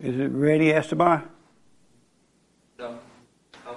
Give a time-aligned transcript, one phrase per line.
[0.00, 1.28] Is it ready, Esteban?
[2.78, 2.98] No.
[3.66, 3.74] Um,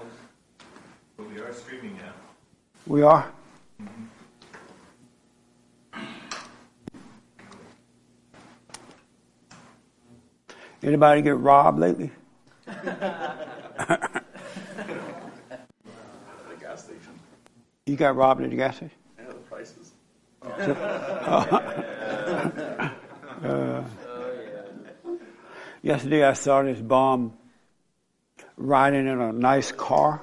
[1.17, 2.13] but we are streaming now.
[2.85, 3.31] We are?
[10.83, 12.11] Anybody get robbed lately?
[12.67, 14.21] The
[16.59, 17.19] gas station.
[17.87, 18.95] You got robbed at the gas station?
[19.17, 19.93] Yeah, the prices.
[25.91, 27.33] Yesterday I saw this bomb
[28.55, 30.21] riding in a nice car,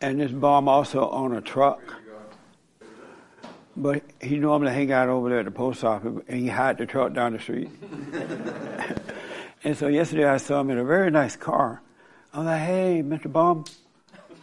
[0.00, 1.80] and this bomb also on a truck.
[3.76, 6.86] But he normally hang out over there at the post office, and he hide the
[6.86, 7.70] truck down the street.
[9.64, 11.82] and so yesterday I saw him in a very nice car.
[12.32, 13.32] I'm like, "Hey, Mr.
[13.32, 13.64] Bomb,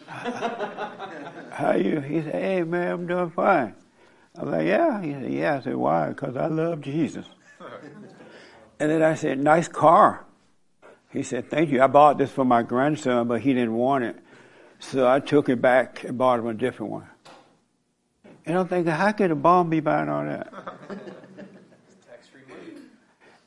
[0.09, 3.73] how you?" He said, "Hey, man, I'm doing fine."
[4.37, 7.25] I'm like, "Yeah." He said, "Yeah." I said, "Why?" Because I love Jesus.
[8.79, 10.25] And then I said, "Nice car."
[11.11, 11.81] He said, "Thank you.
[11.81, 14.17] I bought this for my grandson, but he didn't want it,
[14.79, 17.07] so I took it back and bought him a different one."
[18.45, 20.53] And I'm thinking, how could a bomb be buying all that?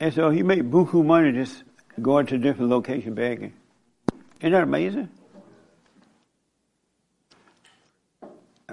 [0.00, 1.64] And so he made buku money just
[2.00, 3.52] going to different locations begging.
[4.40, 5.08] Isn't that amazing?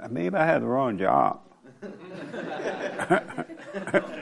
[0.09, 1.39] Maybe I had the wrong job.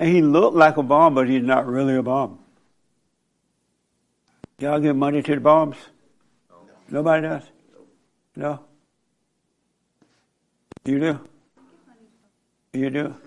[0.00, 2.38] and he looked like a bomb, but he's not really a bomb.
[4.58, 5.76] Y'all give money to the bombs?
[6.88, 7.42] Nobody does?
[8.34, 8.60] No?
[10.86, 11.20] You do?
[12.72, 13.14] You do?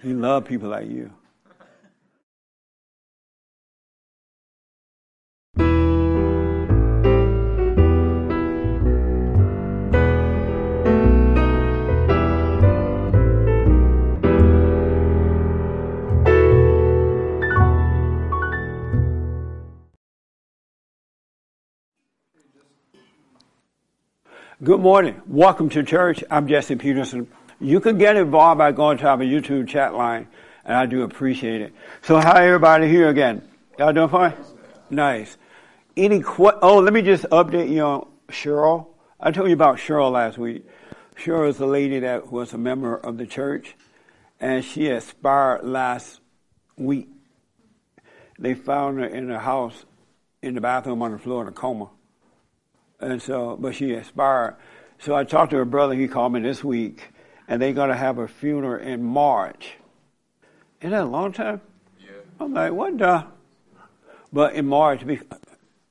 [0.00, 1.10] You love people like you.
[24.60, 25.22] Good morning.
[25.28, 26.24] Welcome to church.
[26.28, 27.28] I'm Jesse Peterson.
[27.60, 30.26] You can get involved by going to our YouTube chat line,
[30.64, 31.72] and I do appreciate it.
[32.02, 33.48] So, how everybody here again?
[33.78, 34.34] Y'all doing fine?
[34.90, 35.36] Nice.
[35.96, 38.88] Any que- Oh, let me just update you on Cheryl.
[39.20, 40.66] I told you about Cheryl last week.
[41.16, 43.76] Cheryl is a lady that was a member of the church,
[44.40, 46.18] and she expired last
[46.76, 47.08] week.
[48.40, 49.84] They found her in her house,
[50.42, 51.90] in the bathroom on the floor in a coma.
[53.00, 54.56] And so, but she expired.
[54.98, 55.94] So I talked to her brother.
[55.94, 57.12] He called me this week,
[57.46, 59.74] and they're going to have a funeral in March.
[60.80, 61.60] Isn't that a long time?
[62.00, 62.10] Yeah.
[62.40, 63.26] I'm like, what the?
[64.32, 65.02] But in March,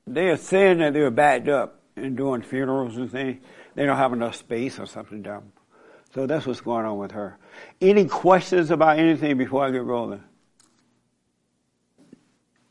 [0.06, 3.42] they are saying that they're backed up and doing funerals and things.
[3.74, 5.52] They don't have enough space or something down.
[6.14, 7.38] So that's what's going on with her.
[7.80, 10.22] Any questions about anything before I get rolling?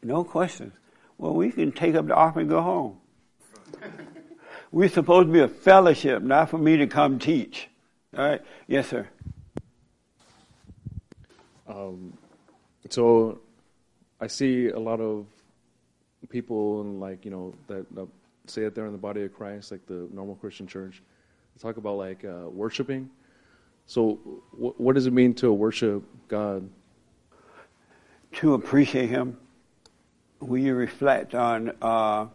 [0.01, 0.73] No questions.
[1.17, 2.97] Well, we can take up the offering and go home.
[4.71, 7.69] We're supposed to be a fellowship, not for me to come teach.
[8.17, 8.41] All right?
[8.67, 9.07] Yes, sir.
[11.67, 12.13] Um,
[12.89, 13.39] so
[14.19, 15.25] I see a lot of
[16.29, 18.07] people and like you know that, that
[18.45, 21.01] say that they're in the body of Christ, like the normal Christian church.
[21.55, 23.09] They talk about like uh, worshiping.
[23.85, 24.15] So
[24.51, 26.69] wh- what does it mean to worship God?
[28.33, 29.37] To appreciate Him,
[30.39, 32.27] when you reflect on uh,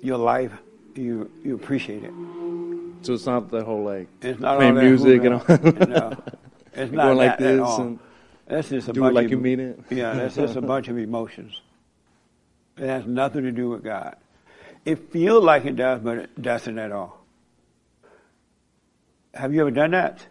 [0.00, 0.52] your life,
[0.94, 2.12] you you appreciate it.
[3.02, 5.44] So it's not the whole like It's not playing music and all.
[5.48, 6.16] no,
[6.74, 7.80] it's not going like that at this all.
[7.82, 7.98] and
[8.46, 9.80] That's just a do it like of, you mean it.
[9.90, 11.60] Yeah, that's just a bunch of emotions.
[12.76, 14.16] It has nothing to do with God.
[14.84, 17.22] It feels like it does, but it doesn't at all.
[19.34, 20.26] Have you ever done that?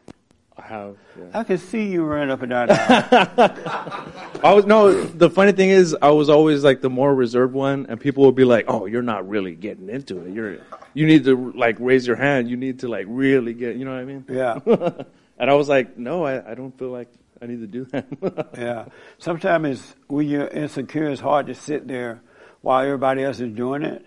[0.59, 0.95] I have.
[1.17, 1.39] Yeah.
[1.39, 2.67] I can see you running up and down.
[4.43, 5.03] I was no.
[5.03, 8.35] The funny thing is, I was always like the more reserved one, and people would
[8.35, 10.33] be like, "Oh, you're not really getting into it.
[10.33, 10.57] You're
[10.93, 12.49] you need to like raise your hand.
[12.49, 13.77] You need to like really get.
[13.77, 14.59] You know what I mean?" yeah,
[15.37, 17.09] and I was like, "No, I, I don't feel like
[17.41, 18.85] I need to do that." yeah.
[19.17, 22.21] Sometimes when you're insecure, it's hard to sit there
[22.61, 24.05] while everybody else is doing it,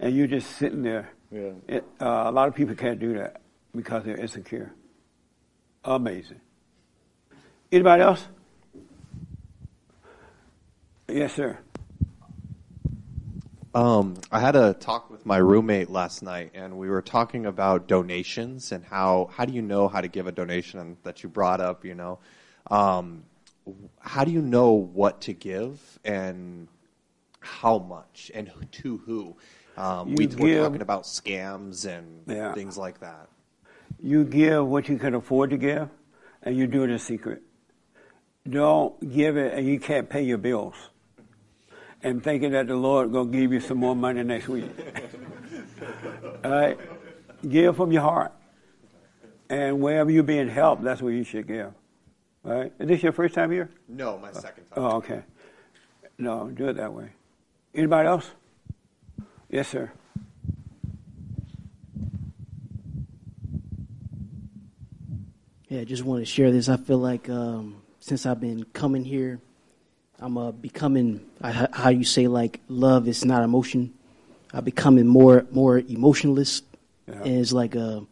[0.00, 1.10] and you're just sitting there.
[1.30, 1.52] yeah.
[1.68, 3.40] It, uh, a lot of people can't do that
[3.74, 4.72] because they're insecure.
[5.84, 6.40] Amazing.
[7.70, 8.26] Anybody else?
[11.08, 11.58] Yes, sir.
[13.74, 17.88] Um, I had a talk with my roommate last night, and we were talking about
[17.88, 21.60] donations and how how do you know how to give a donation that you brought
[21.60, 21.84] up.
[21.84, 22.18] You know,
[22.70, 23.24] um,
[24.00, 26.68] how do you know what to give and
[27.40, 29.36] how much and to who?
[29.76, 32.54] Um, we were talking about scams and Yeah.
[32.54, 33.28] things like that.
[34.04, 35.88] You give what you can afford to give,
[36.42, 37.40] and you do it in secret.
[38.46, 40.74] don't give it and you can't pay your bills.
[42.02, 44.70] And thinking that the Lord gonna give you some more money next week.
[46.44, 46.78] All right?
[47.48, 48.34] Give from your heart.
[49.48, 51.72] And wherever you're being helped, that's where you should give.
[52.44, 52.72] All right?
[52.78, 53.70] Is this your first time here?
[53.88, 54.84] No, my second time.
[54.84, 55.22] Oh, okay.
[56.18, 57.08] No, do it that way.
[57.74, 58.30] Anybody else?
[59.48, 59.90] Yes, sir.
[65.74, 66.68] Yeah, I just want to share this.
[66.68, 69.40] I feel like um, since I've been coming here,
[70.20, 73.92] I'm uh, becoming I, how you say like love is not emotion.
[74.52, 76.62] I'm becoming more more emotionless,
[77.08, 77.22] Yeah.
[77.24, 78.02] and it's like uh,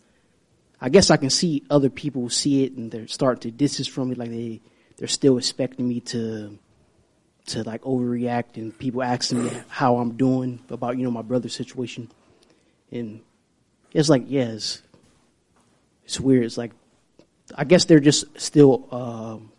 [0.80, 4.08] I guess I can see other people see it and they're starting to distance from
[4.08, 4.16] me.
[4.16, 4.60] Like they
[4.96, 6.58] they're still expecting me to
[7.46, 11.54] to like overreact, and people asking me how I'm doing about you know my brother's
[11.54, 12.10] situation,
[12.90, 13.20] and
[13.92, 14.82] it's like yeah, it's,
[16.04, 16.42] it's weird.
[16.42, 16.72] It's like
[17.54, 19.52] I guess they're just still um,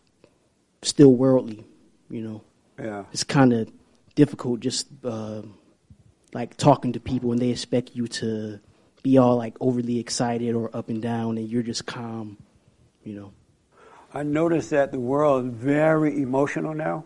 [0.82, 1.64] still worldly,
[2.10, 2.42] you know.
[2.80, 3.04] Yeah.
[3.12, 3.72] It's kind of
[4.16, 5.42] difficult just uh,
[6.34, 8.60] like talking to people and they expect you to
[9.04, 12.38] be all like overly excited or up and down, and you're just calm,
[13.04, 13.32] you know.
[14.14, 17.04] I noticed that the world is very emotional now,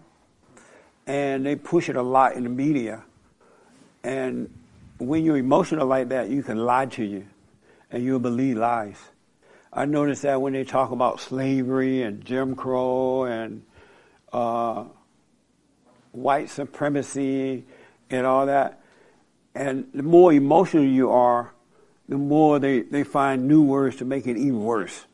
[1.07, 3.03] and they push it a lot in the media.
[4.03, 4.53] And
[4.99, 7.25] when you're emotional like that, you can lie to you,
[7.91, 8.97] and you'll believe lies.
[9.77, 13.61] I notice that when they talk about slavery and Jim Crow and
[14.33, 14.85] uh,
[16.13, 17.63] white supremacy
[18.09, 18.81] and all that,
[19.53, 21.53] and the more emotional you are,
[22.09, 25.05] the more they, they find new words to make it even worse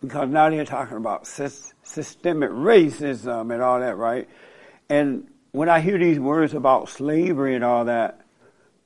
[0.00, 4.28] because now they're talking about sys- systemic racism and all that, right?
[4.88, 8.22] And when I hear these words about slavery and all that,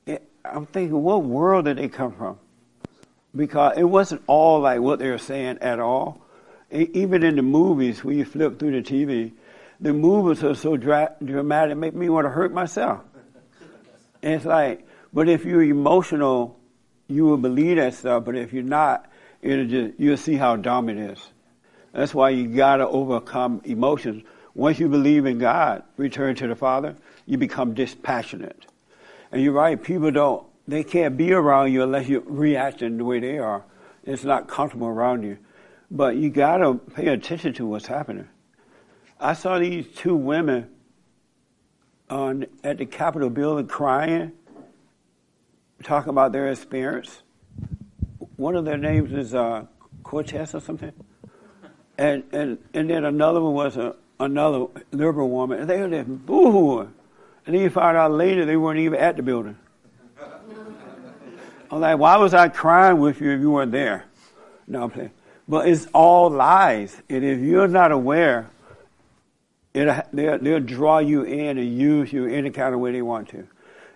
[0.05, 2.37] it, I'm thinking, what world did they come from?
[3.35, 6.21] Because it wasn't all like what they were saying at all.
[6.71, 9.31] Even in the movies, when you flip through the TV,
[9.79, 13.01] the movies are so dra- dramatic, it make me want to hurt myself.
[14.21, 16.59] It's like, but if you're emotional,
[17.07, 18.25] you will believe that stuff.
[18.25, 19.09] But if you're not,
[19.41, 21.19] it'll just you'll see how dumb it is.
[21.93, 24.23] That's why you gotta overcome emotions.
[24.53, 26.95] Once you believe in God, return to the Father,
[27.25, 28.65] you become dispassionate.
[29.31, 33.19] And you're right, people don't they can't be around you unless you're reacting the way
[33.19, 33.63] they are.
[34.03, 35.37] It's not comfortable around you.
[35.89, 38.27] But you gotta pay attention to what's happening.
[39.19, 40.69] I saw these two women
[42.09, 44.33] on at the Capitol building crying,
[45.83, 47.21] talking about their experience.
[48.35, 49.65] One of their names is uh,
[50.03, 50.91] Cortez or something,
[51.97, 56.25] and and and then another one was a, another liberal woman, and they were just
[56.25, 56.93] boo-hooing.
[57.45, 59.57] And then you find out later they weren't even at the building.
[61.69, 64.05] I'm like, why was I crying with you if you weren't there?
[64.67, 65.11] No, I'm.
[65.47, 68.49] But it's all lies, and if you're not aware,
[69.73, 73.29] it, they'll, they'll draw you in and use you any kind of way they want
[73.29, 73.47] to.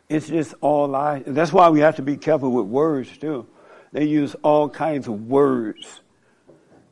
[0.07, 1.23] It's just all lies.
[1.25, 3.47] That's why we have to be careful with words too.
[3.91, 6.01] They use all kinds of words,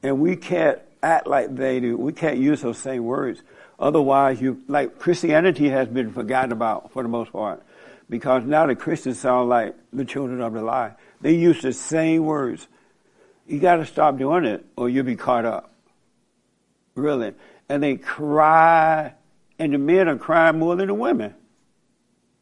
[0.04, 1.96] and we can't act like they do.
[1.96, 3.42] We can't use those same words.
[3.80, 7.64] Otherwise, you like Christianity has been forgotten about for the most part,
[8.10, 10.94] because now the Christians sound like the children of the lie.
[11.22, 12.68] They use the same words.
[13.48, 15.74] You got to stop doing it, or you'll be caught up.
[16.96, 17.34] Really,
[17.68, 19.14] and they cry,
[19.58, 21.36] and the men are crying more than the women.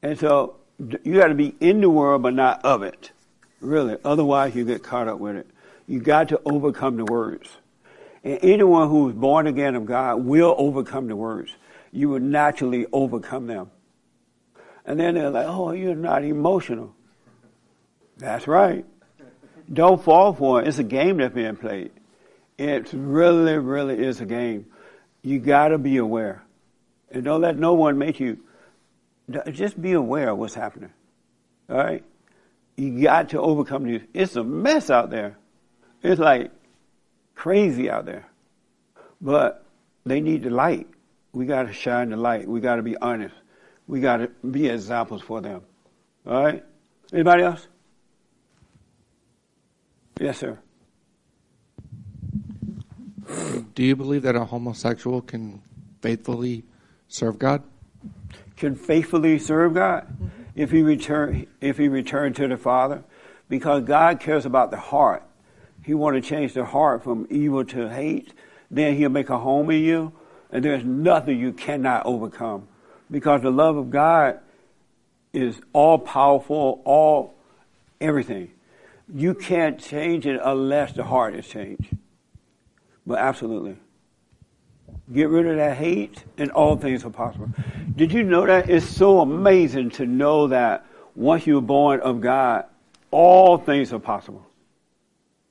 [0.02, 0.58] And so
[1.04, 3.12] you got to be in the world, but not of it.
[3.60, 3.98] Really.
[4.06, 5.48] Otherwise, you get caught up with it.
[5.88, 7.50] You got to overcome the words.
[8.24, 11.52] And anyone who is born again of God will overcome the words.
[11.92, 13.72] You will naturally overcome them.
[14.88, 16.96] And then they're like, oh, you're not emotional.
[18.18, 18.86] That's right.
[19.72, 20.68] Don't fall for it.
[20.68, 21.92] It's a game that's being played.
[22.58, 24.66] It really, really is a game.
[25.22, 26.42] You got to be aware.
[27.12, 28.40] And don't let no one make you
[29.52, 30.92] just be aware of what's happening.
[31.70, 32.04] All right?
[32.78, 34.04] You got to overcome this.
[34.14, 35.38] It's a mess out there.
[36.02, 36.52] It's like
[37.36, 38.26] crazy out there.
[39.20, 39.66] But
[40.06, 40.88] they need the light.
[41.34, 42.48] We got to shine the light.
[42.48, 43.36] We got to be honest.
[43.88, 45.62] We got to be examples for them.
[46.26, 46.64] All right?
[47.14, 47.68] Anybody else?
[50.20, 50.60] Yes, sir.
[53.76, 55.62] Do you believe that a homosexual can
[56.02, 56.64] faithfully
[57.08, 57.64] serve God?
[58.58, 60.28] can faithfully serve God mm-hmm.
[60.56, 63.04] if he return if he returned to the Father,
[63.48, 65.24] because God cares about the heart.
[65.86, 68.34] He want to change the heart from evil to hate.
[68.70, 70.12] Then He'll make a home in you,
[70.52, 72.68] and there's nothing you cannot overcome,
[73.10, 74.40] because the love of God
[75.34, 77.36] is all powerful, all
[78.02, 78.52] everything.
[79.14, 81.96] You can't change it unless the heart is changed.
[83.06, 83.78] But absolutely.
[85.14, 87.50] Get rid of that hate, and all things are possible.
[87.96, 88.70] Did you know that?
[88.70, 90.86] It's so amazing to know that
[91.16, 92.66] once you're born of God,
[93.10, 94.46] all things are possible.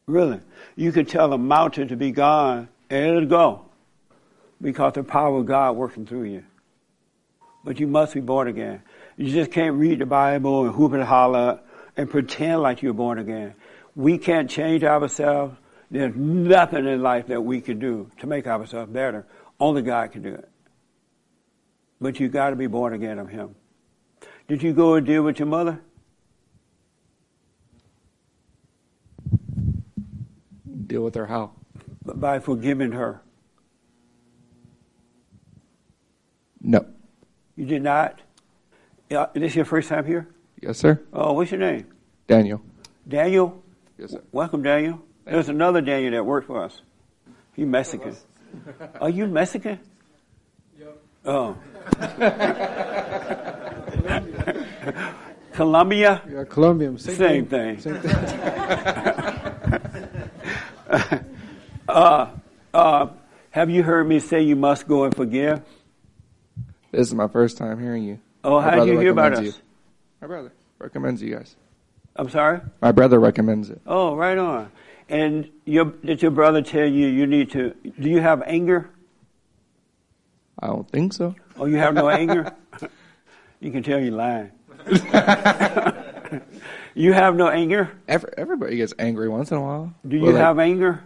[0.07, 0.41] Really.
[0.77, 3.63] You can tell a mountain to be gone, and it'll go.
[4.61, 6.45] Because the power of God working through you.
[7.67, 8.81] But you must be born again.
[9.17, 11.59] You just can't read the Bible and hoop and holler
[11.97, 13.57] and pretend like you're born again.
[13.97, 15.57] We can't change ourselves.
[15.91, 19.27] There's nothing in life that we can do to make ourselves better.
[19.59, 20.49] Only God can do it.
[22.01, 23.57] But you got to be born again of Him.
[24.47, 25.81] Did you go and deal with your mother?
[30.87, 31.51] Deal with her how?
[32.05, 33.23] By forgiving her.
[36.61, 36.87] No.
[37.57, 38.21] You did not?
[39.09, 40.29] Yeah, this your first time here?
[40.61, 41.01] Yes, sir.
[41.13, 41.87] Oh, what's your name?
[42.27, 42.61] Daniel.
[43.09, 43.63] Daniel?
[43.99, 44.23] Yes, sir.
[44.31, 45.01] Welcome, Daniel.
[45.25, 46.83] There's another Daniel that worked for us.
[47.55, 48.15] He Mexican.
[49.01, 49.79] Are you Mexican?
[50.79, 50.99] Yep.
[51.25, 51.57] Oh.
[55.53, 56.23] Colombia?
[56.31, 56.99] Yeah, Colombian.
[56.99, 57.81] Same, Same thing.
[57.81, 58.13] Same thing.
[61.89, 62.27] Uh,
[62.75, 63.07] uh,
[63.51, 65.63] have you heard me say you must go and forgive?
[66.93, 68.19] This is my first time hearing you.
[68.45, 69.40] Oh, how did you hear about us?
[69.45, 69.52] you.
[70.21, 71.57] My brother recommends you guys.
[72.16, 72.61] I'm sorry?
[72.81, 73.81] My brother recommends it.
[73.87, 74.71] Oh, right on.
[75.09, 78.88] And your, did your brother tell you you need to, do you have anger?
[80.59, 81.35] I don't think so.
[81.59, 82.52] Oh, you have no anger?
[83.59, 84.50] You can tell you're lying.
[86.95, 87.90] you have no anger?
[88.07, 89.95] Every, everybody gets angry once in a while.
[90.07, 91.02] Do you Well, like, have anger?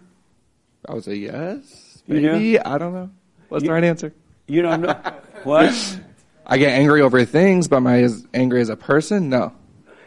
[0.89, 2.03] I would say yes.
[2.09, 2.33] You do?
[2.33, 2.59] Maybe.
[2.59, 3.09] I don't know.
[3.49, 4.13] What's You- the right answer?
[4.49, 5.01] You don't know?
[5.45, 6.01] what?
[6.47, 9.29] I get angry over things, but am I as angry as a person?
[9.29, 9.53] No.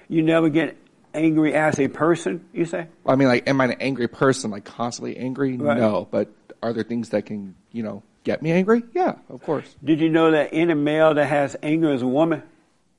[0.09, 0.77] You never get
[1.13, 2.87] angry as a person, you say?
[3.05, 5.57] I mean, like, am I an angry person, like constantly angry?
[5.57, 5.77] Right.
[5.77, 6.07] No.
[6.09, 6.29] But
[6.61, 8.83] are there things that can, you know, get me angry?
[8.93, 9.75] Yeah, of course.
[9.83, 12.43] Did you know that any male that has anger is a woman?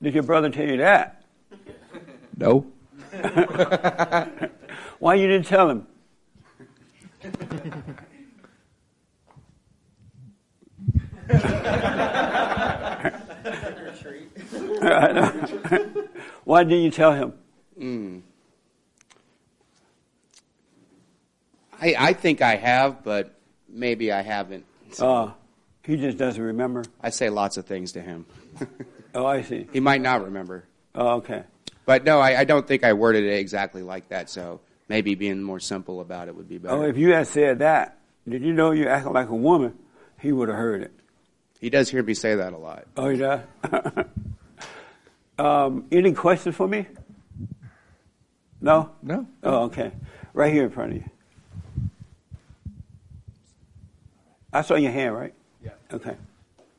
[0.02, 1.22] Did your brother tell you that?
[2.36, 2.66] No.
[4.98, 5.86] Why you didn't tell him?
[16.44, 17.32] Why didn't you tell him?
[21.80, 23.34] I, I think I have, but
[23.68, 24.64] maybe I haven't.
[24.92, 25.32] So Uh,
[25.82, 26.84] he just doesn't remember.
[27.00, 28.26] I say lots of things to him.
[29.16, 29.68] Oh, I see.
[29.72, 30.64] he might not remember.
[30.92, 31.44] Oh, okay.
[31.86, 34.28] But no, I, I don't think I worded it exactly like that.
[34.28, 36.74] So maybe being more simple about it would be better.
[36.74, 37.96] Oh, if you had said that,
[38.28, 39.78] did you know you acting like a woman?
[40.18, 40.90] He would have heard it.
[41.60, 42.84] He does hear me say that a lot.
[42.96, 43.40] Oh, he does?
[45.38, 46.86] um, any questions for me?
[48.60, 48.90] No?
[49.02, 49.26] No.
[49.42, 49.92] Oh, okay.
[50.32, 51.04] Right here in front of you.
[54.52, 55.34] I saw your hand, right?
[55.64, 55.70] Yeah.
[55.92, 56.16] Okay.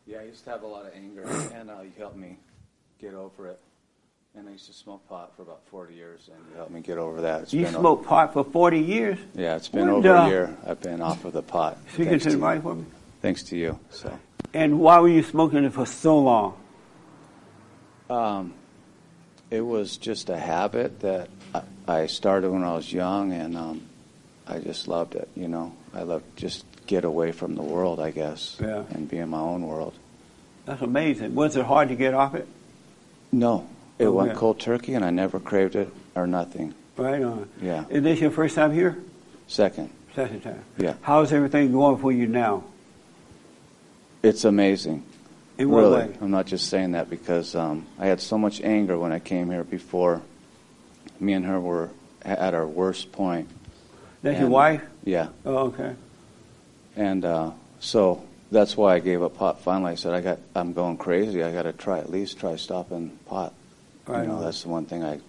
[0.08, 2.38] Yeah, I used to have a lot of anger, and uh, you helped me
[3.01, 3.60] get over it.
[4.38, 6.98] And I used to smoke pot for about 40 years, and you helped me get
[6.98, 7.44] over that.
[7.44, 9.17] It's You been o- smoked pot for 40 years?
[9.34, 10.58] yeah, it's been What over the- a year.
[10.67, 11.77] I've been off of the pot.
[11.94, 12.44] Speaking thanks to the you.
[12.44, 12.86] mic for me.
[13.25, 13.79] Thanks to you.
[13.89, 14.20] So,
[14.53, 16.53] And why were you smoking it for so long?
[18.08, 18.53] um,
[19.50, 23.82] it was just a habit that I, I started when I was young, and um,
[24.48, 25.27] I just loved it.
[25.36, 28.84] You know, I loved just get away from the world, I guess, Yeah.
[28.91, 29.94] and be in my own world.
[30.65, 31.34] That's amazing.
[31.34, 32.48] Was it hard to get off it?
[33.32, 33.67] No,
[33.98, 34.36] it Oh, went yeah.
[34.38, 36.75] cold turkey, and I never craved it or nothing.
[36.96, 37.50] Right on.
[37.60, 37.86] Yeah.
[37.89, 39.00] Is this your first time here?
[39.48, 40.63] Second, Second time.
[40.77, 40.94] Yeah.
[41.01, 42.63] How's everything going for you now?
[44.25, 45.03] It's amazing.
[45.58, 46.17] In what really, way?
[46.20, 49.50] I'm not just saying that because um, I had so much anger when I came
[49.51, 50.22] here before.
[51.20, 51.89] Me and her were
[52.24, 53.48] at our worst point.
[54.22, 54.84] That's your And- wife?
[55.03, 55.94] Yeah, Oh, okay.
[56.96, 59.62] and uh, so that's why I gave up pot.
[59.62, 61.44] Finally, I said I got, I'm going crazy.
[61.44, 63.53] I got to try at least try stopping pot.
[64.08, 65.20] Right you know, that's the one thing I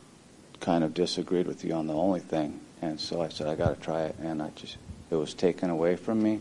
[0.60, 1.86] kind of disagreed with you on.
[1.86, 4.76] The only thing, and so I said I got to try it, and I just
[5.10, 6.40] it was taken away from me.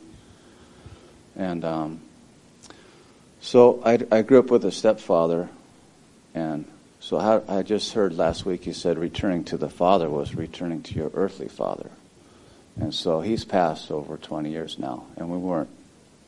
[1.36, 2.02] And um,
[3.42, 5.50] so I, I grew up with a stepfather,
[6.34, 6.66] and
[7.00, 10.82] so how, I just heard last week you said returning to the father was returning
[10.84, 11.92] to your earthly father,
[12.80, 15.70] and so he's passed over 20 years now, and we weren't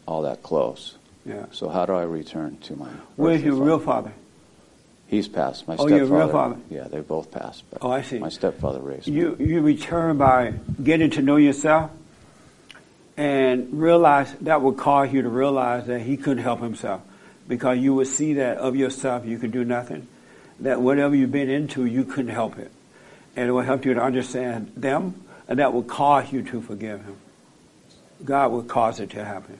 [0.05, 0.95] all that close.
[1.25, 1.45] Yeah.
[1.51, 2.87] So how do I return to my?
[3.17, 4.13] Where's your real father?
[5.07, 5.67] He's passed.
[5.67, 5.95] My Oh, stepfather.
[5.97, 6.57] your real father?
[6.69, 7.63] Yeah, they both passed.
[7.69, 8.19] But Oh, I see.
[8.19, 9.13] My stepfather raised me.
[9.15, 11.91] You you return by getting to know yourself
[13.17, 17.01] and realize that would cause you to realize that he couldn't help himself
[17.47, 20.07] because you would see that of yourself you could do nothing.
[20.59, 22.71] That whatever you've been into, you couldn't help it.
[23.35, 27.03] And it will help you to understand them and that will cause you to forgive
[27.03, 27.17] him.
[28.23, 29.59] God will cause it to happen.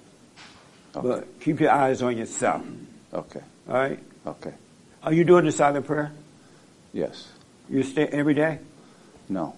[0.95, 1.07] Okay.
[1.07, 2.63] But keep your eyes on yourself.
[3.13, 3.41] Okay.
[3.67, 3.99] All right?
[4.25, 4.53] Okay.
[5.03, 6.11] Are you doing the silent prayer?
[6.93, 7.27] Yes.
[7.69, 8.59] You stay every day?
[9.29, 9.55] No.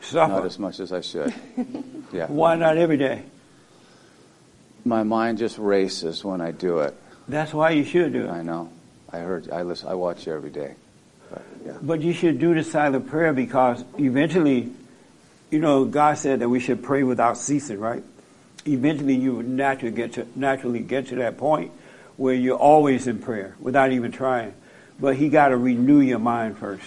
[0.00, 0.32] Suffer.
[0.32, 1.32] Not as much as I should.
[2.10, 2.26] Yeah.
[2.28, 3.22] Why not every day?
[4.88, 6.94] My mind just races when I do it.
[7.28, 8.30] That's why you should do it.
[8.30, 8.70] I know.
[9.12, 9.50] I heard.
[9.50, 9.88] I listen.
[9.88, 10.74] I watch you every day.
[11.30, 11.76] But yeah.
[11.80, 14.72] But you should do the silent prayer because eventually,
[15.50, 18.02] you know, God said that we should pray without ceasing, right?
[18.66, 21.70] Eventually, you would naturally get to naturally get to that point
[22.16, 24.54] where you're always in prayer without even trying.
[24.98, 26.86] But He got to renew your mind first.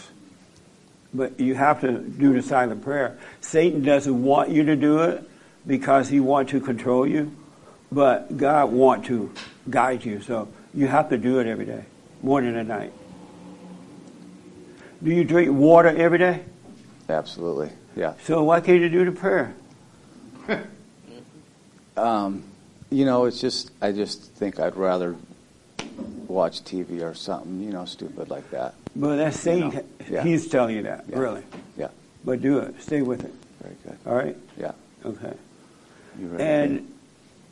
[1.13, 3.17] But you have to do the silent prayer.
[3.41, 5.23] Satan doesn't want you to do it
[5.65, 7.35] because he wants to control you,
[7.91, 9.31] but God wants to
[9.69, 10.21] guide you.
[10.21, 11.83] So you have to do it every day,
[12.21, 12.93] morning and night.
[15.03, 16.43] Do you drink water every day?
[17.09, 17.71] Absolutely.
[17.95, 18.13] Yeah.
[18.23, 19.53] So why can't you do the prayer?
[21.97, 22.43] Um,
[22.89, 23.69] you know, it's just.
[23.81, 25.15] I just think I'd rather
[26.27, 27.61] watch TV or something.
[27.61, 28.75] You know, stupid like that.
[28.95, 29.69] But that's Satan.
[29.69, 30.23] know, yeah.
[30.23, 31.19] He's telling you that, Yeah.
[31.19, 31.43] really.
[31.77, 31.89] Yeah.
[32.23, 32.81] But do it.
[32.81, 33.33] Stay with it.
[33.61, 33.97] Very good.
[34.05, 34.35] All right?
[34.57, 34.71] Yeah.
[35.05, 35.33] Okay.
[36.19, 36.43] You ready?
[36.43, 36.90] And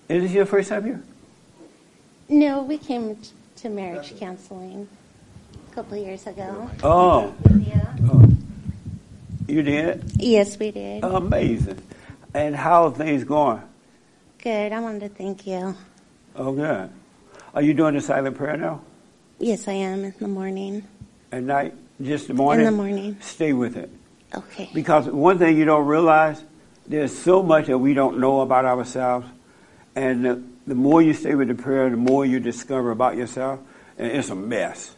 [0.09, 1.01] is this your first time here?
[2.27, 3.17] No, we came
[3.57, 4.87] to marriage counseling
[5.71, 6.69] a couple years ago.
[6.83, 7.95] Oh, Yeah.
[8.11, 8.27] Oh.
[9.47, 10.11] you did?
[10.17, 11.03] Yes, we did.
[11.03, 11.81] Amazing.
[12.33, 13.61] And how are things going?
[14.41, 14.71] Good.
[14.71, 15.75] I wanted to thank you.
[16.35, 16.89] Oh, good.
[17.53, 18.81] Are you doing the silent prayer now?
[19.39, 20.83] Yes, I am in the morning.
[21.31, 21.73] At night?
[22.01, 22.65] Just the morning?
[22.65, 23.17] In the morning.
[23.21, 23.89] Stay with it.
[24.35, 24.69] Okay.
[24.73, 26.43] Because one thing you don't realize,
[26.87, 29.27] there's so much that we don't know about ourselves.
[29.99, 33.59] And the, the more you stay with the prayer, the more you discover about yourself.
[33.97, 34.95] And it's a mess.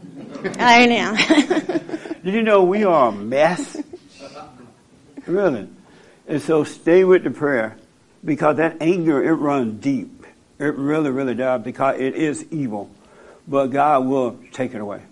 [0.60, 1.16] I know.
[2.24, 3.82] Did you know we are a mess?
[5.26, 5.68] really.
[6.28, 7.76] And so stay with the prayer
[8.24, 10.24] because that anger, it runs deep.
[10.60, 12.90] It really, really does because it is evil.
[13.48, 15.02] But God will take it away.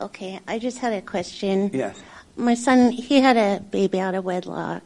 [0.00, 0.40] okay.
[0.48, 1.70] I just had a question.
[1.72, 2.02] Yes.
[2.34, 4.82] My son, he had a baby out of wedlock.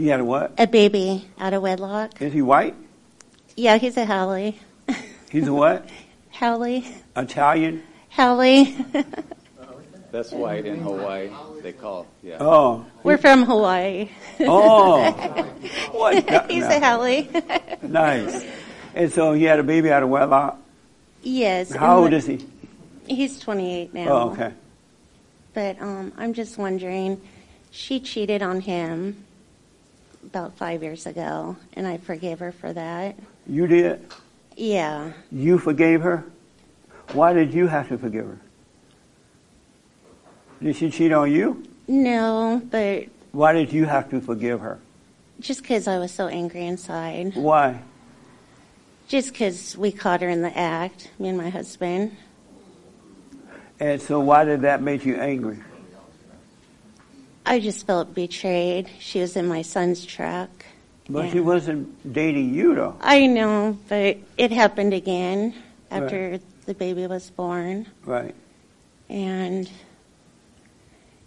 [0.00, 0.54] He had a what?
[0.56, 2.22] A baby out of wedlock.
[2.22, 2.74] Is he white?
[3.54, 4.54] Yeah, he's a haole.
[5.30, 5.86] He's a what?
[6.30, 6.82] haole.
[7.14, 7.82] Italian?
[8.08, 8.64] haole.
[10.10, 11.28] That's white in Hawaii.
[11.60, 12.06] They call.
[12.22, 12.38] Yeah.
[12.40, 12.86] Oh.
[13.02, 14.08] We're from Hawaii.
[14.40, 15.46] Oh.
[15.92, 16.50] What?
[16.50, 17.28] he's a haole.
[17.82, 18.46] Nice.
[18.94, 20.58] And so he had a baby out of wedlock.
[21.22, 21.70] yes.
[21.72, 22.46] How old the- is he?
[23.06, 24.08] He's 28 now.
[24.08, 24.52] Oh, okay.
[25.52, 27.20] But um, I'm just wondering,
[27.70, 29.26] she cheated on him
[30.30, 33.16] about five years ago, and I forgave her for that.
[33.48, 34.06] You did?
[34.56, 35.12] Yeah.
[35.32, 36.24] You forgave her?
[37.12, 38.38] Why did you have to forgive her?
[40.62, 41.64] Did she cheat on you?
[41.88, 44.78] No, but Why did you have to forgive her?
[45.40, 47.34] just because I was so angry inside.
[47.34, 47.80] Why?
[49.08, 52.14] Just because we caught her in the act, me and my husband.
[53.80, 55.58] And so why did that make you angry?
[57.46, 58.88] I just felt betrayed.
[58.98, 60.50] She was in my son's truck.
[61.08, 61.32] But Yeah.
[61.32, 62.94] she wasn't dating you though.
[63.00, 65.54] I know, but it happened again
[65.90, 67.86] after the baby was born.
[68.04, 68.34] Right.
[69.08, 69.68] And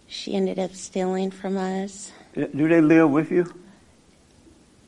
[0.06, 2.12] she ended up stealing from us.
[2.36, 3.52] Uh, do they live with you?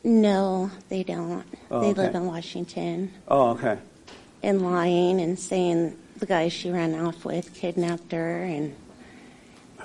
[0.02, 1.44] No, they don't.
[1.70, 2.02] Oh, they okay.
[2.02, 3.12] live in Washington.
[3.28, 3.76] Oh, okay.
[4.42, 8.44] And lying and saying the guy she ran off with kidnapped her.
[8.44, 8.74] And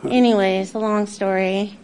[0.04, 1.78] anyways, a long story.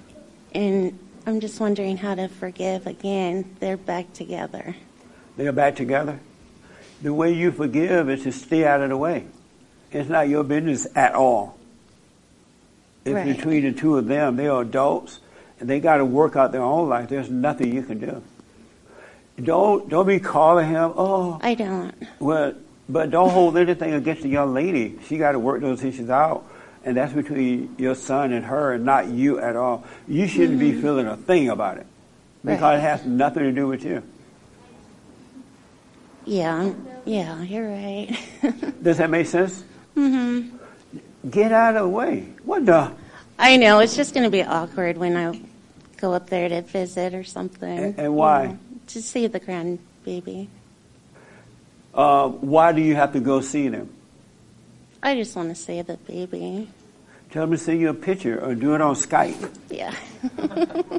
[0.53, 3.45] And I'm just wondering how to forgive again.
[3.59, 4.75] They're back together.
[5.35, 6.19] They're back together.
[7.01, 9.25] The way you forgive is to stay out of the way.
[9.91, 11.57] It's not your business at all.
[13.05, 13.37] It's Right.
[13.37, 14.35] between the two of them.
[14.35, 15.19] They are adults
[15.59, 17.09] and they got to work out their own life.
[17.09, 18.21] There's nothing you can do.
[19.41, 20.91] Don't don't be calling him.
[20.97, 21.93] Oh, I don't.
[22.19, 22.53] well,
[22.89, 24.97] but don't hold anything against the young lady.
[25.07, 26.43] She got to work those issues out,
[26.87, 29.83] and that's between your son and her, and not you at all.
[30.07, 31.85] You shouldn't be feeling a thing about it
[32.45, 32.77] because Right.
[32.77, 34.01] it has nothing to do with you.
[36.25, 36.73] Yeah,
[37.05, 38.17] yeah, you're right.
[38.83, 39.63] Does that make sense?
[39.97, 40.55] Mm-hmm.
[41.29, 42.29] Get out of the way.
[42.43, 42.91] What the?
[43.37, 45.41] I know it's just going to be awkward when I
[45.97, 47.69] go up there to visit or something.
[47.77, 48.45] And- and you why?
[48.47, 50.47] know, to see the grandbaby.
[51.93, 53.89] Uh, why do you have to go see them?
[55.03, 56.69] I just want to see the baby.
[57.31, 59.53] Tell them to send you a picture or do it on Skype.
[59.69, 59.93] Yeah.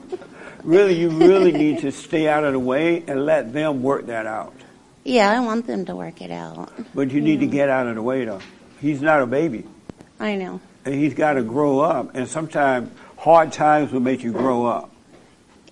[0.68, 4.26] Really, you really need to stay out of the way and let them work that
[4.26, 4.52] out.
[5.04, 6.70] yeah, I want them to work it out.
[6.94, 7.52] But you need to mm.
[7.52, 8.40] get out of the way, though.
[8.80, 9.64] He's not a baby,
[10.20, 10.60] I know.
[10.84, 12.14] and he's got to grow up.
[12.14, 14.90] And sometimes hard times will make you grow up.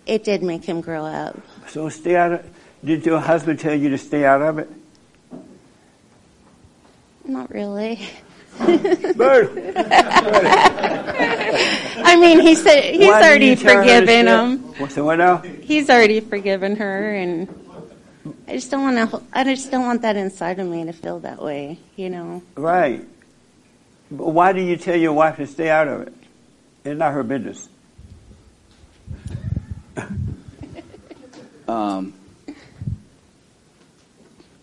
[0.07, 1.39] It did make him grow up.
[1.69, 2.51] So stay out of.
[2.85, 4.71] Did your husband tell you to stay out of it?
[7.25, 8.01] Not really.
[9.17, 9.75] Bird.
[12.05, 14.59] I mean, he said he's Why already you tell her to forgiven him.
[14.79, 15.39] What's the what now?
[15.39, 17.49] He's already forgiven her, and
[18.49, 19.23] I just don't want to.
[19.33, 21.79] I just don't want that inside of me to feel that way.
[21.97, 22.43] You know.
[22.55, 23.07] Right.
[24.11, 26.15] But why do you tell your wife to stay out of it?
[26.85, 27.69] It's not her business.
[31.69, 32.15] Um,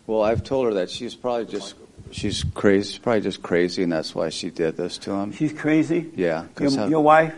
[0.08, 1.76] well, I've told her that she's probably just
[2.14, 2.92] she's crazy.
[2.92, 5.32] She's probably just crazy, and that's why she did this to him.
[5.34, 6.12] She's crazy.
[6.16, 7.34] Yeah, Your, your wife?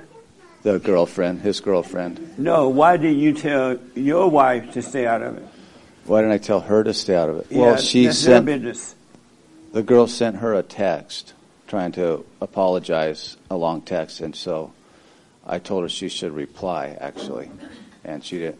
[0.63, 2.39] the girlfriend, his girlfriend.
[2.39, 2.69] No.
[2.69, 5.43] Why did you tell your wife to stay out of it?
[6.05, 7.47] Why didn't I tell her to stay out of it?
[7.49, 8.95] Yeah, well, she sent business.
[9.73, 11.33] the girl sent her a text
[11.67, 14.71] trying to apologize, a long text, and so
[15.45, 17.49] I told her she should reply actually,
[18.03, 18.59] and she didn't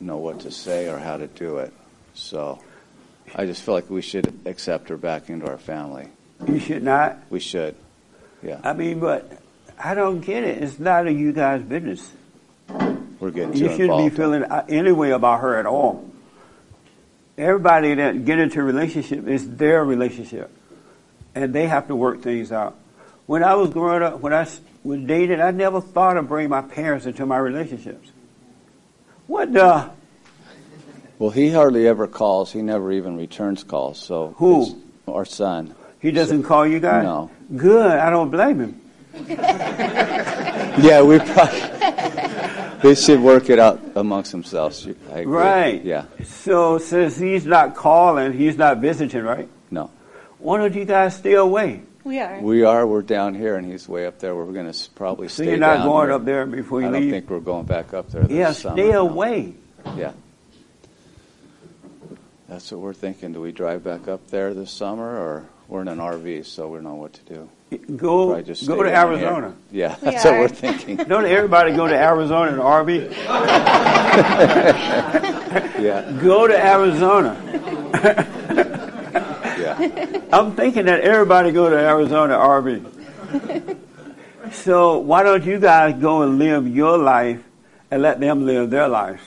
[0.00, 1.72] know what to say or how to do it.
[2.14, 2.62] So
[3.38, 6.08] I just feel like we should accept her back into our family.
[6.48, 7.18] You should not.
[7.28, 7.76] We should.
[8.42, 9.30] Yeah, I mean, but
[9.78, 10.62] I don't get it.
[10.62, 12.10] It's not a you guys' business.
[13.20, 16.10] we're getting You shouldn't be feeling uh, any way about her at all.
[17.36, 20.50] Everybody that get into a relationship is their relationship,
[21.34, 22.74] and they have to work things out.
[23.26, 24.48] When I was growing up, when I
[24.82, 28.08] was dating, I never thought of bringing my parents into my relationships.
[29.26, 29.90] What the?
[31.18, 32.52] Well, he hardly ever calls.
[32.52, 33.98] He never even returns calls.
[33.98, 34.82] So Who?
[35.08, 35.74] Our son.
[36.00, 37.04] He doesn't call you guys?
[37.04, 37.30] No.
[37.56, 37.90] Good.
[37.98, 38.80] I don't blame him.
[40.78, 41.60] Yeah, we probably
[42.82, 44.86] they should work it out amongst themselves.
[44.86, 45.24] I agree.
[45.24, 45.82] Right.
[45.82, 46.04] Yeah.
[46.24, 49.48] So since he's not calling, he's not visiting, right?
[49.70, 49.90] No.
[50.38, 51.80] Why don't you guys stay away?
[52.04, 52.40] We are.
[52.40, 52.86] We are.
[52.86, 54.36] We're down here, and he's way up there.
[54.36, 56.14] We're going to probably So stay you're not down going here.
[56.14, 56.96] up there before you leave.
[56.96, 58.22] I don't think we're going back up there.
[58.22, 59.08] This yeah, summer, stay no.
[59.08, 59.54] away.
[59.96, 60.12] Yeah.
[62.48, 63.32] That's what we're thinking.
[63.32, 66.76] Do we drive back up there this summer, or we're in an RV, so we
[66.76, 67.48] don't know what to do.
[67.96, 69.26] Go just go to down here.
[69.26, 69.56] Arizona.
[69.72, 70.96] Yeah, We that's what we're thinking.
[70.98, 73.10] Don't everybody go to Arizona in an RV?
[75.78, 77.36] Yeah, Go to Arizona.
[79.58, 80.20] yeah.
[80.32, 83.76] I'm thinking that everybody go to Arizona RV.
[84.52, 87.42] so why don't you guys go and live your life
[87.90, 89.22] and let them live their lives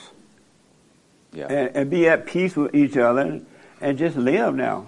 [1.32, 1.46] Yeah.
[1.46, 3.40] and, and be at peace with each other
[3.80, 4.86] and just live now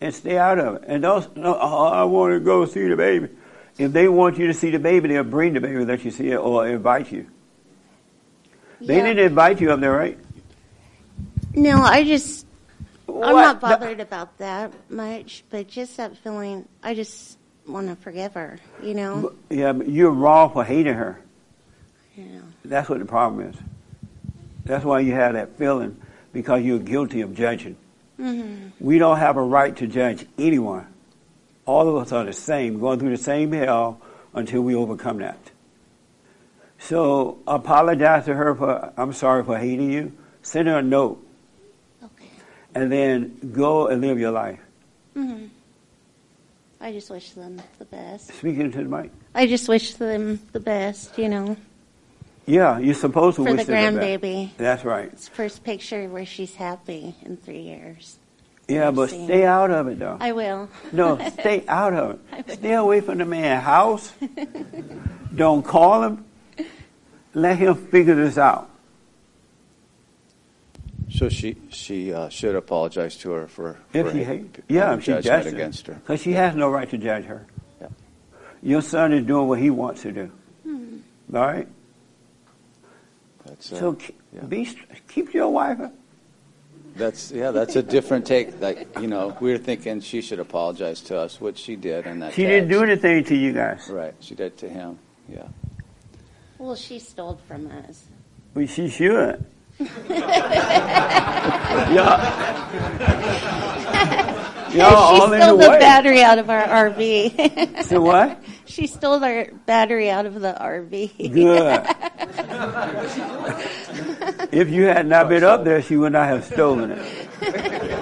[0.00, 0.84] and stay out of it.
[0.86, 3.28] And don't, no, oh, I want to go see the baby.
[3.78, 6.30] If they want you to see the baby, they'll bring the baby, that you see
[6.30, 7.26] it, or invite you.
[8.80, 9.04] They Yeah.
[9.06, 10.18] didn't invite you up there, right?
[11.54, 12.46] No, I just
[13.08, 16.66] I'm not bothered about that much, but just that feeling.
[16.82, 18.58] I just want to forgive her.
[18.82, 19.32] You know.
[19.50, 21.20] Yeah, but you're wrong for hating her.
[22.16, 22.42] You know.
[22.64, 23.56] That's what the problem is.
[24.64, 26.00] That's why you have that feeling
[26.32, 27.76] because you're guilty of judging.
[28.16, 30.86] hmm We don't have a right to judge anyone.
[31.66, 34.00] All of us are the same, going through the same hell
[34.34, 35.38] until we overcome that.
[36.78, 40.12] So apologize to her for, I'm sorry for hating you.
[40.42, 41.24] Send her a note
[42.02, 42.30] Okay.
[42.74, 44.58] and then go and live your life.
[45.14, 45.46] hmm
[46.82, 48.32] I just wish them the best.
[48.32, 49.10] Speaking to the mic.
[49.34, 51.18] I just wish them the best.
[51.18, 51.56] You know,
[52.50, 54.50] Yeah, you're supposed to for the wish them the grandbaby.
[54.56, 55.08] That's right.
[55.12, 58.18] It's first picture where she's happy in three years.
[58.66, 59.26] Yeah, but seen.
[59.26, 60.16] stay out of it though.
[60.18, 60.68] I will.
[60.90, 62.50] No, stay out of it.
[62.58, 64.12] Stay away from the man's house.
[65.34, 66.24] Don't call him.
[67.34, 68.68] Let him figure this out.
[71.08, 74.94] So she she uh, should apologize to her for If for she ha- hate, yeah,
[74.94, 75.94] if she judgment judges against her.
[75.94, 77.46] because she has no right to judge her.
[77.80, 77.88] Yeah.
[78.60, 80.32] Your son is doing what he wants to do.
[80.64, 80.98] Hmm.
[81.32, 81.68] All right.
[83.60, 83.98] That's uh, So
[84.32, 84.40] yeah.
[84.42, 84.68] be
[85.08, 85.78] keep your wife.
[86.96, 88.60] That's yeah, that's a different take.
[88.60, 92.22] Like you know, we were thinking she should apologize to us, which she did, and
[92.22, 93.88] that She didn't do anything to you guys.
[93.88, 94.98] Right, she did to him.
[95.28, 95.46] Yeah,
[96.58, 98.04] Well, she stole from us.
[98.54, 99.44] But she should.
[101.90, 102.20] Y'all
[104.70, 107.84] she all stole the the battery out of our RV.
[107.84, 108.38] So what?
[108.66, 111.32] she stole our battery out of the RV.
[111.32, 111.86] Good.
[114.52, 116.98] if you had not been up there, she would not have stolen it.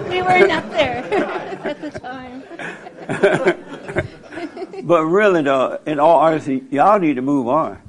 [0.08, 1.04] we weren't up there
[1.64, 2.42] at the time.
[4.82, 7.80] But really, though, in all honesty, y'all need to move on.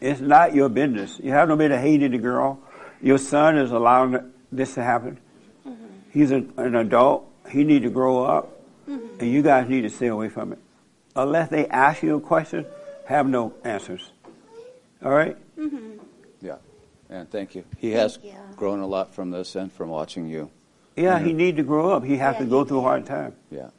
[0.00, 1.18] It's not your business.
[1.22, 2.60] You have no business hating the girl.
[3.02, 5.18] Your son is allowing this to happen.
[5.66, 5.84] Mm-hmm.
[6.10, 7.30] He's a, an adult.
[7.50, 9.20] He need to grow up, mm-hmm.
[9.20, 10.58] and you guys need to stay away from it.
[11.16, 12.66] Unless they ask you a question,
[13.06, 14.10] have no answers.
[15.04, 15.36] All right?
[15.58, 15.98] Mm-hmm.
[16.40, 16.56] yeah.
[17.08, 17.64] And thank you.
[17.78, 18.34] He has you.
[18.56, 20.50] grown a lot from this and from watching you.
[20.96, 22.04] Yeah, he need to grow up.
[22.04, 23.34] He has Yeah, to go he through a hard time.
[23.50, 23.70] Yeah.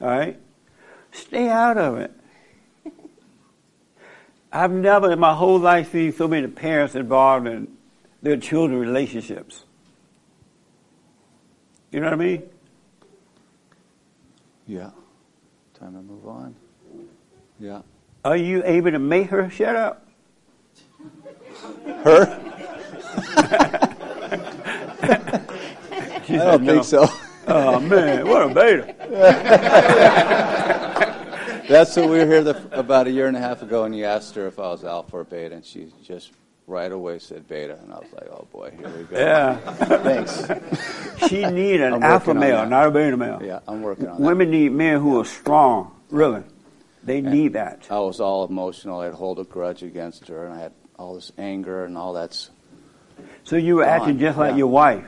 [0.00, 0.38] All right?
[1.12, 2.12] Stay out of it.
[4.52, 7.68] I've never in my whole life seen so many parents involved in
[8.24, 9.64] their children relationships.
[11.92, 12.42] You know what I mean?
[14.66, 14.90] Yeah.
[15.78, 16.56] Time to move on.
[17.60, 17.82] Yeah.
[18.24, 20.08] Are you able to make her shut up?
[22.02, 22.40] Her?
[26.26, 26.72] I don't no.
[26.72, 27.06] think so.
[27.46, 28.94] Oh man, what a beta.
[31.68, 34.06] That's what we were here the, about a year and a half ago, and you
[34.06, 36.32] asked her if I was alpha or beta, and she just
[36.66, 39.18] right away said beta, and I was like, oh boy, here we go.
[39.18, 39.56] Yeah.
[40.02, 41.28] Thanks.
[41.28, 43.40] She need an alpha male, not a beta male.
[43.42, 44.26] Yeah, I'm working on that.
[44.26, 46.42] Women need men who are strong, really.
[47.02, 47.86] They need that.
[47.90, 49.00] I was all emotional.
[49.00, 52.50] I'd hold a grudge against her, and I had all this anger and all that's
[53.44, 54.56] So you were Come acting just like yeah.
[54.58, 55.04] your wife.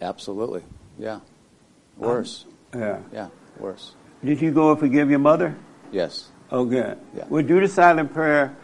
[0.00, 0.62] absolutely,
[0.98, 1.20] yeah,
[1.96, 2.44] worse.
[2.72, 2.98] Um, yeah.
[3.12, 3.94] Yeah, worse.
[4.24, 5.56] Did you go and forgive your mother?
[5.92, 6.28] Yes.
[6.50, 6.98] Oh, good.
[7.16, 7.24] Yeah.
[7.28, 8.56] Well, do the silent prayer.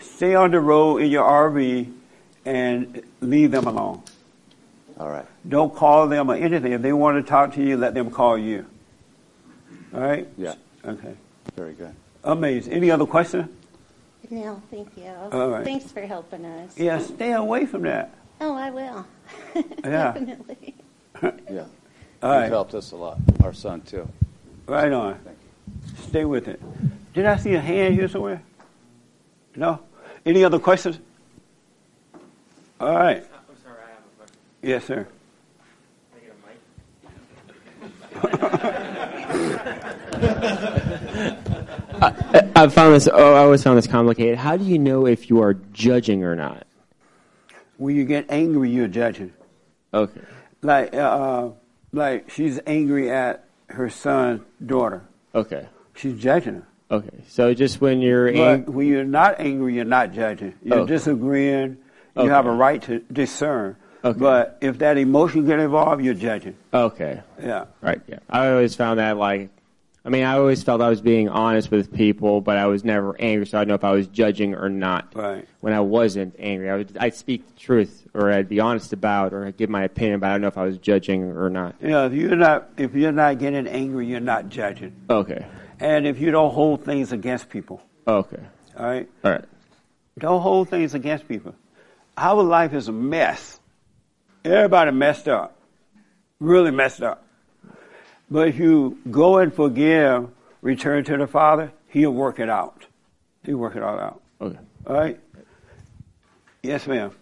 [0.00, 1.92] Stay on the road in your RV
[2.44, 4.02] and leave them alone.
[4.98, 5.26] All right.
[5.48, 6.72] Don't call them or anything.
[6.72, 8.66] If they want to talk to you, let them call you.
[9.94, 10.26] All right?
[10.36, 10.54] Yeah.
[10.84, 11.14] Okay.
[11.56, 11.94] Very good.
[12.24, 12.72] Amazing.
[12.72, 13.48] Any other questions?
[14.30, 15.10] No, thank you.
[15.32, 15.64] All right.
[15.64, 16.76] Thanks for helping us.
[16.76, 18.12] Yeah, stay away from that.
[18.40, 19.06] Oh, I will.
[19.84, 20.12] Yeah.
[20.12, 20.74] Definitely.
[21.50, 21.64] Yeah.
[22.22, 23.18] All You've helped us a lot.
[23.42, 24.08] Our son too.
[24.66, 25.18] Right on.
[25.18, 25.36] Thank
[25.96, 26.02] you.
[26.08, 26.60] Stay with it.
[27.14, 28.42] Did I see a hand here somewhere?
[29.56, 29.80] No?
[30.28, 31.00] Any other questions?
[32.78, 33.24] All right.
[33.24, 34.36] I'm sorry, I have a question.
[34.60, 35.08] Yes, sir.
[36.12, 36.34] Can I get
[42.02, 42.54] a mic?
[42.54, 43.08] I, I found this.
[43.10, 44.36] Oh, I always found this complicated.
[44.36, 46.66] How do you know if you are judging or not?
[47.78, 49.32] When you get angry, you're judging.
[49.94, 50.20] Okay.
[50.60, 51.52] Like, uh,
[51.92, 55.04] like she's angry at her son's daughter.
[55.34, 55.66] Okay.
[55.94, 56.67] She's judging her.
[56.90, 57.08] Okay.
[57.28, 58.72] So just when you're angry.
[58.72, 60.54] when you're not angry, you're not judging.
[60.62, 60.92] You're Okay.
[60.94, 61.76] disagreeing.
[62.16, 62.30] You Okay.
[62.30, 63.76] have a right to discern.
[64.04, 64.18] Okay.
[64.18, 66.54] But if that emotion get involved, you're judging.
[66.72, 67.20] Okay.
[67.42, 67.64] Yeah.
[67.82, 68.00] Right.
[68.06, 68.18] Yeah.
[68.30, 69.50] I always found that like,
[70.04, 73.14] I mean, I always felt I was being honest with people, but I was never
[73.20, 75.08] angry, so I don't know if I was judging or not.
[75.14, 75.46] Right.
[75.60, 79.34] When I wasn't angry, I would I'd speak the truth, or I'd be honest about,
[79.34, 81.74] or I'd give my opinion, but I don't know if I was judging or not.
[81.82, 82.06] Yeah.
[82.06, 84.92] If you're not, if you're not getting angry, you're not judging.
[85.10, 85.44] Okay.
[85.80, 88.42] And if you don't hold things against people, oh, Okay.
[88.76, 89.44] all right, All right.
[90.18, 91.54] don't hold things against people.
[92.16, 93.60] Our life is a mess.
[94.44, 95.56] Everybody messed up,
[96.40, 97.24] really messed up.
[98.30, 100.28] But if you go and forgive,
[100.62, 102.86] return to the Father, He'll work it out.
[103.44, 104.20] He'll work it all out.
[104.40, 104.58] Okay.
[104.86, 105.20] All right?
[106.62, 107.12] Yes, ma'am.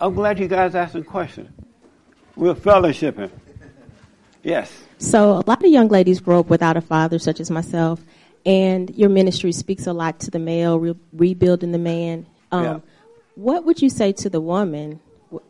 [0.00, 1.50] I'm glad you guys asked some questions.
[2.36, 3.30] We're fellowshipping.
[4.44, 4.72] Yes.
[4.98, 8.00] So, a lot of young ladies grow up without a father, such as myself,
[8.44, 12.26] and your ministry speaks a lot to the male, re- rebuilding the man.
[12.50, 12.80] Um, Yeah.
[13.36, 14.98] What would you say to the woman,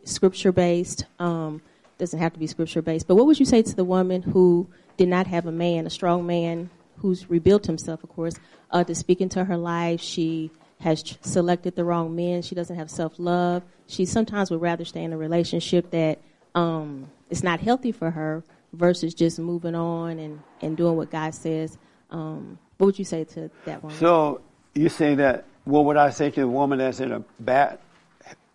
[0.03, 1.05] scripture based?
[1.17, 1.61] Um,
[1.97, 4.67] doesn't have to be scripture based, but what would you say to the woman who
[4.97, 8.35] did not have a man, a strong man, who's rebuilt himself, of course,
[8.71, 9.99] uh, to speak into her life?
[9.99, 12.43] She has ch- selected the wrong men.
[12.43, 13.63] She doesn't have self love.
[13.87, 16.19] She sometimes would rather stay in a relationship that
[16.53, 21.33] um, is not healthy for her versus just moving on and, and doing what God
[21.33, 21.77] says.
[22.09, 23.97] Um, what would you say to that woman?
[23.97, 24.41] So
[24.75, 27.79] you say that, what would I say to a woman that's in a bad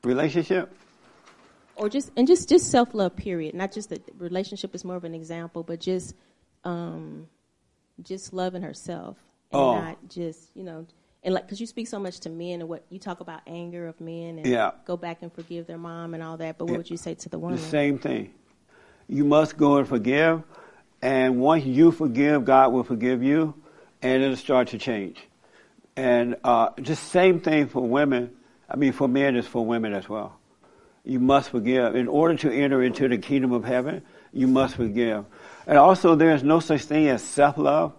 [0.02, 0.70] relationship?
[1.76, 5.02] or just and just just self love period not just the relationship is more of
[5.02, 6.14] an example but just
[6.62, 7.26] um
[8.00, 9.16] just loving herself
[9.50, 9.74] and Oh.
[9.80, 10.86] not just you know
[11.24, 13.88] and like because you speak so much to men and what you talk about anger
[13.88, 14.70] of men and Yeah.
[14.84, 16.76] go back and forgive their mom and all that but what Yeah.
[16.76, 17.56] would you say to the woman?
[17.56, 18.32] The same thing.
[19.08, 20.42] You must go and forgive,
[21.02, 23.54] and once you forgive, God will forgive you,
[24.02, 25.18] and it'll start to change.
[25.96, 28.30] And uh, just same thing for women.
[28.68, 30.38] I mean, for men is for women as well.
[31.04, 31.94] You must forgive.
[31.96, 35.26] In order to enter into the kingdom of heaven, you must forgive.
[35.66, 37.92] And also, there is no such thing as self-love.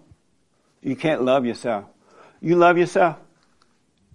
[0.82, 1.84] You can't love yourself.
[2.40, 3.16] You love yourself.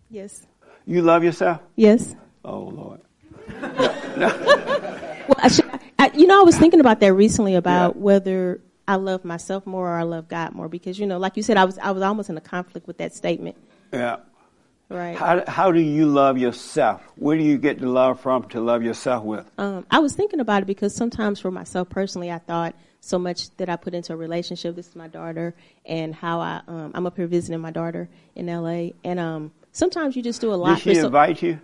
[0.09, 0.45] yes
[0.85, 1.61] You love yourself.
[1.75, 3.01] yes Oh Lord.
[3.61, 5.70] well I should,
[6.13, 9.89] I, you know i was thinking about that recently about whether i love myself more
[9.89, 12.01] or i love god more because you know like you said i was i was
[12.03, 13.55] almost in a conflict with that statement
[13.93, 14.17] Yeah.
[14.89, 17.01] right How, how do you love yourself?
[17.15, 19.45] Where do you get the love from to love yourself with?
[19.57, 23.55] Um, I was thinking about it because sometimes for myself personally, I thought so much
[23.57, 24.75] that I put into a relationship.
[24.75, 28.49] This is my daughter, and how I um, I'm up here visiting my daughter in
[28.49, 28.93] L.A.
[29.03, 30.75] And um, sometimes you just do a lot.
[30.75, 31.59] Did she for so- invite you?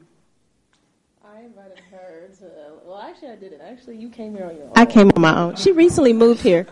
[1.26, 1.87] I invited her to.
[2.98, 3.62] Well, actually, I didn't.
[3.62, 4.74] Actually, you came here on your own.
[4.76, 5.56] I came on my own.
[5.56, 6.66] She recently moved here.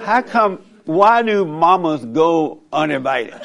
[0.00, 0.64] How come?
[0.84, 3.34] Why do mamas go uninvited?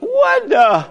[0.00, 0.88] what the?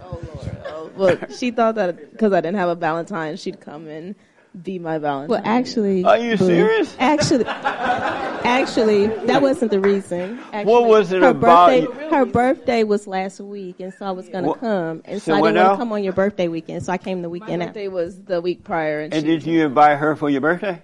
[0.00, 0.56] Oh, Lord.
[0.68, 4.14] Oh, Look, she thought that because I didn't have a Valentine, she'd come and
[4.62, 5.28] be my Valentine.
[5.28, 6.94] Well, actually, Are you Boo, serious?
[6.98, 10.40] Actually, actually, that wasn't the reason.
[10.52, 14.06] Actually, What was it her about Birthday, you- her birthday was last week, and so
[14.06, 16.12] I was going to come, and So so, I didn't want to come on your
[16.12, 17.72] birthday weekend, so I came the my weekend after.
[17.74, 20.82] birthday was the week prior, and, And she, did you invite her for your birthday?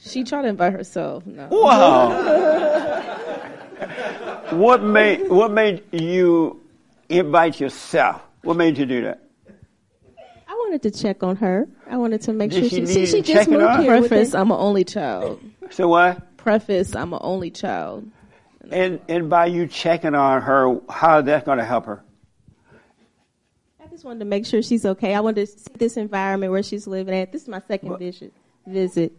[0.00, 1.26] she tried to invite herself.
[1.26, 1.48] No.
[1.50, 2.10] Wow.
[4.52, 6.60] what made What made you
[7.08, 8.22] invite yourself?
[8.42, 9.20] What made you do that?
[10.48, 11.68] I wanted to check on her.
[11.88, 13.98] I wanted to make Did sure she she, she, she just moved here.
[13.98, 15.40] Preface: within- I'm an only child.
[15.70, 16.36] So what?
[16.36, 18.10] Preface: I'm an only child.
[18.70, 22.02] And and by you checking on her, how is that going to help her?
[23.82, 25.14] I just wanted to make sure she's okay.
[25.14, 27.32] I wanted to see this environment where she's living at.
[27.32, 28.32] This is my second visit.
[28.66, 29.12] Visit.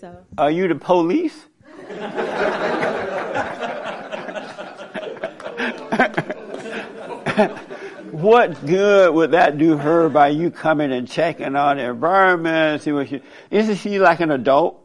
[0.00, 1.46] So Are you the police?
[8.20, 12.82] what good would that do her by you coming and checking on the environment?
[12.82, 14.82] See what she isn't she like an adult?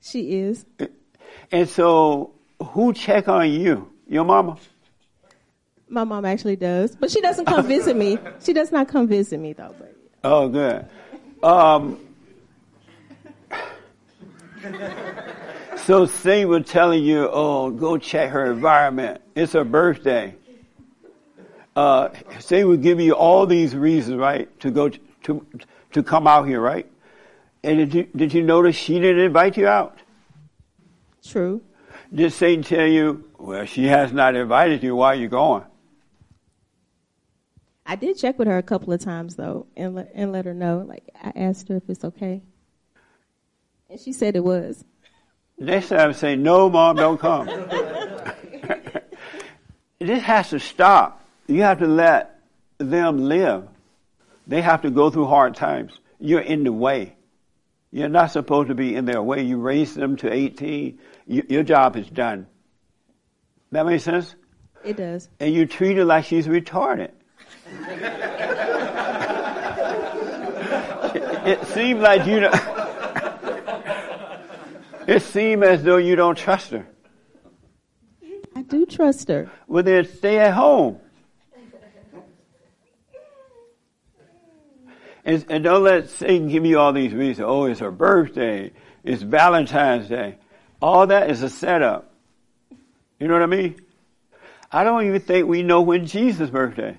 [0.00, 0.64] she is.
[1.50, 3.90] And so, who check on you?
[4.08, 4.56] Your mama?
[5.88, 8.18] My mom actually does, but she doesn't come visit me.
[8.42, 9.74] She does not come visit me though.
[9.78, 9.94] But
[10.24, 10.86] Oh, good.
[11.42, 11.98] Um,
[15.78, 19.20] so Satan was telling you, oh, go check her environment.
[19.34, 20.34] It's her birthday.
[21.74, 25.46] Uh, Satan would give you all these reasons, right, to go to, to,
[25.92, 26.86] to come out here, right?
[27.64, 29.98] And did you, did you notice she didn't invite you out?
[31.24, 31.62] true.
[32.12, 35.64] Did Satan tell you, well, she has not invited you, why are you going?
[37.86, 40.54] I did check with her a couple of times though, and let, and let her
[40.54, 40.84] know.
[40.86, 42.42] Like I asked her if it's okay,
[43.88, 44.84] and she said it was.
[45.58, 47.46] Next time, I say, no, mom, don't come.
[49.98, 51.21] this has to stop.
[51.46, 52.40] You have to let
[52.78, 53.68] them live.
[54.46, 55.92] They have to go through hard times.
[56.18, 57.14] You're in the way.
[57.90, 59.42] You're not supposed to be in their way.
[59.42, 60.98] You raise them to 18.
[61.26, 62.46] You, your job is done.
[63.70, 64.34] That makes sense?
[64.84, 65.28] It does.
[65.40, 67.10] And you treat her like she's retarded.
[71.14, 72.54] it, it seems like you don't.
[75.06, 76.86] it seems as though you don't trust her.
[78.54, 79.50] I do trust her.
[79.66, 80.98] Well, then stay at home.
[85.24, 87.46] And, and don't let Satan give you all these reasons.
[87.48, 88.72] Oh, it's her birthday.
[89.04, 90.36] It's Valentine's Day.
[90.80, 92.12] All that is a setup.
[93.20, 93.80] You know what I mean?
[94.70, 96.98] I don't even think we know when Jesus' birthday.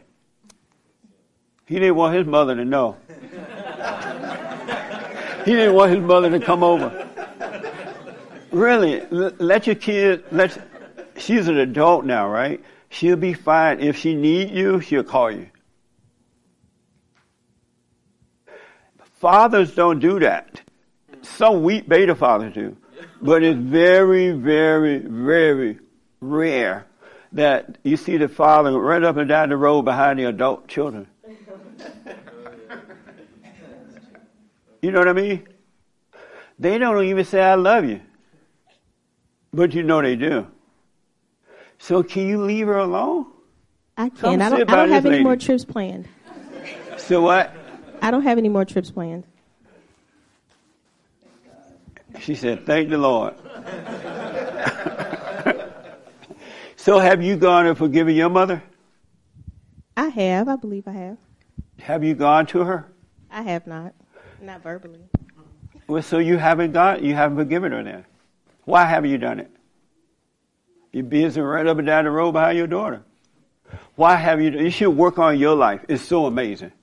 [1.66, 2.98] He didn't want his mother to know.
[5.46, 7.10] he didn't want his mother to come over.
[8.52, 10.58] Really, let your kid, let,
[11.18, 12.64] she's an adult now, right?
[12.90, 13.80] She'll be fine.
[13.80, 15.48] If she need you, she'll call you.
[19.24, 20.60] Fathers don't do that.
[21.22, 22.76] Some weak beta fathers do.
[23.22, 25.80] But it's very, very, very
[26.20, 26.88] rare
[27.32, 31.08] that you see the father right up and down the road behind the adult children.
[34.82, 35.48] You know what I mean?
[36.60, 38.02] They don't even say, I love you.
[39.54, 40.48] But you know they do.
[41.80, 43.28] So can you leave her alone?
[43.96, 44.42] I Come can.
[44.42, 44.70] I sit don't.
[44.70, 46.10] I don't have any more trips planned.
[46.98, 47.56] So what?
[48.04, 49.24] I don't have any more trips planned.
[52.20, 53.34] She said, thank the Lord.
[56.76, 58.62] so have you gone and forgiven your mother?
[59.96, 60.50] I have.
[60.50, 61.18] I believe I have.
[61.80, 62.92] Have you gone to her?
[63.32, 63.94] I have not.
[64.42, 65.00] Not verbally.
[65.88, 68.04] Well, so you haven't gone, you haven't forgiven her then.
[68.66, 69.50] Why haven't you done it?
[70.92, 73.02] You're busy right up and down the road behind your daughter.
[73.96, 75.86] Why have you, you should work on your life.
[75.88, 76.74] It's so amazing.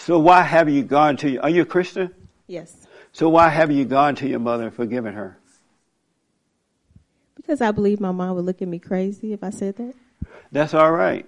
[0.00, 2.14] So why have you gone to, are you a Christian?
[2.46, 2.86] Yes.
[3.12, 5.36] So why have you gone to your mother and forgiven her?
[7.36, 9.94] Because I believe my mom would look at me crazy if I said that.
[10.52, 11.26] That's all right.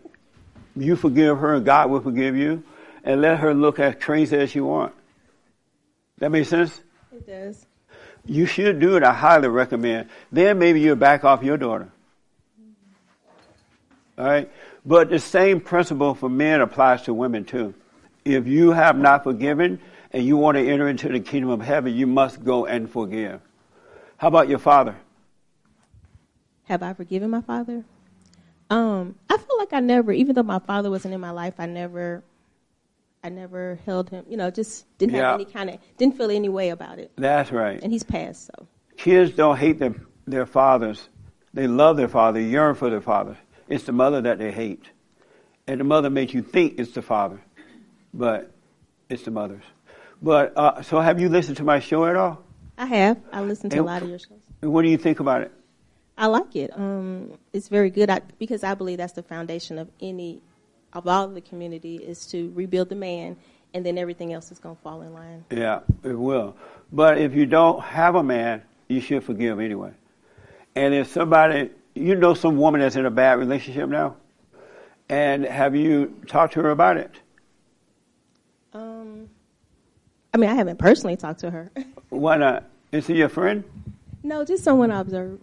[0.74, 2.62] You forgive her, and God will forgive you,
[3.04, 4.94] and let her look as crazy as you want.
[6.18, 6.80] That makes sense?
[7.12, 7.66] It does.
[8.24, 9.02] You should do it.
[9.02, 10.08] I highly recommend.
[10.30, 11.90] Then maybe you'll back off your daughter.
[14.16, 14.50] All right?
[14.86, 17.74] But the same principle for men applies to women too.
[18.24, 19.80] If you have not forgiven
[20.12, 23.40] and you want to enter into the kingdom of heaven, you must go and forgive.
[24.16, 24.94] How about your father?
[26.64, 27.84] Have I forgiven my father?
[28.70, 31.66] Um, I feel like I never, even though my father wasn't in my life, I
[31.66, 32.22] never,
[33.22, 34.24] I never held him.
[34.28, 35.32] You know, just didn't Yeah.
[35.32, 37.10] have any kind of, didn't feel any way about it.
[37.16, 37.80] That's right.
[37.82, 38.66] And he's passed, so
[38.96, 39.94] Kids don't hate their,
[40.26, 41.08] their fathers.
[41.52, 43.36] They love their father, yearn for their father.
[43.68, 44.84] It's the mother that they hate.
[45.66, 47.40] And the mother makes you think it's the father,
[48.12, 48.50] but
[49.08, 49.64] it's the mother's.
[50.20, 52.42] But, uh, so have you listened to my show at all?
[52.78, 53.18] I have.
[53.32, 54.40] I listened to a lot of your shows.
[54.62, 55.52] And What do you think about it?
[56.16, 56.70] I like it.
[56.74, 60.40] Um, it's very good I, because I believe that's the foundation of any,
[60.92, 63.36] of all the community is to rebuild the man,
[63.74, 65.44] and then everything else is going to fall in line.
[65.50, 66.56] Yeah, it will.
[66.92, 69.92] But if you don't have a man, you should forgive anyway.
[70.76, 74.16] And if somebody, you know some woman that's in a bad relationship now,
[75.08, 77.10] and have you talked to her about it?
[78.72, 79.28] Um,
[80.34, 81.70] I mean, I haven't personally talked to her.
[82.08, 82.64] Why not?
[82.90, 83.64] Is he your friend?
[84.22, 85.40] no, just someone I observe.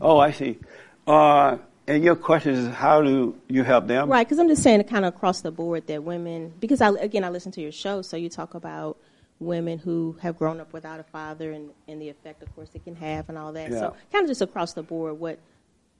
[0.00, 0.58] Oh, I see.
[1.06, 4.08] Uh, and your question is, how do you help them?
[4.08, 7.24] Right, because I'm just saying, kind of across the board, that women, because I again
[7.24, 8.96] I listen to your show, so you talk about
[9.40, 12.84] women who have grown up without a father and, and the effect, of course, it
[12.84, 13.70] can have and all that.
[13.72, 13.78] Yeah.
[13.80, 15.38] So kind of just across the board, what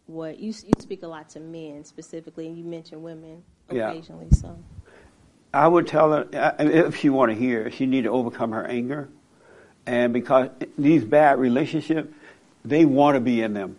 [0.07, 3.91] what you you speak a lot to men specifically, and you mention women Yeah.
[3.91, 4.29] occasionally.
[4.33, 4.57] So
[5.55, 6.27] I would tell her
[6.59, 9.09] if she want to hear, she need to overcome her anger,
[9.87, 10.49] and because
[10.79, 12.13] these bad relationships,
[12.65, 13.77] they want to be in them,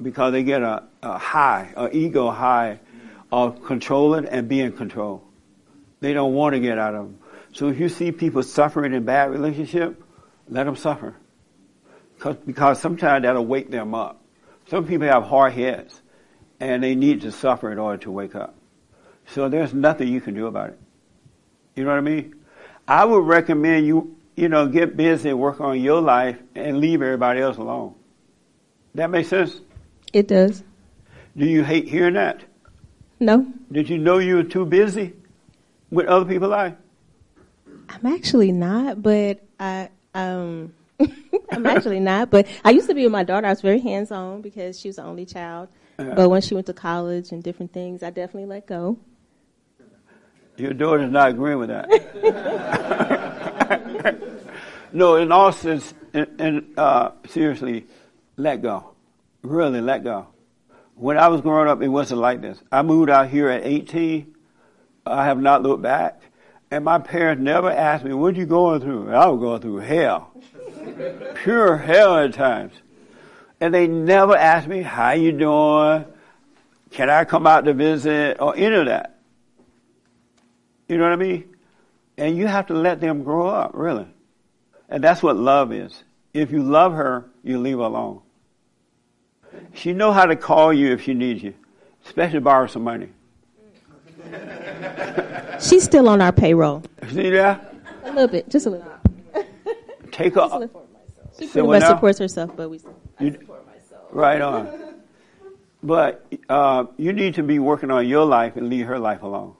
[0.00, 2.80] because they get a, a high, a ego high,
[3.30, 5.22] of controlling and being controlled.
[6.00, 7.18] They don't want to get out of them.
[7.52, 10.02] So if you see people suffering in bad relationship,
[10.48, 11.14] let them suffer,
[12.44, 14.20] because sometimes that'll wake them up.
[14.68, 16.00] Some people have hard heads,
[16.58, 18.54] and they need to suffer in order to wake up.
[19.32, 20.78] So there's nothing you can do about it.
[21.74, 22.34] You know what I mean?
[22.86, 27.00] I would recommend you, you know, get busy and work on your life and leave
[27.00, 27.94] everybody else alone.
[28.94, 29.60] That makes sense?
[30.12, 30.62] it does.
[31.34, 32.42] Do you hate hearing that?
[33.18, 35.14] No, Did you know you were too busy
[35.90, 36.74] with other people's life?
[37.88, 40.74] I'm actually not, but I um
[41.52, 43.46] I'm actually not, but I used to be with my daughter.
[43.46, 45.68] I was very hands on because she was the only child.
[45.98, 46.14] Yeah.
[46.14, 48.98] But when she went to college and different things, I definitely let go.
[50.56, 51.88] Your daughter's not agreeing with that.
[54.92, 57.86] no, in all sense, and, and uh, seriously,
[58.36, 58.92] let go.
[59.42, 60.28] Really, let go.
[60.94, 62.62] When I was growing up, it wasn't like this.
[62.70, 64.34] I moved out here at 18.
[65.06, 66.20] I have not looked back.
[66.70, 69.12] And my parents never asked me, what are you going through?
[69.12, 70.32] I was going through hell.
[71.42, 72.72] Pure hell at times.
[73.60, 76.06] And they never asked me, how you doing?
[76.90, 78.40] Can I come out to visit?
[78.40, 79.18] Or any of that.
[80.92, 81.56] You know what I mean?
[82.18, 84.06] And you have to let them grow up, really.
[84.90, 86.04] And that's what love is.
[86.34, 88.20] If you love her, you leave her alone.
[89.72, 91.54] She know how to call you if she needs you,
[92.04, 93.08] especially borrow some money.
[95.62, 96.82] She's still on our payroll.
[97.10, 97.74] See that?
[98.04, 98.92] A little bit, just a little.
[100.10, 100.60] Take Just a her.
[100.60, 100.86] little.
[101.38, 102.80] She Say pretty much supports herself, but we.
[103.18, 104.02] You, support myself.
[104.10, 104.78] right on.
[105.82, 109.56] But uh, you need to be working on your life and leave her life alone.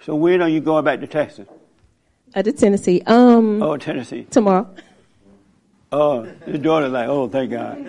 [0.00, 1.46] So when are you going back to Texas?
[2.34, 3.02] Uh, to Tennessee.
[3.06, 4.26] Um, Oh, Tennessee.
[4.30, 4.68] tomorrow.
[5.90, 7.84] Oh, your daughter's like, oh, thank God.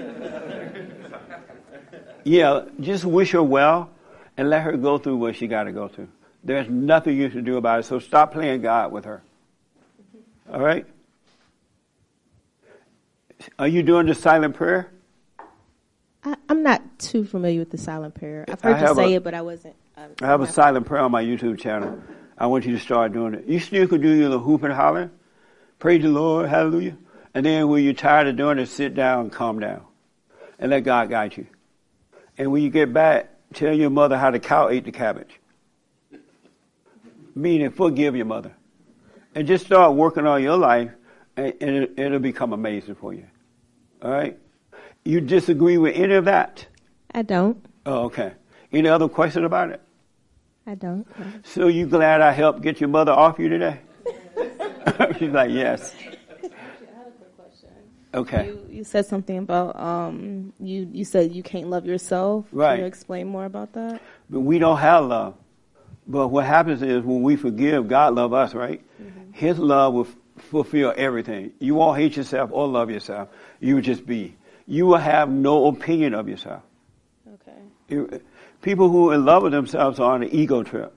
[2.24, 3.90] Yeah, just wish her well
[4.38, 6.08] and let her go through what she got to go through.
[6.44, 9.22] There's nothing you can do about it, so stop playing God with her.
[10.52, 10.86] All right?
[13.58, 14.90] Are you doing the silent prayer?
[16.24, 18.46] I, I'm not too familiar with the silent prayer.
[18.48, 19.76] I've I heard you say a- it, but I wasn't.
[20.22, 22.02] I have a silent prayer on my YouTube channel.
[22.38, 23.46] I want you to start doing it.
[23.48, 25.12] You still could do your little hoop and holler.
[25.78, 26.96] Praise the Lord, hallelujah.
[27.34, 29.82] And then when you're tired of doing it, sit down and calm down.
[30.58, 31.48] And let God guide you.
[32.38, 35.38] And when you get back, tell your mother how the cow ate the cabbage.
[37.36, 38.54] Meaning forgive your mother.
[39.36, 40.92] And just start working on your life
[41.36, 43.26] and, and it, it'll become amazing for you.
[44.02, 44.40] All right?
[45.04, 46.68] You disagree with any of that?
[47.14, 47.66] I don't.
[47.86, 48.34] Oh, okay.
[48.72, 49.82] Any other question about it?
[50.70, 51.08] I don't.
[51.44, 53.80] So you glad I helped get your mother off you today?
[55.18, 55.96] She's like, yes.
[58.14, 58.48] Okay.
[58.48, 60.88] You, you said something about um, you.
[60.92, 62.46] You said you can't love yourself.
[62.52, 62.76] Right.
[62.76, 64.02] Can you explain more about that?
[64.30, 65.36] But we don't have love.
[66.08, 68.82] But what happens is when we forgive, God love us, right?
[69.32, 71.52] His love will f- fulfill everything.
[71.60, 73.30] You won't hate yourself or love yourself.
[73.60, 74.36] You will just be.
[74.68, 76.62] You will have no opinion of yourself.
[77.28, 77.58] Okay.
[77.90, 78.22] You-
[78.62, 80.94] people who are in love with themselves are on an ego trip.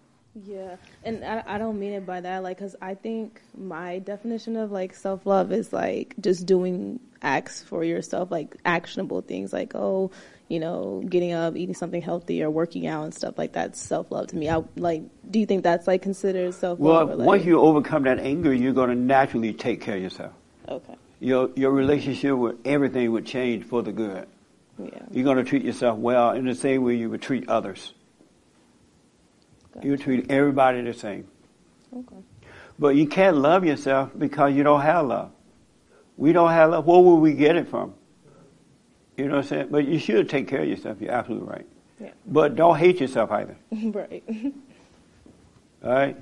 [0.46, 4.56] Yeah, and I, I don't mean it by that, like, because I think my definition
[4.56, 9.74] of like self love is like just doing acts for yourself, like actionable things, like
[9.74, 10.10] oh,
[10.48, 14.10] you know, getting up, eating something healthy, or working out and stuff like that's self
[14.10, 14.48] love to me.
[14.48, 15.02] I like.
[15.30, 17.10] Do you think that's like considered self love?
[17.10, 20.32] Well, once you overcome that anger, you're going to naturally take care of yourself.
[20.66, 20.94] Okay.
[21.20, 24.26] Your your relationship with everything would change for the good.
[24.78, 24.88] Yeah.
[25.10, 27.92] You're going to treat yourself well in the same way you would treat others.
[29.82, 31.26] You would treat everybody the same.
[31.94, 32.16] Okay.
[32.78, 35.30] But you can't love yourself because you don't have love.
[36.16, 36.86] We don't have love.
[36.86, 37.94] Where will we get it from?
[39.16, 39.68] You know what I'm saying?
[39.70, 41.00] But you should take care of yourself.
[41.00, 41.66] You're absolutely right.
[42.00, 42.10] Yeah.
[42.26, 43.56] But don't hate yourself either.
[43.72, 44.24] right.
[45.84, 46.16] All right?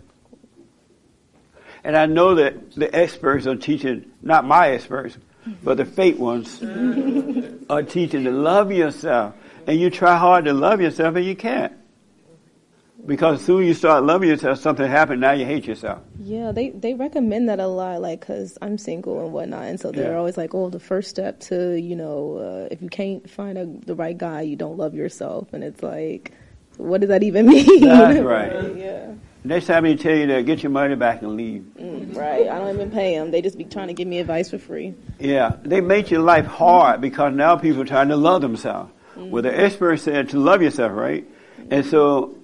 [1.83, 5.17] And I know that the experts are teaching, not my experts,
[5.63, 6.63] but the fake ones
[7.71, 9.35] are teaching to love yourself.
[9.67, 11.73] And you try hard to love yourself and you can't.
[13.07, 16.01] Because as soon as you start loving yourself, something happened, now you hate yourself.
[16.23, 19.91] Yeah, they they recommend that a lot, like because I'm single and whatnot, and so
[19.91, 20.19] they're Yeah.
[20.19, 23.65] always like, "Oh, the first step to you know, uh, if you can't find a,
[23.87, 26.33] the right guy, you don't love yourself," and it's like,
[26.77, 27.81] what does that even mean?
[27.89, 28.77] That's right.
[28.77, 31.63] yeah, Next time they tell you to get your money back and leave.
[31.79, 32.47] Mm, right.
[32.47, 34.95] I don't even pay them; they just be trying to give me advice for free.
[35.19, 38.93] Yeah, they make your life hard because now people are trying to love themselves.
[39.17, 41.27] Well, the expert said to love yourself, right?
[41.71, 42.37] And so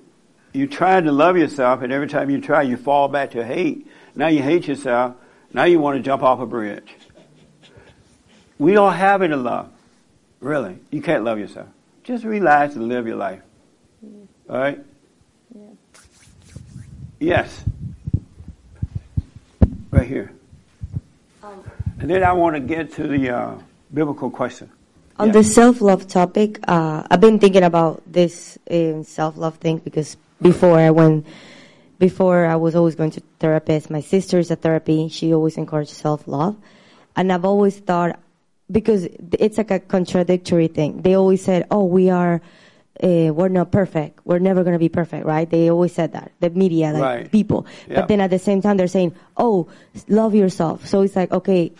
[0.52, 3.86] you're trying to love yourself, and every time you try, you fall back to hate.
[4.14, 5.16] Now you hate yourself.
[5.52, 6.94] Now you want to jump off a bridge.
[8.58, 9.70] We don't have any love.
[10.40, 10.78] Really.
[10.90, 11.68] You can't love yourself.
[12.04, 13.40] Just relax and live your life.
[14.48, 14.80] All right?
[17.18, 17.64] Yes.
[19.90, 20.32] Right here.
[21.98, 23.54] And then I want to get to the uh,
[23.92, 24.70] biblical question.
[25.18, 29.78] On the self love topic, uh, I've been thinking about this uh, self love thing
[29.78, 31.26] because before I went,
[31.98, 33.88] before I was always going to therapist.
[33.88, 35.08] My sister is a therapy.
[35.08, 36.54] She always encouraged self love,
[37.16, 38.18] and I've always thought
[38.70, 39.08] because
[39.38, 41.00] it's like a contradictory thing.
[41.00, 42.42] They always said, "Oh, we are."
[43.02, 44.20] Uh, we're not perfect.
[44.24, 45.48] We're never going to be perfect, right?
[45.48, 46.32] They always said that.
[46.40, 47.30] The media, like Right.
[47.30, 47.66] people.
[47.88, 49.68] But then at the same time, they're saying, "Oh,
[50.08, 51.72] love yourself." So it's like, okay,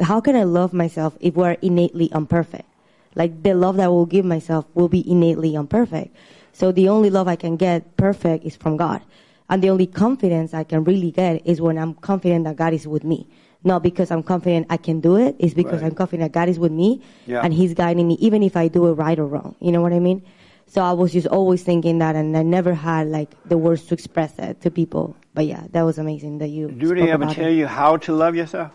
[0.00, 2.66] how can I love myself if we're innately imperfect?
[3.14, 6.14] Like the love that I will give myself will be innately imperfect.
[6.52, 9.02] So the only love I can get perfect is from God.
[9.48, 12.88] And the only confidence I can really get is when I'm confident that God is
[12.88, 13.26] with me.
[13.62, 15.88] Not because I'm confident I can do it, it's because Right.
[15.88, 17.40] I'm confident God is with me Yeah.
[17.42, 19.54] and He's guiding me, even if I do it right or wrong.
[19.60, 20.22] You know what I mean?
[20.66, 23.94] So I was just always thinking that and I never had like the words to
[23.94, 25.16] express that to people.
[25.34, 27.52] But yeah, that was amazing that you Do they ever tell it.
[27.52, 28.72] you how to love yourself?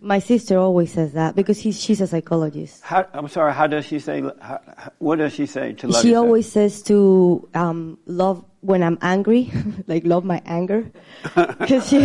[0.00, 2.82] My sister always says that because he's, she's a psychologist.
[2.82, 4.60] How, I'm sorry, how does she say, how,
[4.98, 6.24] what does she say to love she yourself?
[6.26, 9.50] always says to um, love when I'm angry,
[9.86, 10.90] like love my anger.
[11.34, 11.98] 'Cause she,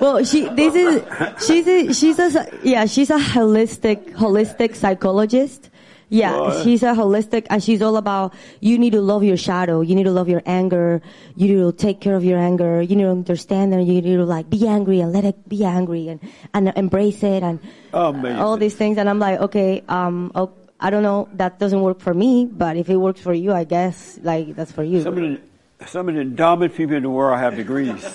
[0.00, 1.02] well, she this is
[1.46, 5.70] she's a, she's a yeah she's a holistic holistic psychologist.
[6.08, 9.94] Yeah, she's a holistic, and she's all about you need to love your shadow, you
[9.96, 11.02] need to love your anger,
[11.34, 14.16] you need to take care of your anger, you need to understand and you need
[14.16, 16.20] to like be angry and let it be angry and
[16.54, 17.58] and embrace it and
[17.92, 18.38] Amazing.
[18.38, 18.98] all these things.
[18.98, 22.76] And I'm like, okay, um, oh, I don't know, that doesn't work for me, but
[22.76, 25.02] if it works for you, I guess like that's for you.
[25.02, 25.40] Some of the,
[25.86, 28.06] some of the dumbest people in the world have degrees.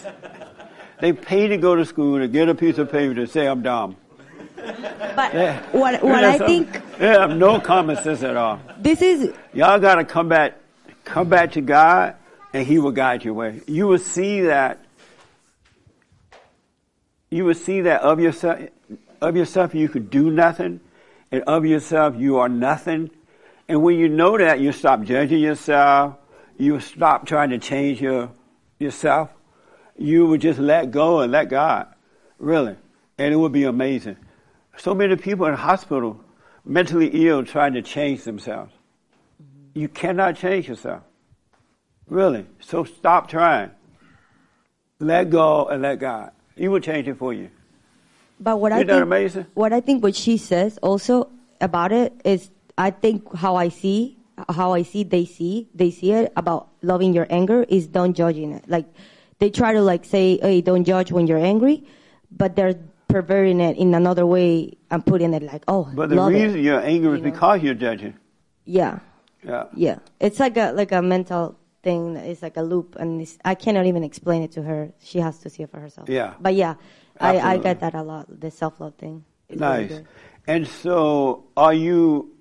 [1.01, 3.63] they pay to go to school to get a piece of paper to say I'm
[3.63, 3.97] dumb.
[5.15, 5.59] But Yeah.
[5.71, 8.59] what what Yeah, I some- think have no common sense at all.
[8.79, 10.53] this is Y'all got to come back,
[11.03, 12.15] come back to God,
[12.53, 13.61] and He will guide your way.
[13.67, 14.79] You will see that.
[17.29, 18.59] You will see that of yourself,
[19.21, 20.81] of yourself you could do nothing,
[21.31, 23.09] and of yourself you are nothing.
[23.69, 26.15] And when you know that, you stop judging yourself.
[26.57, 28.29] You stop trying to change your
[28.79, 29.29] yourself.
[29.97, 31.87] You would just let go and let God,
[32.37, 32.75] really,
[33.17, 34.17] and it would be amazing.
[34.77, 36.19] So many people in hospital,
[36.65, 38.73] mentally ill, trying to change themselves.
[39.73, 41.03] You cannot change yourself.
[42.07, 42.45] Really.
[42.59, 43.71] So stop trying.
[44.99, 46.31] Let go and let God.
[46.55, 47.49] He will change it for you.
[48.39, 49.45] But what I Isn't that think, amazing?
[49.53, 54.17] what I think what she says also about it is, I think how I see,
[54.49, 58.51] how I see they see, they see it about loving your anger is don't judging
[58.53, 58.67] it.
[58.67, 58.85] Like
[59.39, 61.83] they try to like say, hey, don't judge when you're angry,
[62.31, 62.75] but they're
[63.11, 66.63] perverting it in another way and putting it like, oh, But the reason it.
[66.63, 67.31] you're angry is you know?
[67.31, 68.15] because you're judging.
[68.65, 68.99] Yeah,
[69.43, 69.65] Yeah.
[69.75, 69.99] yeah.
[70.19, 72.15] It's like a like a mental thing.
[72.15, 74.91] It's like a loop, and it's, I cannot even explain it to her.
[75.01, 76.09] She has to see it for herself.
[76.09, 76.33] Yeah.
[76.39, 76.75] But yeah,
[77.19, 78.27] I, I get that a lot.
[78.39, 79.25] The self love thing.
[79.49, 79.89] Really Nice.
[79.89, 80.07] good.
[80.47, 82.31] And so, are you?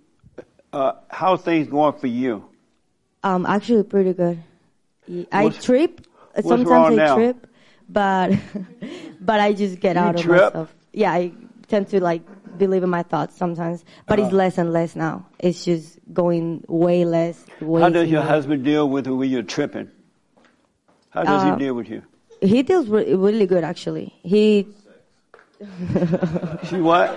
[0.72, 2.44] Uh, how's things going for you?
[3.24, 4.42] Um, actually, pretty good.
[5.32, 7.14] I What's- trip What's sometimes wrong I now?
[7.16, 7.46] trip,
[7.92, 8.32] but
[9.20, 10.42] but I just get You out of trip?
[10.54, 10.74] myself.
[10.92, 11.32] Yeah, I
[11.68, 12.22] tend to like
[12.58, 14.36] believe in my thoughts sometimes, but it's Uh-huh.
[14.36, 15.24] less and less now.
[15.38, 17.44] It's just going way less.
[17.60, 19.88] Way How does your too- husband deal with it when you're tripping?
[21.10, 22.02] How does Uh, he deal with you?
[22.42, 24.14] He deals re- really good actually.
[24.22, 24.66] He
[26.68, 27.08] She what?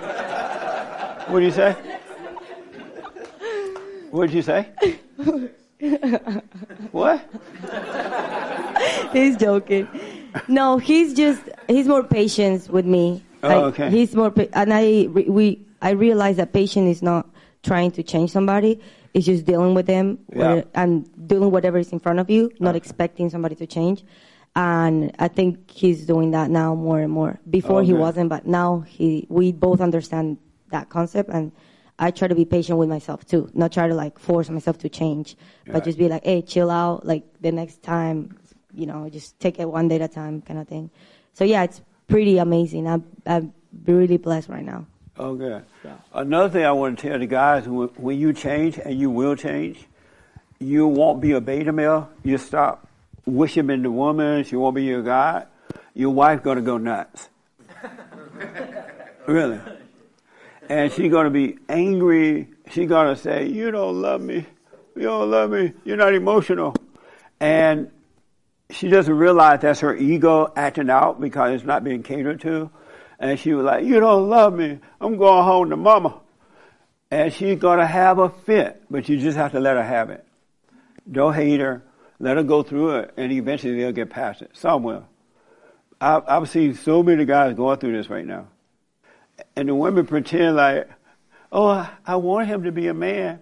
[1.28, 1.74] What do you say?
[4.10, 4.68] What did you say?
[6.92, 7.20] What?
[9.12, 9.88] he's joking.
[10.48, 13.22] No, he's just he's more patient with me.
[13.42, 13.90] Oh, Like, okay.
[13.90, 17.28] He's more pa- and I re- we I realize that patient is not
[17.62, 18.80] trying to change somebody.
[19.12, 20.62] It's just dealing with them Yeah.
[20.74, 22.76] and doing whatever is in front of you, not uh-huh.
[22.76, 24.04] expecting somebody to change.
[24.56, 27.38] And I think he's doing that now more and more.
[27.48, 30.38] Before he wasn't, but now he we both understand
[30.70, 31.52] that concept and
[31.98, 34.88] I try to be patient with myself too, not try to like force myself to
[34.88, 37.06] change, but just be like, hey, chill out.
[37.06, 38.36] Like the next time,
[38.74, 40.90] you know, just take it one day at a time, kind of thing.
[41.32, 42.86] So yeah, it's pretty amazing.
[42.88, 43.52] I'm I'm
[43.86, 44.86] really blessed right now.
[45.16, 45.64] Oh, good.
[46.12, 49.36] Another thing I want to tell the guys: when, when you change, and you will
[49.36, 49.86] change,
[50.58, 52.10] you won't be a beta male.
[52.22, 52.88] You stop
[53.26, 54.44] worshiping the woman.
[54.44, 55.46] She won't be your God.
[55.94, 57.28] Your wife gonna go nuts.
[59.26, 59.60] really.
[60.68, 62.48] And she's gonna be angry.
[62.70, 64.46] She's gonna say, "You don't love me.
[64.96, 65.72] You don't love me.
[65.84, 66.74] You're not emotional."
[67.38, 67.90] And
[68.70, 72.70] she doesn't realize that's her ego acting out because it's not being catered to.
[73.18, 74.78] And she was like, You don't love me.
[75.00, 76.20] I'm going home to mama.
[77.10, 80.10] And she's going to have a fit, but you just have to let her have
[80.10, 80.26] it.
[81.10, 81.84] Don't hate her.
[82.18, 84.50] Let her go through it, and eventually they'll get past it.
[84.54, 85.06] Some will.
[86.00, 88.48] I've, I've seen so many guys going through this right now.
[89.56, 90.88] And the women pretend like,
[91.52, 93.40] Oh, I, I want him to be a man.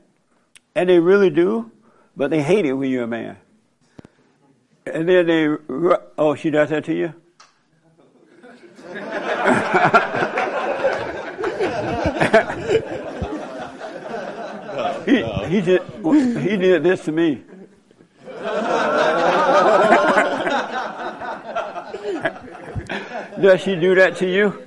[0.75, 1.71] And they really do,
[2.17, 3.39] but they hate it when you're a man.
[4.85, 5.49] And then they,
[6.19, 7.15] oh, she does that to you?
[15.07, 15.83] he, he did,
[16.43, 17.43] he did this to me.
[23.41, 24.63] Does she do that to you?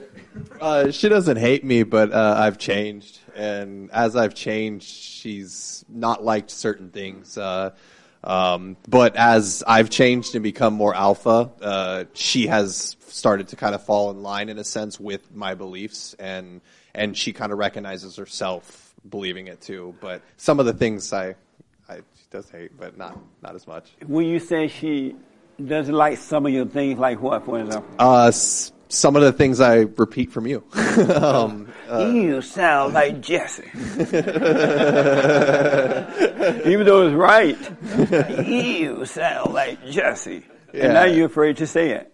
[0.60, 6.24] Uh, she doesn't hate me, but uh, I've changed, and as I've changed, she's not
[6.24, 7.38] liked certain things.
[7.38, 7.72] Uh,
[8.26, 13.76] um, but as I've changed and become more alpha, uh, she has started to kind
[13.76, 16.62] of fall in line in a sense with my beliefs, and
[16.94, 19.96] and she kind of recognizes herself believing it too.
[20.02, 21.36] But some of the things I,
[21.88, 23.92] I she does hate, but not not as much.
[24.08, 25.16] When you say she
[25.64, 27.90] doesn't like some of your things, like what, for example?
[28.00, 30.64] Uh, s- some of the things I repeat from you.
[31.16, 33.70] um, uh, you sound like Jesse.
[36.66, 37.58] Even though it's right.
[38.48, 40.44] you sound like Jesse.
[40.74, 40.86] Yeah.
[40.86, 42.12] And now you're afraid to say it.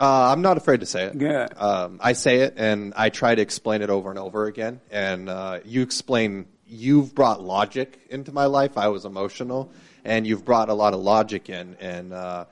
[0.00, 1.18] Uh, I'm not afraid to say it.
[1.18, 1.52] Good.
[1.56, 4.80] Um, I say it, and I try to explain it over and over again.
[4.90, 6.46] And uh, you explain.
[6.66, 8.78] You've brought logic into my life.
[8.78, 9.72] I was emotional,
[10.04, 11.76] and you've brought a lot of logic in.
[11.80, 12.44] And uh,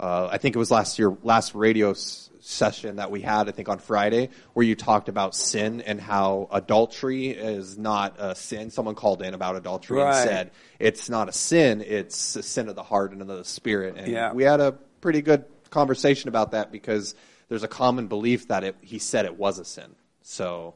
[0.00, 3.48] uh, I think it was last year, last radio s- session that we had.
[3.48, 8.34] I think on Friday, where you talked about sin and how adultery is not a
[8.34, 8.70] sin.
[8.70, 10.14] Someone called in about adultery Right.
[10.20, 13.44] and said it's not a sin; it's a sin of the heart and of the
[13.44, 13.96] spirit.
[13.96, 14.32] And Yeah.
[14.32, 17.14] we had a pretty good conversation about that because
[17.48, 19.94] there's a common belief that it, he said it was a sin.
[20.22, 20.74] So,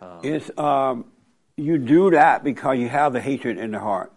[0.00, 1.06] um, It's um,
[1.56, 4.12] you do that because you have the hatred in the heart,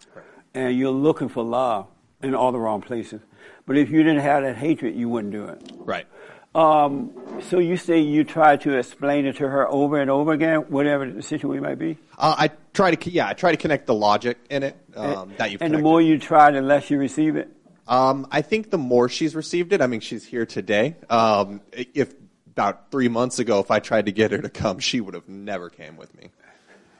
[0.53, 1.87] and you're looking for love
[2.21, 3.21] in all the wrong places.
[3.65, 5.71] But if you didn't have that hatred, you wouldn't do it.
[5.79, 6.05] right.
[6.53, 7.13] Um,
[7.49, 11.09] so you say you try to explain it to her over and over again, whatever
[11.09, 11.97] the situation might be.
[12.17, 15.51] Uh, I try to, yeah, I try to connect the logic in it um, that
[15.51, 17.49] you've and the more you try, the less you receive it.
[17.87, 20.95] Um, I think the more she's received it, I mean, she's here today.
[21.09, 22.13] Um, if
[22.47, 25.29] about three months ago, if I tried to get her to come, she would have
[25.29, 26.31] never came with me.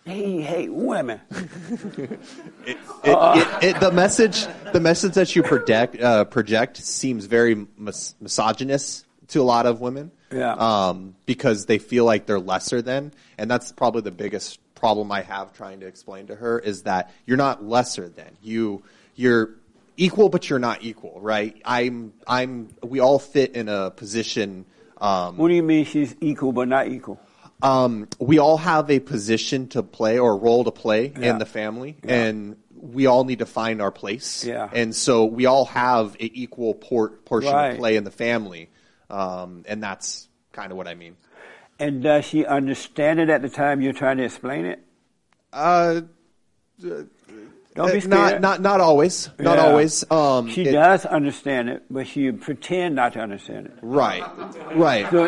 [0.05, 1.21] He hate women.
[2.63, 8.13] It, it, it, the message, the message that you project, uh, project seems very mis-
[8.21, 10.11] misogynist to a lot of women.
[10.31, 10.53] Yeah.
[10.53, 15.21] Um, because they feel like they're lesser than, and that's probably the biggest problem I
[15.23, 18.37] have trying to explain to her is that you're not lesser than.
[18.41, 18.81] You,
[19.15, 19.49] you're
[19.97, 21.61] equal, but you're not equal, right?
[21.65, 24.65] I'm, I'm, we all fit in a position,
[24.99, 27.19] um, What do you mean she's equal but not equal?
[27.61, 31.31] um, we all have a position to play or a role to play Yeah.
[31.31, 34.43] in the family, and we all need to find our place.
[34.45, 34.67] Yeah.
[34.73, 37.73] And so we all have an equal por- portion Right.
[37.73, 38.69] of play in the family,
[39.11, 41.15] um, and that's kind of what I mean.
[41.79, 44.79] And does she understand it at the time you're trying to explain it?
[45.53, 46.01] Uh,
[47.73, 49.29] Don't be Uh, not not not always.
[49.39, 49.63] Not Yeah.
[49.65, 50.03] always.
[50.11, 53.73] Um, she it- does understand it, but she pretend not to understand it.
[53.81, 54.23] Right.
[54.75, 55.09] Right.
[55.09, 55.23] So,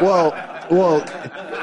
[0.00, 0.34] well,
[0.70, 0.98] well,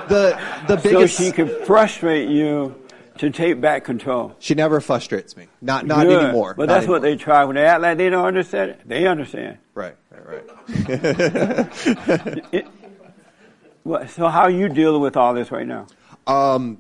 [0.07, 0.38] the
[0.68, 1.18] the biggest.
[1.18, 2.74] so she can frustrate you
[3.18, 4.34] to take back control.
[4.39, 5.47] She never frustrates me.
[5.61, 6.24] Not not Good.
[6.24, 6.53] anymore.
[6.55, 8.82] But Not that's what they try when they act like they don't understand it.
[8.88, 9.57] They understand.
[9.76, 9.95] Right.
[10.34, 11.67] Right.
[12.07, 12.47] Right.
[12.51, 12.67] It-
[13.84, 15.88] what- so how are you dealing with all this right now?
[16.25, 16.79] Um,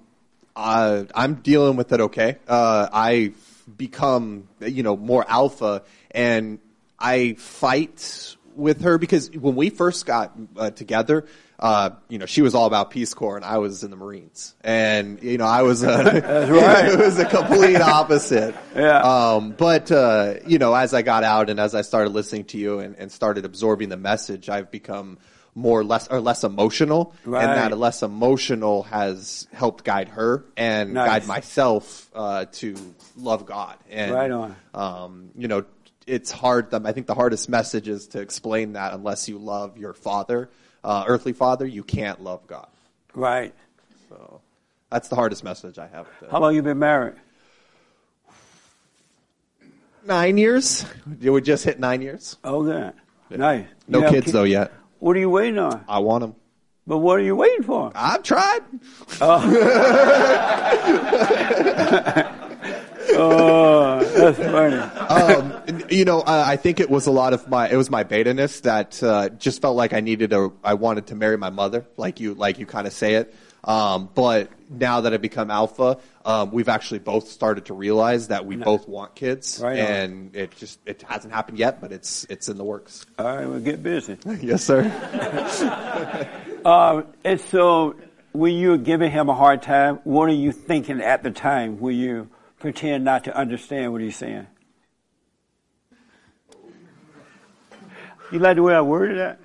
[0.55, 2.37] uh, I'm dealing with it okay.
[2.47, 3.33] Uh, I
[3.77, 6.59] become, you know, more alpha and
[6.99, 11.25] I fight with her because when we first got uh, together,
[11.63, 14.53] uh, you know, she was all about Peace Corps and I was in the Marines.
[14.65, 15.87] And, you know, I was a,
[16.51, 16.91] right.
[16.91, 18.53] it was a complete opposite.
[18.75, 18.99] Yeah.
[18.99, 22.57] Um, but, uh, you know, as I got out and as I started listening to
[22.57, 25.19] you and, and started absorbing the message, I've become
[25.55, 27.45] more less or less emotional Right.
[27.45, 31.07] and that less emotional has helped guide her and Nice.
[31.07, 32.75] guide myself uh, to
[33.15, 33.77] love God.
[33.89, 34.55] And, Right on.
[34.73, 35.63] Um, you know,
[36.05, 36.73] it's hard.
[36.73, 40.49] I think the hardest message is to explain that unless you love your father,
[40.83, 42.67] uh, earthly father, you can't love God.
[43.13, 43.53] Right.
[44.09, 44.41] So
[44.89, 46.07] that's the hardest message I have.
[46.19, 47.15] To, How long you been married?
[50.05, 50.85] Nine years.
[51.21, 52.37] We just hit nine years.
[52.43, 52.91] Oh, yeah.
[53.29, 53.65] Nice.
[53.87, 54.71] No have kids though yet.
[54.99, 55.83] What are you waiting on?
[55.87, 56.35] I want them.
[56.85, 57.91] But what are you waiting for?
[57.95, 58.59] I've tried.
[59.21, 59.39] Oh,
[64.15, 64.75] that's funny.
[64.75, 65.52] um,
[65.89, 68.61] you know, uh, I think it was a lot of my it was my beta-ness
[68.61, 72.19] that uh, just felt like I needed a I wanted to marry my mother, like
[72.19, 73.33] you like you kind of say it.
[73.65, 78.45] Um, but now that I've become alpha, um, we've actually both started to realize that
[78.45, 82.49] we both want kids, Right and it just it hasn't happened yet, but it's it's
[82.49, 83.05] in the works.
[83.17, 84.17] All right, well, get busy.
[84.41, 84.83] yes, sir.
[86.65, 87.95] Uh, and so,
[88.33, 91.79] when you were giving him a hard time, what are you thinking at the time
[91.79, 94.47] when you pretend not to understand what he's saying?
[98.33, 99.39] You like the way I worded that?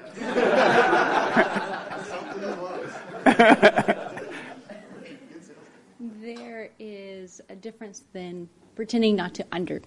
[6.23, 9.83] There is a difference than pretending not to under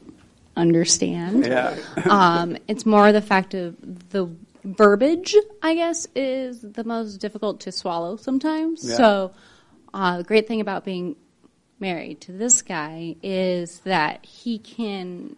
[0.55, 1.47] understand.
[1.47, 1.75] Yeah.
[2.09, 3.75] um, it's more the fact of
[4.09, 4.29] the
[4.63, 8.87] verbiage, I guess, is the most difficult to swallow sometimes.
[8.87, 8.97] Yeah.
[8.97, 9.31] So,
[9.95, 11.15] uh, the great thing about being
[11.79, 15.37] married to this guy is that he can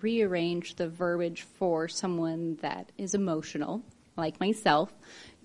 [0.00, 3.82] rearrange the verbiage for someone that is emotional,
[4.16, 4.92] like myself,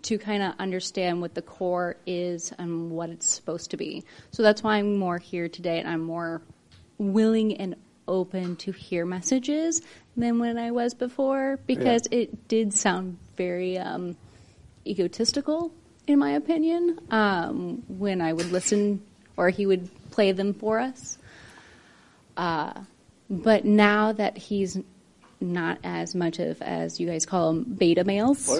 [0.04, 4.04] to kind of understand what the core is and what it's supposed to be.
[4.32, 6.42] So that's why I'm more here today and I'm more
[6.98, 7.76] willing and
[8.08, 9.82] open to hear messages
[10.18, 14.18] than when I was before because it did sound very um,
[14.86, 15.72] egotistical,
[16.08, 19.02] in my opinion, um, when I would listen
[19.38, 21.18] or he would play them for us.
[22.36, 22.74] Uh,
[23.30, 24.78] but now that he's
[25.42, 28.50] not as much of, as you guys call them, beta males,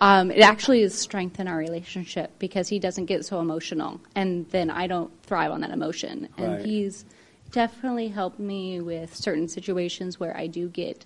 [0.00, 4.70] um, it actually has strengthened our relationship because he doesn't get so emotional, and then
[4.70, 6.28] I don't thrive on that emotion.
[6.36, 6.64] And Right.
[6.64, 7.04] he's
[7.50, 11.04] definitely helped me with certain situations where I do get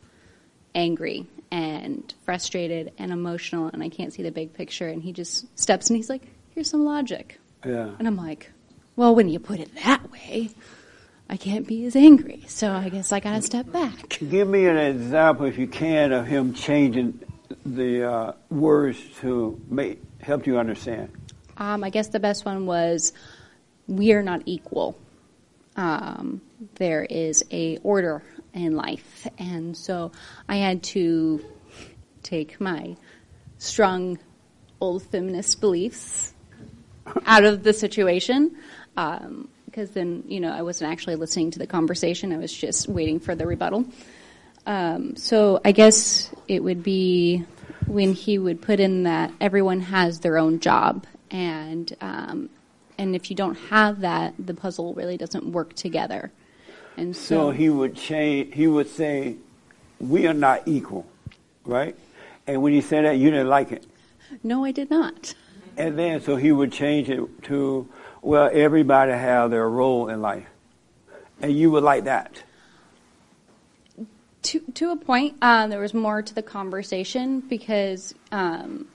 [0.75, 4.89] angry and frustrated and emotional, and I can't see the big picture.
[4.89, 6.23] And he just steps and he's like,
[6.55, 7.91] "Here's some logic," Yeah.
[7.99, 8.51] and I'm like,
[8.97, 10.51] "Well, when you put it that way."
[11.28, 14.20] I can't be as angry, so I guess I gotta step back.
[14.30, 17.20] Give me an example, if you can, of him changing
[17.64, 21.11] the uh, words to make, help you understand.
[21.57, 23.12] Um, I guess the best one was
[23.88, 24.97] we are not equal.
[25.74, 26.40] Um,
[26.76, 28.22] there is a order
[28.55, 30.12] in life, and so
[30.49, 31.44] I had to
[32.22, 32.97] take my
[33.59, 34.18] strong
[34.80, 36.34] old feminist beliefs
[37.27, 38.57] out of the situation.
[38.97, 42.33] Um, because then, you know, I wasn't actually listening to the conversation.
[42.33, 43.85] I was just waiting for the rebuttal.
[44.65, 47.45] Um, so I guess it would be
[47.87, 52.49] when he would put in that everyone has their own job, and um,
[52.97, 56.33] and if you don't have that, the puzzle really doesn't work together.
[56.97, 58.55] And So so, he would change.
[58.55, 59.37] He would say,
[60.01, 61.07] "We are not equal,"
[61.67, 61.95] right?
[62.47, 63.85] And when he said that, you didn't like it.
[64.43, 65.35] no, I did not.
[65.77, 67.89] And then, so he would change it to,
[68.22, 70.47] "Well, everybody have their role in life,"
[71.41, 72.43] and you would like that.
[74.43, 78.89] To to a point, uh, there was more to the conversation because um,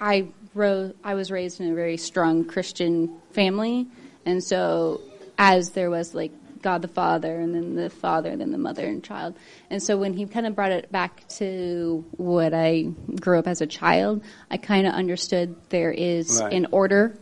[0.00, 3.86] I ro- I was raised in a very strong Christian family,
[4.26, 5.00] and so
[5.38, 6.32] as there was like
[6.62, 9.36] God the Father, and then the Father, and then the Mother and Child,
[9.70, 12.82] and so when he kind of brought it back to what I
[13.20, 16.52] grew up as a child, I kind of understood there is Right.
[16.54, 17.16] an order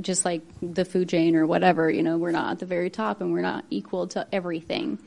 [0.00, 3.20] just like the food chain or whatever, you know, we're not at the very top
[3.20, 4.98] and we're not equal to everything.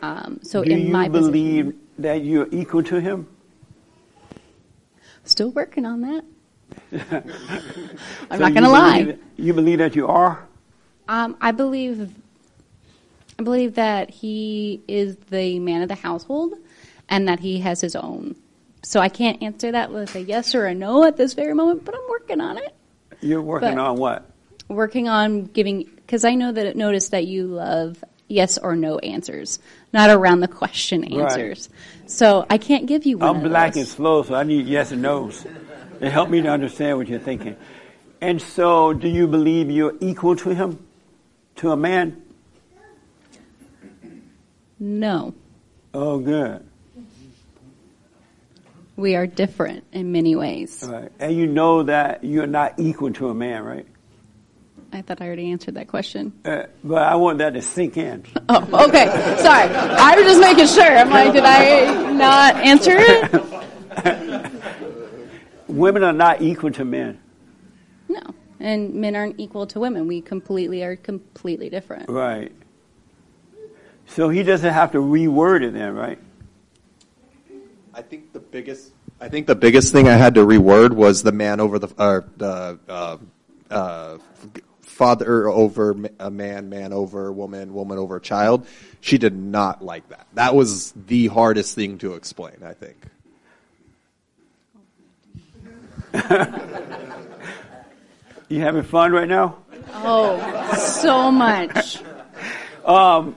[0.00, 3.26] Um, so Do in you my believe position, that you're equal to him?
[5.24, 6.24] still working on that.
[8.30, 9.16] I'm So not going to lie.
[9.36, 10.46] You believe that you are?
[11.08, 12.14] Um, I believe,
[13.40, 16.54] I believe that he is the man of the household,
[17.08, 18.34] and that he has his own.
[18.82, 21.84] So I can't answer that with a yes or a no at this very moment,
[21.84, 22.74] but I'm working on it.
[23.20, 24.28] You're working But- on what?
[24.68, 29.60] Working on giving because I know that notice that you love yes or no answers,
[29.92, 31.12] not around the question Right.
[31.12, 31.68] answers.
[32.06, 33.36] So I can't give you one.
[33.36, 33.82] I'm black those.
[33.82, 35.46] and slow, so I need yes and no's.
[36.00, 37.56] It help me to understand what you're thinking.
[38.20, 40.80] And so, do you believe you're equal to him,
[41.56, 42.20] to a man?
[44.80, 45.34] No,
[45.94, 46.64] Oh, good.
[48.96, 50.84] we are different in many ways.
[50.86, 51.10] Right.
[51.18, 53.86] And you know that you're not equal to a man, right?
[54.92, 56.32] I thought I already answered that question.
[56.44, 58.24] Uh, but I want that to sink in.
[58.48, 59.04] Oh, okay.
[59.38, 59.68] Sorry.
[59.74, 60.96] I was just making sure.
[60.96, 64.52] I'm like, did I not answer it?
[65.68, 67.18] Women are not equal to men.
[68.08, 68.22] No.
[68.60, 70.06] And men aren't equal to women.
[70.08, 72.08] We completely are completely different.
[72.08, 72.50] Right.
[74.08, 76.18] So he doesn't have to reword it then, right?
[77.94, 81.32] I think the biggest I think the biggest thing I had to reword was the
[81.32, 83.16] man over the or the uh,
[83.70, 84.18] uh,
[84.80, 88.66] father over a man, man over woman, woman over child.
[89.00, 90.26] She did not like that.
[90.34, 92.56] That was the hardest thing to explain.
[92.64, 92.96] I think.
[98.48, 99.58] You having fun right now?
[99.92, 102.02] Oh, so much.
[102.84, 103.36] Um,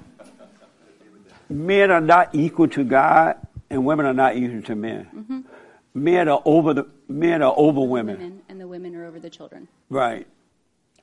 [1.51, 3.35] men are not equal to God,
[3.69, 5.07] and women are not equal to men.
[5.15, 5.43] Mhm.
[5.93, 9.29] Men are over the men are over women, Women, and the women are over the
[9.29, 10.25] children right?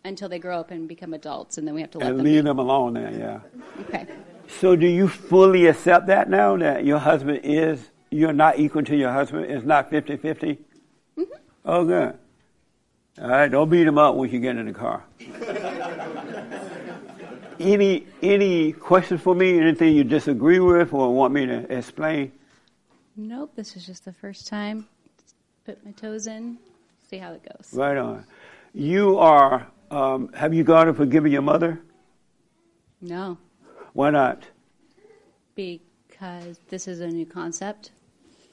[0.04, 2.24] until they grow up and become adults, and then we have to let And them.
[2.24, 2.48] leave be.
[2.48, 2.94] them alone.
[2.94, 3.40] Then, yeah.
[3.80, 4.06] Okay.
[4.46, 8.96] So, do you fully accept that now that your husband is you're not equal to
[8.96, 9.44] your husband?
[9.46, 10.56] It's not 50-50?
[11.18, 11.22] Mm-hmm.
[11.66, 12.14] Oh, good.
[13.20, 15.02] All right, don't beat him up when you get in the car.
[17.60, 19.58] any any questions for me?
[19.58, 22.32] Anything you disagree with or want me to explain?
[23.16, 23.52] Nope.
[23.56, 24.86] This is just the first time.
[25.64, 26.58] Put my toes in.
[27.10, 27.72] See how it goes.
[27.74, 28.24] Right on.
[28.74, 29.66] You are.
[29.90, 31.80] Um, have you gone and forgiven your mother?
[33.00, 33.38] No,
[33.92, 34.42] Why not?
[35.54, 37.90] because this is a new concept.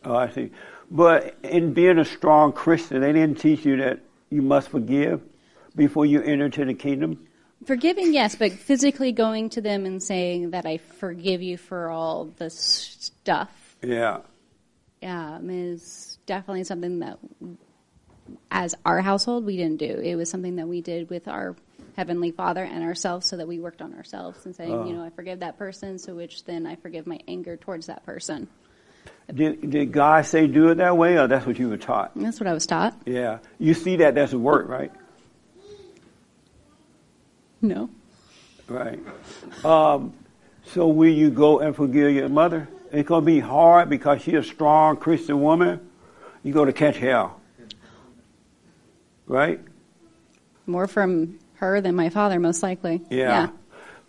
[0.03, 0.51] Oh, I see.
[0.89, 3.99] But in being a strong Christian, they didn't teach you that
[4.29, 5.21] you must forgive
[5.75, 7.27] before you enter into the kingdom.
[7.63, 12.25] Forgiving, yes, but physically going to them and saying that I forgive you for all
[12.37, 14.19] the stuff Yeah.
[15.01, 17.17] um, is definitely something that,
[18.51, 19.99] as our household, we didn't do.
[19.99, 21.55] It was something that we did with our
[21.95, 24.85] Heavenly Father and ourselves so that we worked on ourselves and saying, Oh.
[24.85, 28.05] you know, I forgive that person, so which then I forgive my anger towards that
[28.05, 28.47] person.
[29.33, 32.11] Did, did God say do it that way, or that's what you were taught?
[32.15, 32.95] That's what I was taught.
[33.05, 33.39] Yeah.
[33.57, 34.91] You see that doesn't work, right?
[37.67, 37.89] No.
[38.67, 38.99] Right.
[39.63, 40.13] Um,
[40.65, 42.67] so will you go and forgive your mother?
[42.91, 45.79] It's going to be hard because she's a strong Christian woman.
[46.43, 47.39] You're going to catch hell.
[49.27, 49.59] Right?
[50.67, 53.01] More from her than my father, most likely.
[53.09, 53.49] Yeah.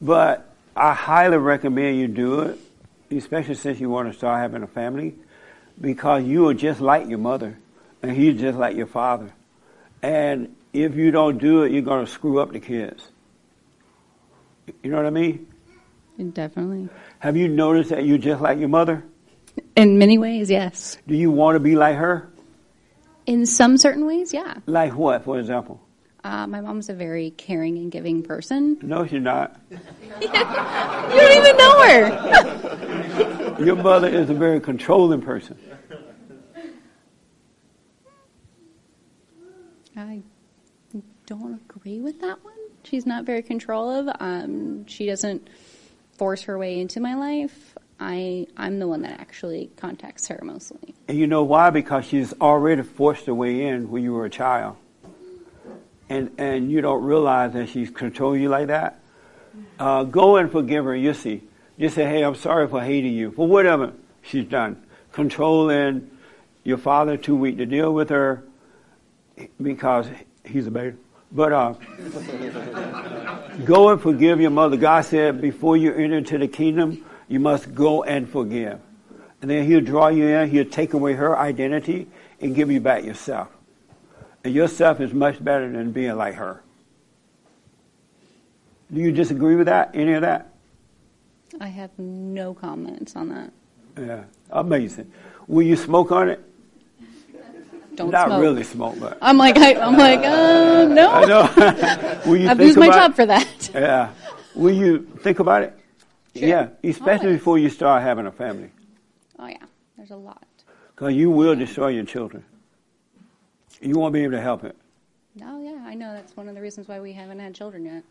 [0.01, 2.59] But I highly recommend you do it,
[3.11, 5.15] especially since you want to start having a family,
[5.81, 7.59] because you are just like your mother,
[8.03, 9.33] and he's just like your father.
[10.03, 13.09] And if you don't do it, you're going to screw up the kids.
[14.83, 15.47] You know what I mean?
[16.33, 16.89] Definitely.
[17.19, 19.05] Have you noticed that you're just like your mother?
[19.77, 20.99] In many ways, yes.
[21.07, 22.31] Do you want to be like her?
[23.27, 24.55] In some certain ways, yeah.
[24.67, 25.81] Like what, for example?
[26.25, 28.79] Uh, my mom's a very caring and giving person.
[28.83, 29.61] No, she's not.
[30.21, 33.57] You don't even know her.
[33.65, 35.59] Your mother is a very controlling person.
[39.97, 40.23] I
[41.27, 42.56] don't agree with that one.
[42.89, 44.09] She's not very controlling.
[44.21, 45.49] Um, she doesn't
[46.13, 47.77] force her way into my life.
[47.99, 50.95] I I'm the one that actually contacts her mostly.
[51.09, 51.71] And you know why?
[51.71, 54.77] Because she's already forced her way in when you were a child.
[56.09, 59.01] And and you don't realize that she's controlling you like that.
[59.79, 61.43] Uh, go and forgive her, you see.
[61.79, 64.83] Just say, hey, I'm sorry for hating you, for whatever she's done.
[65.13, 66.11] Controlling
[66.65, 68.45] your father too weak to deal with her
[69.61, 70.07] because
[70.45, 70.97] he's a baby.
[71.33, 71.75] But uh,
[73.65, 74.77] go and forgive your mother.
[74.77, 78.81] God said, before you enter into the kingdom, you must go and forgive.
[79.43, 82.07] And then he'll draw you in, he'll take away her identity
[82.41, 83.49] and give you back yourself.
[84.45, 86.63] And yourself is much better than being like her.
[88.93, 89.91] Do you disagree with that?
[89.95, 90.53] Any of that?
[91.61, 93.53] I have no comments on that.
[93.99, 95.11] Yeah, amazing.
[95.49, 96.45] Will you smoke on it?
[97.97, 98.41] Don't Not smoke.
[98.43, 101.11] really smoke, but I'm like, I, I'm like, uh, no.
[101.21, 102.21] I know.
[102.27, 103.15] Will you I've think used my about job it?
[103.17, 103.71] for that.
[103.75, 104.11] Yeah.
[104.55, 105.79] Will you think about it?
[106.35, 108.71] Yeah, especially before you start having a family,
[109.39, 109.57] Oh yeah,
[109.97, 110.45] there's a lot.
[110.95, 112.45] because you will destroy your children.
[113.81, 114.77] You won't be able to help it.
[115.43, 118.03] Oh yeah, I know that's one of the reasons why we haven't had children yet.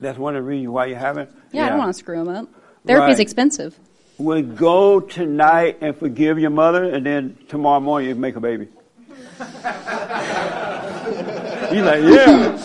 [0.00, 1.30] That's one of the reasons why you haven't.
[1.52, 2.48] Yeah, I don't want to screw them up.
[2.86, 3.20] Therapy's Right.
[3.20, 3.78] expensive.
[4.18, 8.68] Well, go tonight and forgive your mother, and then tomorrow morning you make a baby.
[11.70, 12.56] He's like, yeah.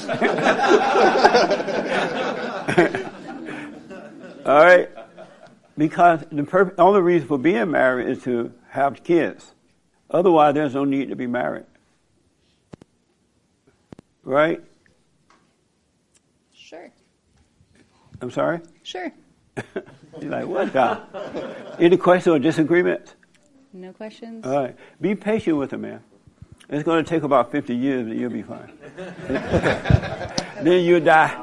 [4.46, 4.90] All right.
[5.78, 9.54] Because the purpose, only reason for being married is to have kids.
[10.10, 11.66] Otherwise, there's no need to be married.
[14.24, 14.64] Right?
[16.54, 16.92] Sure.
[18.22, 18.62] I'm sorry?
[18.82, 19.12] Sure.
[20.22, 21.02] You're like, what the?
[21.80, 23.14] Any questions or disagreements?
[23.74, 24.46] No questions.
[24.46, 24.76] All right.
[25.02, 26.02] Be patient with it, man.
[26.74, 28.72] It's going to take about 50 years, but you'll be fine.
[30.64, 31.40] then you'll die.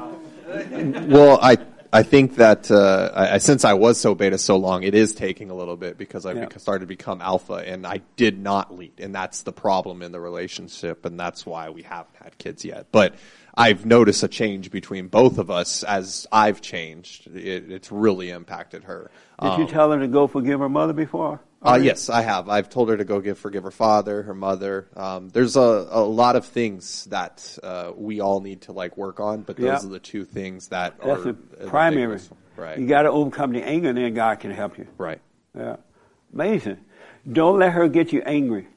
[1.07, 1.57] well, I
[1.93, 5.49] I think that uh, I, since I was so beta so long, it is taking
[5.49, 6.47] a little bit because I Yeah.
[6.57, 10.19] started to become alpha, and I did not lead, and that's the problem in the
[10.19, 12.87] relationship, and that's why we haven't had kids yet.
[12.91, 13.15] But
[13.55, 17.27] I've noticed a change between both of us as I've changed.
[17.27, 19.11] It, it's really impacted her.
[19.41, 21.41] Did you Um, tell her to go forgive her mother before?
[21.63, 22.49] Uh, yes, I have.
[22.49, 24.87] I've told her to go give forgive her father, her mother.
[24.95, 25.59] Um, there's a,
[25.91, 29.65] a lot of things that uh, we all need to like work on, but those
[29.65, 29.87] Yeah.
[29.87, 31.33] are the two things that That's are the
[31.67, 32.19] primary.
[32.57, 32.77] Right.
[32.79, 34.87] You got to overcome the anger, and then God can help you.
[34.97, 35.21] Right.
[35.57, 35.77] Yeah.
[36.33, 36.77] Amazing.
[37.31, 38.67] Don't let her get you angry.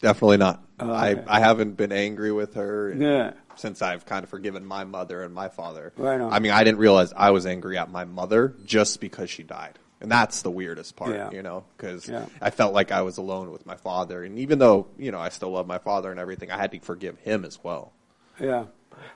[0.00, 0.62] Definitely not.
[0.80, 1.22] Oh, I.
[1.28, 3.34] I haven't been angry with her Good.
[3.56, 5.92] since I've kind of forgiven my mother and my father.
[5.96, 6.32] Right on.
[6.32, 9.78] I mean, I didn't realize I was angry at my mother just because she died.
[10.02, 11.30] And that's the weirdest part, Yeah.
[11.30, 12.26] you know, because Yeah.
[12.40, 14.24] I felt like I was alone with my father.
[14.24, 16.80] And even though, you know, I still love my father and everything, I had to
[16.80, 17.92] forgive him as well.
[18.40, 18.64] Yeah.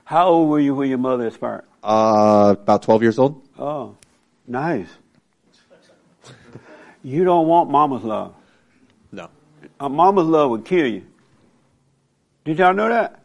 [0.05, 1.65] How old were you when your mother expired?
[1.83, 3.41] Uh, about 12 years old.
[3.59, 3.95] Oh,
[4.47, 4.87] nice.
[7.03, 8.33] You don't want mama's love.
[9.11, 9.29] No.
[9.81, 11.03] A mama's love would kill you.
[12.45, 13.19] Did y'all know that?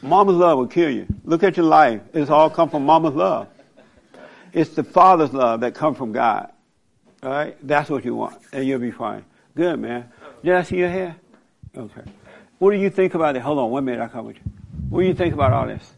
[0.00, 1.06] Mama's love will kill you.
[1.24, 2.02] Look at your life.
[2.12, 3.48] It's all come from mama's love.
[4.54, 6.50] It's the father's love that come from God.
[7.22, 7.56] All right?
[7.66, 9.24] That's what you want, and you'll be fine.
[9.56, 10.10] Good, man.
[10.44, 11.16] Did I see your hair?
[11.76, 12.02] Okay.
[12.58, 13.42] What do you think about it?
[13.42, 14.42] Hold on, one minute, I'll come with you.
[14.88, 15.92] What do you think about all this?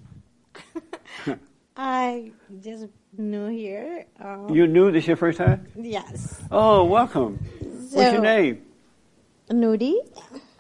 [1.77, 2.33] I
[2.63, 2.87] just
[3.19, 4.07] new here.
[4.19, 5.67] Um, You knew this your first time?
[5.77, 6.41] Yes.
[6.51, 7.39] Oh, welcome.
[7.61, 8.63] What's your name?
[9.51, 9.99] Nudie,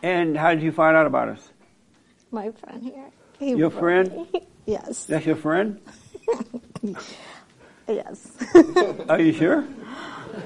[0.02, 1.48] And how did you find out about us?
[2.30, 3.10] my friend here.
[3.38, 4.26] He Your friend?
[4.66, 5.06] Yes.
[5.06, 5.80] That's your friend?
[7.88, 8.28] Yes.
[9.08, 9.64] Are you sure?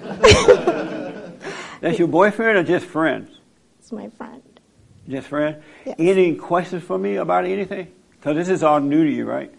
[1.81, 3.31] That's your boyfriend or just friends?
[3.79, 4.43] It's my friend.
[5.09, 5.63] Just friend?
[5.87, 5.97] Yes.
[5.99, 7.89] Any questions for me about anything?
[8.13, 9.53] Because this is all new to you, right?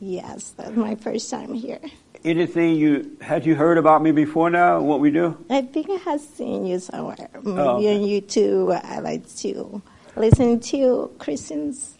[0.00, 1.80] Yes, that's my first time here.
[2.24, 4.80] Anything you had you heard about me before now?
[4.80, 5.36] What we do?
[5.48, 7.28] I think I have seen you somewhere.
[7.34, 7.96] Maybe Oh, okay.
[7.96, 8.84] on YouTube.
[8.84, 9.82] I like to
[10.16, 11.96] listen to Christians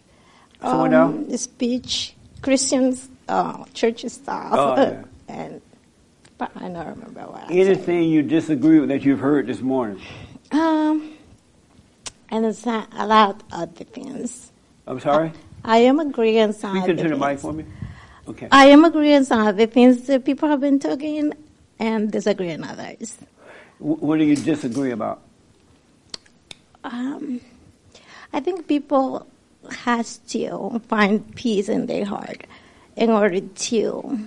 [0.61, 4.59] Someone um, speech, Christians uh, church style.
[4.59, 5.03] Oh, yeah.
[5.27, 5.61] and
[6.37, 7.49] but I don't remember what.
[7.49, 10.01] I Anything you disagree with that you've heard this morning?
[10.51, 11.13] Um,
[12.29, 14.51] and it's not a lot of things.
[14.87, 15.31] I'm sorry?
[15.63, 17.65] I am agreeing on some Speak of into the the mic for me.
[18.27, 18.47] Okay.
[18.51, 21.33] I am agreeing on the things that people have been talking
[21.79, 23.17] and disagreeing others.
[23.79, 25.21] What do you disagree about?
[26.83, 27.41] Um,
[28.33, 29.27] I think people
[29.69, 32.45] has to find peace in their heart
[32.95, 34.19] in order to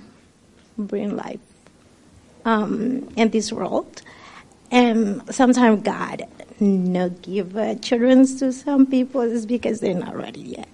[0.78, 1.40] bring life
[2.44, 4.02] um, in this world.
[4.70, 6.26] And sometimes God
[6.60, 10.68] not give uh, children to some people is because they're not ready yet.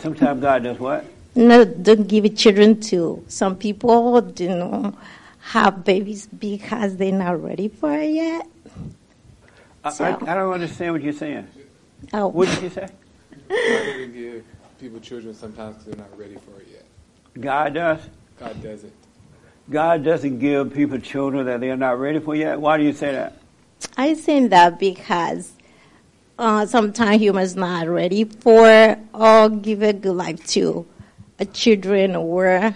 [0.00, 1.04] Sometimes God does what?
[1.34, 4.20] No, don't give children to some people.
[4.20, 4.94] Do not
[5.40, 8.46] have babies because they're not ready for it yet.
[9.84, 11.48] I, So- I, I don't understand what you're saying.
[12.12, 12.28] Oh.
[12.28, 12.88] What did you say?
[13.48, 14.44] God even give
[14.80, 16.71] people children sometimes 'cause they're not ready for it yet.
[17.38, 18.00] God does.
[18.38, 18.92] God does it.
[19.70, 22.60] God doesn't give people children that they're not ready for yet.
[22.60, 23.38] Why do you say that?
[23.96, 25.52] I say that because
[26.38, 30.86] uh, sometimes humans not ready for or give a good life to
[31.38, 32.74] a children or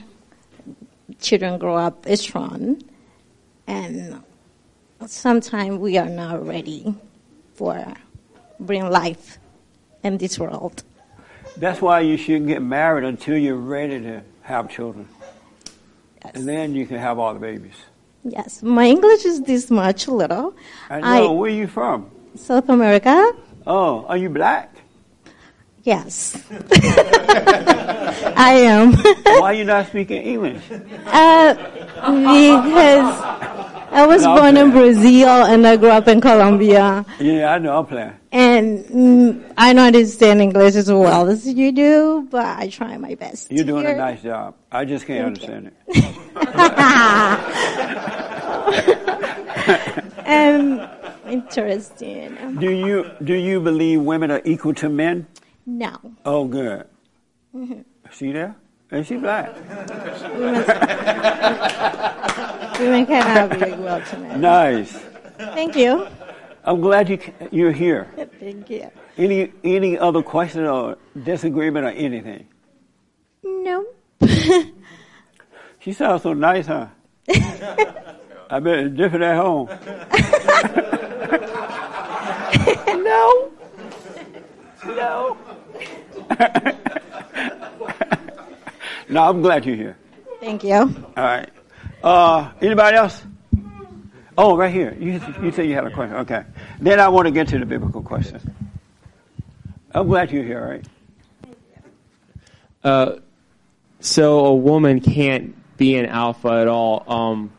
[1.21, 2.83] children grow up strong,
[3.67, 4.23] and
[5.07, 6.95] sometimes we are not ready
[7.55, 7.95] for
[8.61, 9.39] bring life
[10.03, 10.83] in this world.
[11.57, 15.09] That's why you shouldn't get married until you're ready to have children.
[16.34, 17.74] And then you can have all the babies.
[18.24, 20.55] Yes, my English is this much little.
[20.90, 21.32] I know.
[21.32, 22.11] Where are you from?
[22.34, 23.32] South America.
[23.66, 24.72] Oh, are you black?
[25.84, 26.34] Yes,
[28.36, 28.92] I am.
[29.40, 30.62] Why are you not speaking English?
[31.07, 33.14] Uh, because
[33.94, 34.72] I was No, born in.
[34.72, 37.05] Brazil and I grew up in Colombia.
[37.20, 37.78] Yeah, I know.
[37.78, 38.12] I'm playing.
[38.37, 43.14] And mm, I don't understand English as well as you do, but I try my
[43.14, 43.51] best.
[43.51, 44.55] You're doing a nice job.
[44.70, 45.74] I just can't understand it.
[50.26, 50.87] um,
[51.32, 52.37] interesting.
[52.61, 55.26] Do you do you believe women are equal to men?
[55.64, 55.97] No.
[56.26, 56.84] Oh, good.
[57.55, 57.87] Mhm.
[58.12, 58.55] See there?
[58.91, 59.49] And she black.
[62.78, 64.41] Women cannot be equal to men.
[64.43, 64.93] Nice.
[65.39, 66.07] Thank you.
[66.67, 67.19] I'm glad you,
[67.53, 68.09] you're here.
[68.41, 68.91] Thank you.
[69.17, 72.47] Any any other question or disagreement or anything?
[73.43, 73.85] No.
[75.87, 76.89] She sounds so nice, huh?
[78.51, 79.69] I bet it's different at home.
[83.05, 83.53] no.
[84.85, 85.37] No.
[89.09, 89.97] no, I'm glad you're here.
[90.41, 90.75] Thank you.
[90.75, 91.49] All right.
[92.03, 93.25] Uh, anybody else?
[94.39, 94.97] Oh, right here.
[94.99, 96.16] You, you said you had a question.
[96.18, 96.45] Okay.
[96.80, 98.41] Then I want to get to the biblical question.
[99.95, 101.55] I'm glad you're here, right?
[102.84, 103.16] Uh,
[104.01, 107.05] so a woman can't be an alpha at all.
[107.11, 107.51] Um,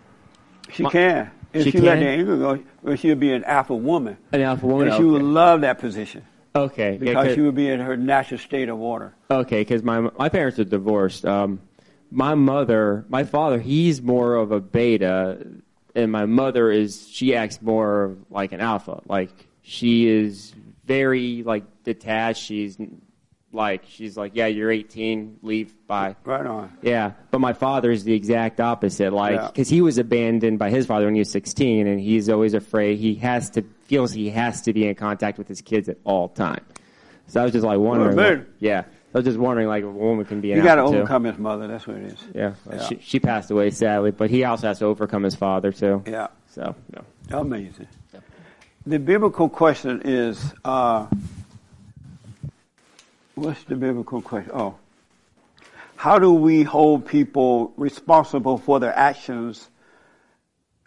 [0.72, 1.32] She my- can.
[1.54, 2.04] If she she, let can?
[2.04, 4.18] the anger go, well, she'll be an alpha woman.
[4.32, 4.90] An alpha woman.
[4.90, 5.12] And she okay.
[5.12, 6.24] would love that position
[6.58, 7.00] Okay.
[7.02, 9.14] yeah, she would be in her natural state of order.
[9.30, 11.26] Okay, because my my parents are divorced.
[11.26, 11.60] Um,
[12.12, 15.46] my mother, my father, he's more of a beta,
[15.98, 19.02] and my mother is she acts more like an alpha.
[19.08, 19.32] Like
[19.64, 20.54] she is
[20.86, 22.44] very like detached.
[22.44, 22.78] She's
[23.52, 26.16] like she's like, yeah, you're 18, leave, bye.
[26.24, 26.78] Right on.
[26.82, 29.12] Yeah, but my father is the exact opposite.
[29.12, 29.48] Like, Yeah.
[29.48, 33.00] because he was abandoned by his father when he was 16, and he's always afraid.
[33.00, 36.28] He has to feels he has to be in contact with his kids at all
[36.30, 36.64] time.
[37.28, 38.46] So I was just like wondering.
[38.60, 38.84] yeah,
[39.14, 40.88] I was just wondering like a woman can be an You got to too.
[40.98, 41.68] overcome his mother.
[41.68, 42.20] That's what it is.
[42.36, 42.88] Yeah, Yeah.
[42.88, 46.04] She, she passed away sadly, but he also has to overcome his father too.
[46.06, 46.28] Yeah.
[46.50, 47.04] So no.
[47.40, 47.88] Amazing.
[48.86, 51.08] The biblical question is, uh,
[53.36, 54.52] what's the biblical question?
[54.54, 54.76] Oh,
[55.96, 59.70] how do we hold people responsible for their actions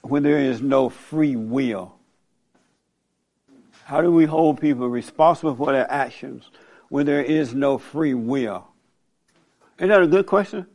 [0.03, 1.95] when there is no free will?
[3.85, 6.45] How do we hold people responsible for their actions
[6.91, 8.67] when there is no free will?
[9.79, 10.67] Isn't that a good question?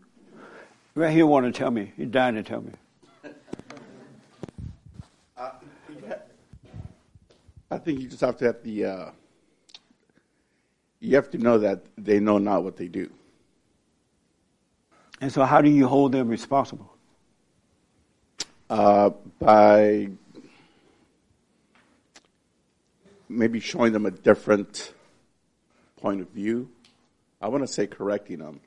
[0.96, 1.92] Right here, want to tell me.
[1.96, 2.72] He's dying to tell me.
[7.70, 8.86] I think you just have to have the.
[8.86, 9.10] Uh,
[11.02, 13.12] you have to know that they know not what they do.
[15.20, 16.96] And so, how do you hold them responsible?
[18.70, 19.10] Uh,
[19.40, 20.10] by
[23.28, 24.95] maybe showing them a different
[26.02, 26.70] point of view.
[27.42, 28.60] I want to say correcting them.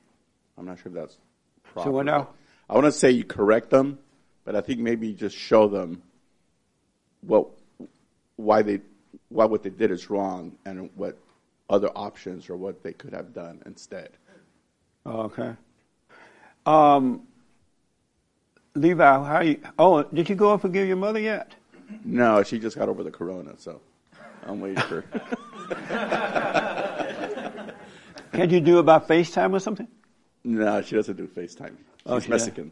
[0.56, 1.16] I'm not sure if that's
[1.64, 1.88] proper.
[1.88, 2.28] So what now?
[2.68, 3.98] I want to say you correct them,
[4.44, 6.02] but I think maybe you just show them
[7.22, 7.48] what
[8.36, 8.80] why they
[9.28, 11.18] why what they did is wrong and what
[11.70, 14.10] other options or what they could have done instead.
[15.06, 15.54] Okay.
[16.66, 17.22] Um,
[18.74, 19.60] Levi, how you?
[19.78, 21.54] Oh, did you go and forgive your mother yet?
[22.04, 23.80] No, she just got over the corona, so
[24.46, 25.04] I'm waiting for.
[28.38, 29.88] Can you do it by FaceTime or something?
[30.44, 31.74] no, she doesn't do FaceTime.
[31.76, 32.70] She's Oh, she Mexican.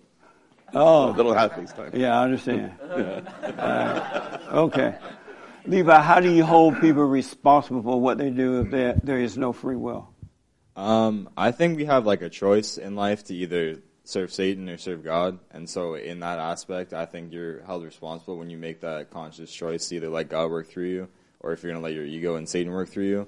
[0.73, 1.93] Oh, they don't have FaceTime.
[1.93, 2.73] Yeah, I understand.
[2.81, 3.21] Yeah.
[3.59, 4.95] Uh, okay.
[5.65, 9.37] Levi, how do you hold people responsible for what they do if there, there is
[9.37, 10.09] no free will?
[10.77, 14.79] Um, I think we have like a choice in life to either serve Satan or
[14.79, 18.83] serve God, and so in that aspect, I think you're held responsible when you make
[18.83, 21.09] that conscious choice to either let God work through you,
[21.41, 23.27] or if you're going to let your ego and Satan work through you.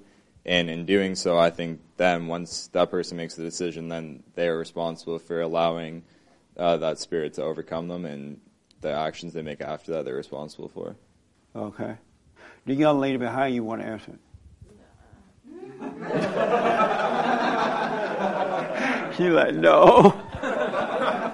[0.49, 4.49] And in doing so, I think then once that person makes the decision, then they
[4.49, 6.05] are responsible for allowing
[6.57, 8.41] uh, that spirit to overcome them, and
[8.81, 10.97] the actions they make after that, they're responsible for.
[11.55, 11.97] Okay.
[12.65, 14.21] The young lady behind you want to answer it.
[19.19, 20.19] She's like, no.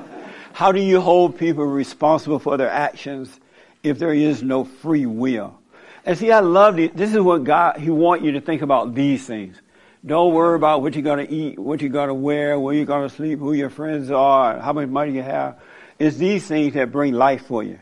[0.54, 3.38] How do you hold people responsible for their actions
[3.84, 5.56] if there is no free will?
[6.04, 6.96] And see, I love it.
[6.96, 9.56] This is what God, He wants you to think about these things.
[10.04, 12.84] Don't worry about what you're going to eat, what you're going to wear, where you're
[12.84, 15.58] going to sleep, who your friends are, how much money you have.
[15.98, 17.78] It's these things that bring life for you.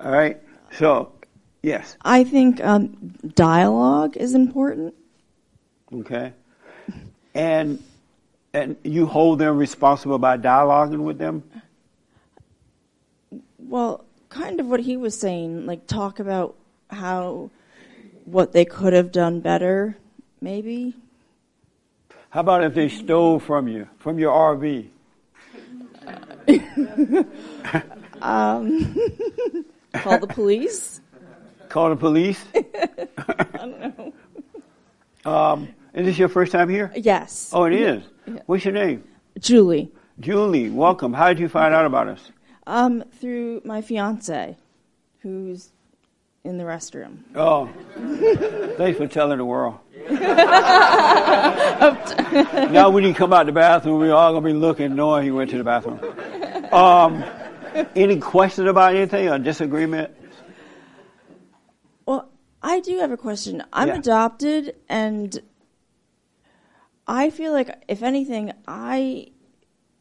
[0.00, 0.40] All right?
[0.72, 1.12] So,
[1.62, 1.96] yes.
[2.02, 4.94] I think um, dialogue is important.
[5.92, 6.32] Okay.
[7.34, 7.82] And
[8.54, 11.42] And you hold them responsible by dialoguing with them?
[13.58, 16.54] Well, kind of what he was saying, like talk about
[16.90, 17.50] how
[18.24, 19.96] what they could have done better,
[20.40, 20.94] maybe.
[22.30, 24.88] How about if they stole from you, from your RV?
[28.22, 28.96] um,
[29.94, 31.00] call the police.
[31.68, 32.44] Call the police?
[32.54, 34.12] I don't know.
[35.24, 36.92] Um, is this your first time here?
[36.94, 37.50] Yes.
[37.52, 38.02] Oh, it is.
[38.26, 38.40] Yeah.
[38.46, 39.04] What's your name?
[39.38, 39.90] Julie.
[40.20, 41.12] Julie, welcome.
[41.12, 42.30] How did you find out about us?
[42.66, 44.56] Um, through my fiance,
[45.20, 45.72] who's
[46.46, 47.18] in the restroom.
[47.34, 47.68] Oh,
[48.76, 49.78] thanks for telling the world.
[52.70, 55.50] now, when you come out the bathroom, we're all gonna be looking, knowing he went
[55.50, 55.98] to the bathroom.
[56.72, 57.24] Um,
[57.96, 60.12] any questions about anything or disagreement?
[62.06, 62.30] Well,
[62.62, 63.64] I do have a question.
[63.72, 63.98] I'm Yeah.
[63.98, 65.36] adopted, and
[67.08, 69.28] I feel like, if anything, I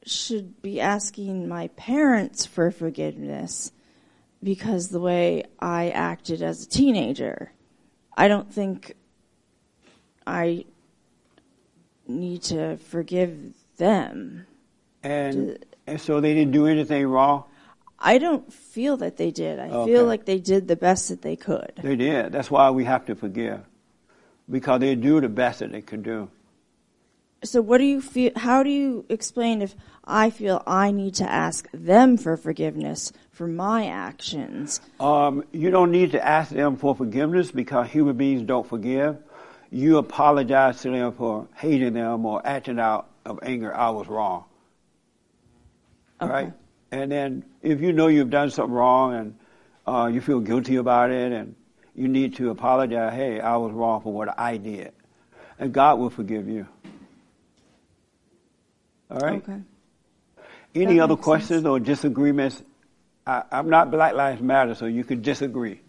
[0.06, 3.72] should be asking my parents for forgiveness
[4.46, 7.52] because the way I acted as a teenager.
[8.16, 8.94] I don't think
[10.26, 10.66] I
[12.08, 14.46] need to forgive them.
[15.04, 15.58] And
[15.88, 17.46] and so they didn't do anything wrong.
[18.00, 19.60] I don't feel that they did.
[19.60, 19.92] I Okay.
[19.92, 21.74] feel like they did the best that they could.
[21.82, 22.32] They did.
[22.32, 23.62] That's why we have to forgive,
[24.50, 26.30] because they do the best that they can do.
[27.44, 31.30] So what do you feel how do you explain if I feel I need to
[31.30, 34.80] ask them for forgiveness for my actions?
[34.98, 39.18] Um, you don't need to ask them for forgiveness because human beings don't forgive.
[39.70, 43.76] You apologize to them for hating them or acting out of anger.
[43.76, 44.46] I was wrong.
[46.22, 46.54] Right?
[46.92, 49.36] And then if you know you've done something wrong and
[49.86, 51.56] uh, you feel guilty about it and
[51.94, 54.94] you need to apologize, hey, I was wrong for what I did.
[55.60, 56.68] And God will forgive you.
[59.12, 59.44] All right?
[59.44, 59.60] Okay.
[60.74, 62.64] Any That other questions or disagreements?
[63.28, 65.82] I, I'm not Black Lives Matter, so you can disagree.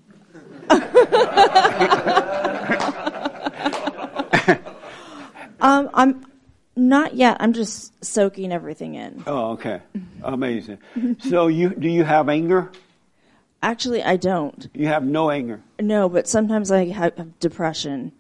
[5.59, 6.27] Um I'm
[6.77, 7.39] not yet.
[7.41, 9.25] I'm just soaking everything in.
[9.27, 9.81] Oh, okay.
[10.23, 10.79] Amazing.
[11.21, 12.71] So you do you have anger?
[13.63, 14.69] Actually, I don't.
[14.75, 15.61] You have no anger.
[15.81, 18.13] No, but sometimes I have depression.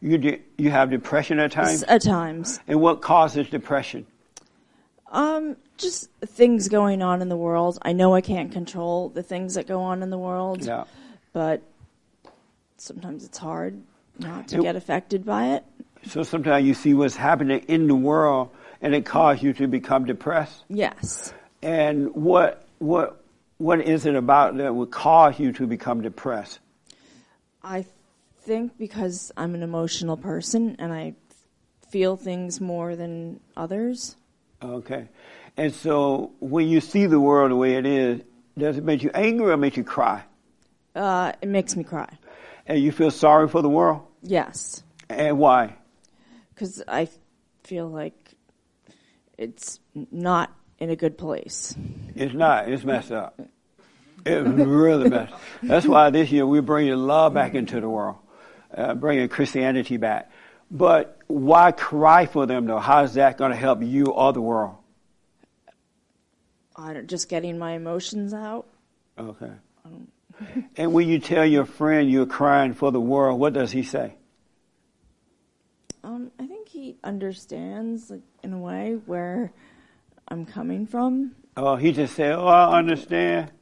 [0.00, 1.84] You de- you have depression at times.
[1.84, 2.58] At times.
[2.66, 4.06] And what causes depression?
[5.12, 7.78] Um, just things going on in the world.
[7.82, 10.64] I know I can't control the things that go on in the world.
[10.64, 10.84] Yeah.
[11.32, 11.62] But
[12.78, 13.80] sometimes it's hard
[14.18, 15.64] not to And- get affected by it.
[16.04, 20.04] So sometimes you see what's happening in the world, and it causes you to become
[20.04, 20.64] depressed.
[20.68, 21.32] Yes.
[21.62, 23.22] And what what
[23.58, 26.58] what is it about that would cause you to become depressed?
[27.62, 27.84] I
[28.40, 31.14] think because I'm an emotional person and I
[31.88, 34.16] feel things more than others.
[34.62, 35.08] Okay.
[35.56, 38.22] And so when you see the world the way it is,
[38.56, 40.24] does it make you angry or make you cry?
[40.94, 42.18] Uh, it makes me cry.
[42.66, 44.02] And you feel sorry for the world?
[44.22, 44.82] Yes.
[45.08, 45.76] And why?
[46.54, 47.08] Because I
[47.64, 48.34] feel like
[49.38, 49.80] it's
[50.10, 51.74] not in a good place.
[52.14, 52.68] It's not.
[52.68, 53.40] It's messed up.
[54.24, 55.34] It's really messed.
[55.62, 58.16] That's why this year we're bringing love back into the world,
[58.74, 60.30] uh, bringing Christianity back.
[60.70, 62.78] But why cry for them though?
[62.78, 64.76] How is that going to help you or the world?
[66.76, 68.66] I don't, just getting my emotions out.
[69.18, 69.52] Okay.
[70.76, 74.14] And when you tell your friend you're crying for the world, what does he say?
[76.02, 79.52] Um, I think he understands, like, in a way, where
[80.28, 83.52] I'm coming from, Oh, he just said, "Oh, I understand."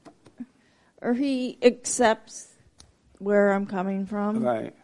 [1.02, 2.48] or he accepts
[3.18, 4.44] where I'm coming from.
[4.44, 4.74] Right.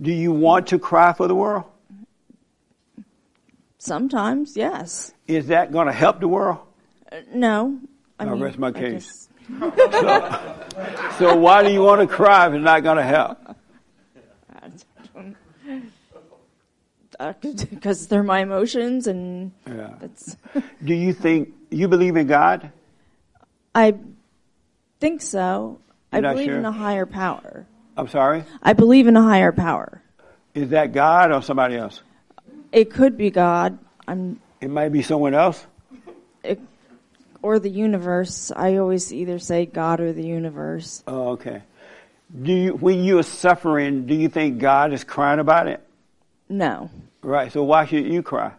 [0.00, 1.64] Do you want to cry for the world?
[3.84, 5.12] Sometimes, yes.
[5.28, 6.56] Is that going to help the world?
[7.12, 7.78] Uh, no.
[8.18, 9.28] I I'll mean, rest my case.
[9.60, 10.54] so,
[11.18, 13.38] so why do you want to cry if it's not going to help?
[17.70, 19.90] because they're my emotions, and Yeah.
[20.00, 20.36] that's.
[20.84, 22.72] Do you think you believe in God?
[23.74, 23.96] I
[24.98, 25.78] think so.
[26.10, 26.56] I You're not believe sure?
[26.58, 27.66] in a higher power.
[27.98, 28.44] I'm sorry.
[28.62, 30.00] I believe in a higher power.
[30.54, 32.00] Is that God or somebody else?
[32.74, 33.78] It could be God.
[34.08, 34.40] I'm.
[34.60, 35.64] It might be someone else.
[36.42, 36.60] It,
[37.40, 38.50] or the universe.
[38.54, 41.04] I always either say God or the universe.
[41.06, 41.62] Oh, okay.
[42.42, 45.86] Do you, when you are suffering, do you think God is crying about it?
[46.48, 46.90] No,
[47.22, 47.52] Right.
[47.52, 48.52] So why should you cry?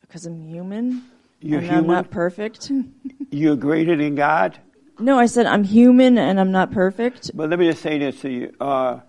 [0.00, 1.02] because I'm human.
[1.40, 1.90] You're and I'm human?
[1.96, 2.72] not perfect.
[3.30, 4.58] You're greater than God.
[4.98, 7.30] No, I said I'm human and I'm not perfect.
[7.34, 9.00] But let me just say this to you: uh,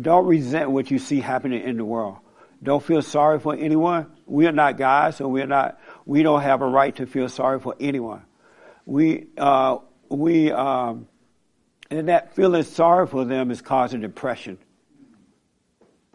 [0.00, 2.18] don't resent what you see happening in the world.
[2.62, 4.06] Don't feel sorry for anyone.
[4.26, 5.80] We are not God, so we're not.
[6.06, 8.22] We don't have a right to feel sorry for anyone.
[8.86, 9.78] We uh,
[10.08, 11.08] we um,
[11.90, 14.58] and that feeling sorry for them is causing depression.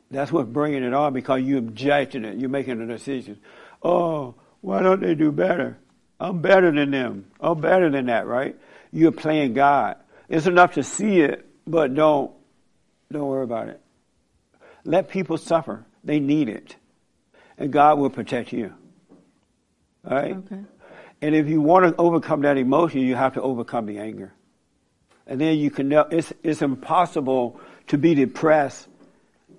[0.09, 2.37] That's what's bringing it on because you're judging it.
[2.37, 3.39] You're making a decision.
[3.83, 5.77] Oh, why don't they do better?
[6.19, 7.25] I'm better than them.
[7.39, 8.55] I'm better than that, right?
[8.91, 9.97] You're playing God.
[10.29, 12.31] It's enough to see it, but don't
[13.11, 13.81] don't worry about it.
[14.83, 15.85] Let people suffer.
[16.07, 16.77] They need it.
[17.57, 18.73] And God will protect you.
[20.09, 20.37] All right?
[20.37, 20.61] Okay.
[21.21, 24.31] And if you want to overcome that emotion, you have to overcome the anger.
[25.25, 28.87] And then you can, it's, it's impossible to be depressed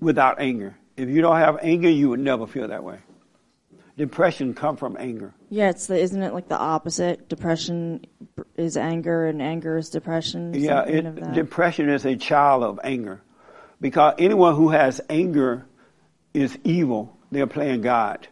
[0.00, 0.74] without anger.
[0.96, 3.00] If you don't have anger, you would never feel that way.
[3.98, 5.34] Depression comes from anger.
[5.50, 7.28] Yeah, it's the, isn't it like the opposite?
[7.28, 8.06] Depression
[8.56, 10.54] is anger, and anger is depression.
[10.54, 13.20] Yeah, it, depression is a child of anger.
[13.80, 15.66] Because anyone who has anger
[16.38, 17.16] is evil.
[17.30, 18.28] They're playing God.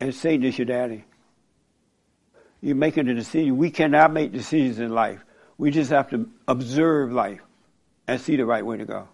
[0.00, 1.04] And Satan is your daddy.
[2.60, 3.56] You're making a decision.
[3.56, 5.24] We cannot make decisions in life.
[5.56, 7.40] We just have to observe life
[8.06, 9.08] and see the right way to go.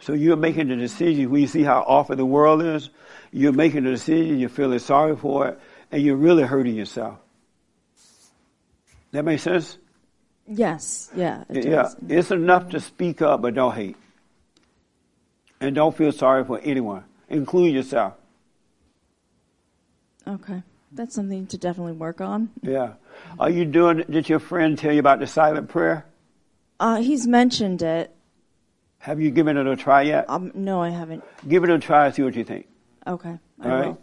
[0.00, 2.88] So you're making the decision when you see how awful the world is,
[3.32, 5.60] you're making a decision, you're feeling sorry for it,
[5.92, 7.18] and you're really hurting yourself.
[9.12, 9.76] That makes sense?
[10.46, 11.96] yes, yeah, it yeah, does.
[12.08, 13.96] it's enough to speak up, but don't hate.
[15.60, 18.14] And don't feel sorry for anyone, including yourself.
[20.26, 20.62] Okay,
[20.92, 22.50] that's something to definitely work on.
[22.62, 22.94] Yeah.
[23.38, 26.06] Are you doing, did your friend tell you about the silent prayer?
[26.78, 28.14] Uh, he's mentioned it.
[28.98, 30.26] Have you given it a try yet?
[30.28, 31.24] Um, no, I haven't.
[31.46, 32.68] Give it a try and see what you think.
[33.06, 33.86] Okay, I All right?
[33.88, 34.02] will.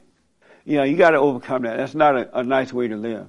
[0.65, 1.77] Yeah, you got to overcome that.
[1.77, 3.27] That's not a, a nice way to live.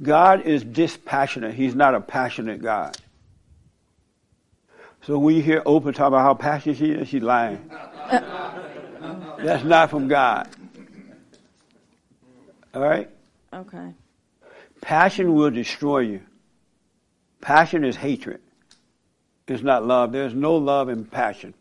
[0.00, 1.54] God is dispassionate.
[1.54, 2.96] He's not a passionate God.
[5.06, 7.70] So when you hear Oprah talk about how passionate she is, she's lying.
[8.10, 10.48] That's not from God.
[12.74, 13.08] All right?
[13.52, 13.94] Okay.
[14.80, 16.22] Passion will destroy you.
[17.40, 18.40] Passion is hatred.
[19.46, 20.10] It's not love.
[20.10, 21.54] There's no love in passion.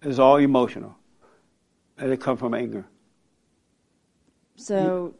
[0.00, 0.94] It's all emotional.
[1.98, 2.84] And it comes from anger.
[4.54, 5.14] So,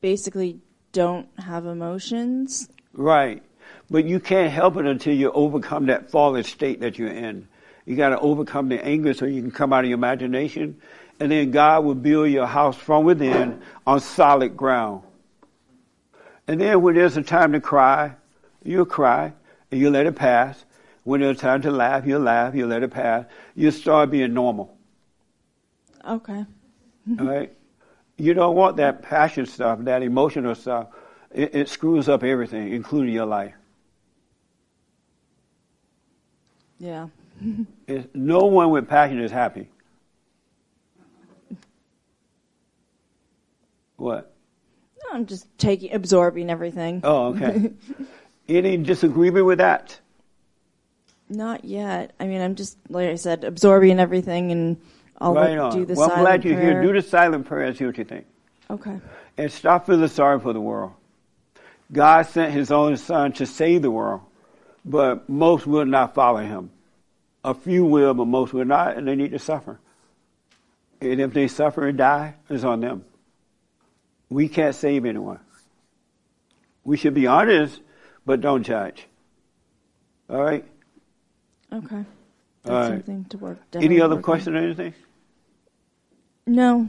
[0.00, 0.60] basically,
[0.92, 2.68] don't have emotions.
[2.92, 3.42] Right.
[3.90, 7.48] But you can't help it until you overcome that fallen state that you're in.
[7.86, 10.80] You got to overcome the anger so you can come out of your imagination.
[11.20, 15.02] And then God will build your house from within on solid ground.
[16.46, 18.14] And then when there's a time to cry,
[18.62, 19.32] you'll cry
[19.70, 20.64] and you'll let it pass.
[21.04, 23.24] When there's time to laugh, you'll laugh, you'll let it pass.
[23.54, 24.76] You'll start being normal.
[26.06, 26.44] Okay.
[27.18, 27.52] All right?
[28.18, 30.88] You don't want that passion stuff, that emotional stuff.
[31.30, 33.54] It, it screws up everything, including your life.
[36.78, 37.08] Yeah.
[38.14, 39.68] No one with passion is happy.
[43.96, 44.32] What?
[45.12, 47.00] I'm just taking, absorbing everything.
[47.02, 47.72] Oh, okay.
[48.48, 49.98] Any disagreement with that?
[51.28, 52.14] Not yet.
[52.18, 54.80] I mean, I'm just like I said, absorbing everything, and
[55.18, 55.72] I'll right on.
[55.72, 56.72] do the well, I'm silent glad you're prayer.
[56.72, 56.82] here.
[56.82, 58.26] Do the silent prayer and see what you think.
[58.70, 58.98] Okay.
[59.36, 60.92] And stop feeling sorry for the world.
[61.92, 64.22] God sent his only son to save the world,
[64.88, 66.70] but most will not follow him.
[67.44, 69.78] A few will, but most will not, and they need to suffer.
[71.00, 73.04] And if they suffer and die, it's on them.
[74.30, 75.40] We can't save anyone.
[76.84, 77.80] We should be honest,
[78.26, 79.06] but don't judge.
[80.28, 80.64] All right?
[81.72, 82.04] Okay.
[82.64, 82.88] That's All right.
[82.88, 83.58] something to work.
[83.74, 84.94] Any other question or anything?
[86.46, 86.88] No.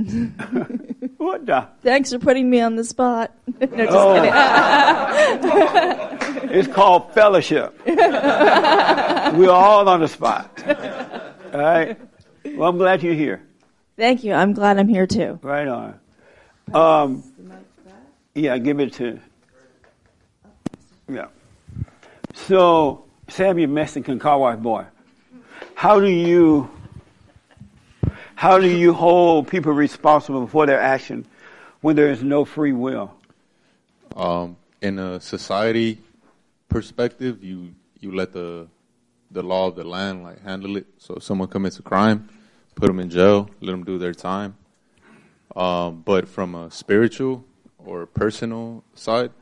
[1.18, 1.66] what the?
[1.82, 3.32] Thanks for putting me on the spot.
[3.60, 4.14] no, just Oh.
[4.14, 4.32] kidding.
[6.52, 7.80] It's called fellowship.
[7.86, 10.50] We're all on the spot.
[11.52, 11.96] All right?
[12.44, 13.40] Well, I'm glad you're here.
[13.96, 14.32] Thank you.
[14.32, 15.38] I'm glad I'm here too.
[15.42, 16.00] Right on.
[16.74, 17.22] Um,
[18.34, 19.20] yeah, give it to.
[21.08, 21.26] Yeah.
[22.34, 24.86] So, Sam, you're Mexican car wash boy.
[25.74, 26.68] How do you,
[28.40, 31.26] how do you hold people responsible for their action
[31.82, 33.12] when there is no free will?
[34.16, 35.98] Um, in a society
[36.66, 38.66] perspective, you you let the
[39.30, 40.86] the law of the land like handle it.
[40.96, 42.30] So if someone commits a crime,
[42.76, 44.56] put them in jail, let them do their time.
[45.54, 47.44] Um, but from a spiritual
[47.76, 49.32] or personal side,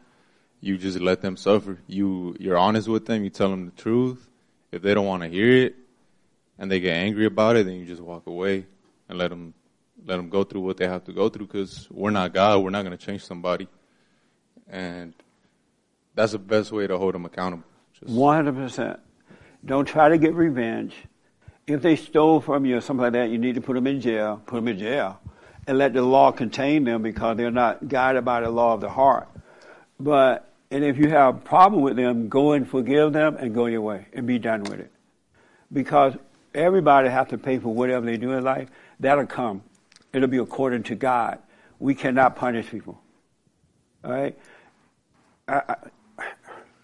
[0.61, 1.79] you just let them suffer.
[1.87, 3.23] You you're honest with them.
[3.23, 4.27] You tell them the truth.
[4.73, 5.77] If they don't want to hear it,
[6.59, 8.67] and they get angry about it, then you just walk away
[9.09, 9.55] and let them
[10.07, 11.47] let them go through what they have to go through.
[11.47, 12.63] Because we're not God.
[12.63, 13.69] We're not going to change somebody,
[14.69, 15.15] and
[16.15, 17.65] that's the best way to hold them accountable.
[18.07, 19.01] One hundred percent.
[19.65, 20.95] Don't try to get revenge,
[21.69, 24.01] if they stole from you or something like that, you need to put them in
[24.01, 25.21] jail, put them in jail,
[25.67, 28.89] and let the law contain them because they're not guided by the law of the
[28.89, 29.29] heart.
[30.01, 33.67] But, and if you have a problem with them, go and forgive them and go
[33.67, 34.93] your way and be done with it.
[35.73, 36.15] Because
[36.55, 38.69] everybody has to pay for whatever they do in life.
[39.01, 39.63] That'll come.
[40.13, 41.39] It'll be according to God.
[41.79, 43.01] We cannot punish people.
[44.05, 44.39] All right?
[45.47, 45.77] I, I,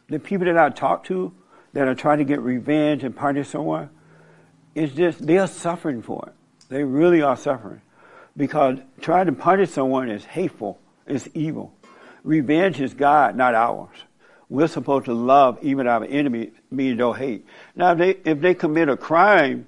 [0.09, 1.33] the people that I talk to
[1.73, 3.91] that are trying to get revenge and punish someone,
[4.75, 6.35] it's just, they're suffering for it.
[6.69, 7.81] They really are suffering.
[8.37, 11.75] Because trying to punish someone is hateful, it's evil.
[12.23, 13.97] Revenge is God, not ours.
[14.49, 17.47] We're supposed to love even our enemy, meaning don't hate.
[17.75, 19.67] Now, if they, if they commit a crime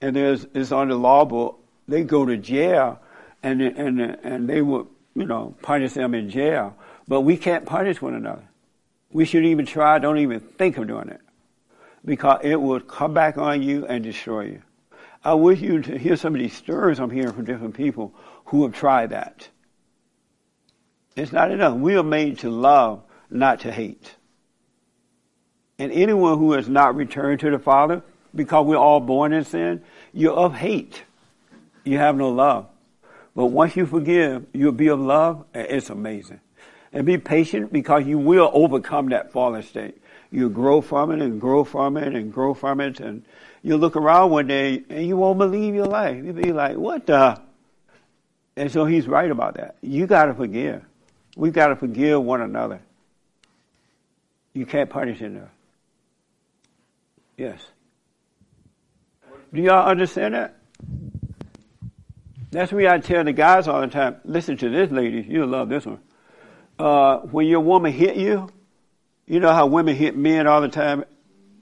[0.00, 3.00] and there's, it's on the law book, they go to jail
[3.42, 6.76] and, and, and they will, you know, punish them in jail.
[7.08, 8.44] But we can't punish one another.
[9.10, 11.20] We should even try, don't even think of doing it.
[12.04, 14.62] Because it will come back on you and destroy you.
[15.24, 18.14] I wish you to hear some of these stories I'm hearing from different people
[18.46, 19.48] who have tried that.
[21.16, 21.76] It's not enough.
[21.76, 24.14] We are made to love, not to hate.
[25.78, 28.02] And anyone who has not returned to the Father,
[28.34, 29.82] because we're all born in sin,
[30.12, 31.02] you're of hate.
[31.86, 32.66] You have no love.
[33.36, 36.40] But once you forgive, you'll be of love, and it's amazing.
[36.92, 40.02] And be patient because you will overcome that fallen state.
[40.32, 43.24] You'll grow from it and grow from it and grow from it, and
[43.62, 46.24] you'll look around one day and you won't believe your life.
[46.24, 47.40] You'll be like, what the?
[48.56, 49.76] And so he's right about that.
[49.80, 50.82] You gotta forgive.
[51.36, 52.80] We gotta forgive one another.
[54.54, 55.50] You can't punish enough.
[57.36, 57.60] Yes.
[59.52, 60.56] Do y'all understand that?
[62.50, 65.68] That's why I tell the guys all the time, listen to this ladies, you'll love
[65.68, 66.00] this one.
[66.78, 68.48] Uh, when your woman hit you,
[69.26, 71.04] you know how women hit men all the time,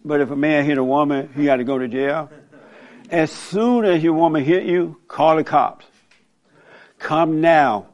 [0.05, 2.31] but if a man hit a woman, he got to go to jail.
[3.11, 5.87] As soon as your woman hit you, call the cops.
[6.99, 7.87] Come now.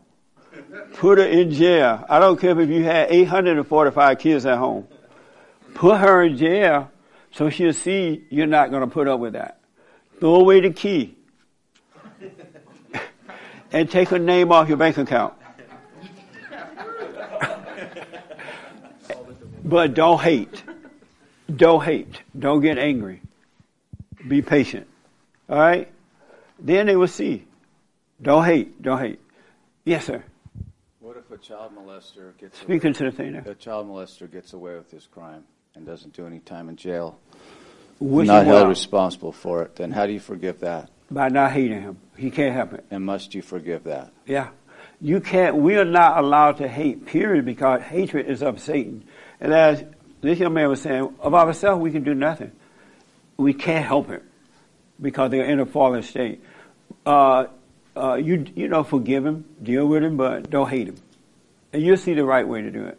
[0.94, 2.04] Put her in jail.
[2.08, 4.86] I don't care if you had 845 kids at home.
[5.74, 6.90] Put her in jail
[7.32, 9.60] so she'll see you're not going to put up with that.
[10.18, 11.16] Throw away the key.
[13.72, 15.34] And take a name off your bank account.
[19.64, 20.62] but don't hate.
[21.54, 22.20] Don't hate.
[22.38, 23.20] Don't get angry.
[24.26, 24.86] Be patient.
[25.48, 25.90] All right?
[26.58, 27.46] Then they will see.
[28.20, 28.80] Don't hate.
[28.82, 29.20] Don't hate.
[29.84, 30.22] Yes, sir.
[31.00, 33.42] What if a child molester gets away, the thing now.
[33.46, 35.44] A child molester gets away with his crime
[35.74, 37.18] and doesn't do any time in jail,
[37.98, 38.68] Wish not held well.
[38.68, 39.76] responsible for it.
[39.76, 40.90] Then how do you forgive that?
[41.10, 41.98] By not hating him.
[42.16, 42.84] He can't help it.
[42.90, 44.12] And must you forgive that?
[44.26, 44.50] Yeah.
[45.00, 49.04] You can't, we are not allowed to hate, period, because hatred is of Satan.
[49.40, 49.82] And as
[50.20, 52.52] this young man was saying, of ourselves, we can do nothing.
[53.36, 54.22] We can't help it
[55.00, 56.42] because they're in a fallen state.
[57.06, 57.46] Uh,
[57.96, 60.96] uh, you, you know, forgive him, deal with him, but don't hate him.
[61.72, 62.98] And you'll see the right way to do it.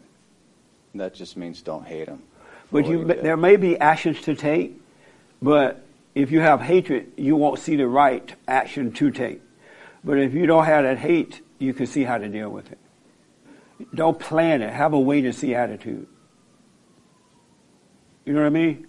[0.94, 2.22] That just means don't hate him.
[2.70, 4.80] But you, there may be actions to take,
[5.40, 5.84] but
[6.14, 9.40] if you have hatred, you won't see the right action to take.
[10.04, 12.78] But if you don't have that hate, you can see how to deal with it.
[13.94, 14.72] Don't plan it.
[14.72, 16.06] Have a wait and see attitude.
[18.24, 18.86] You know what I mean?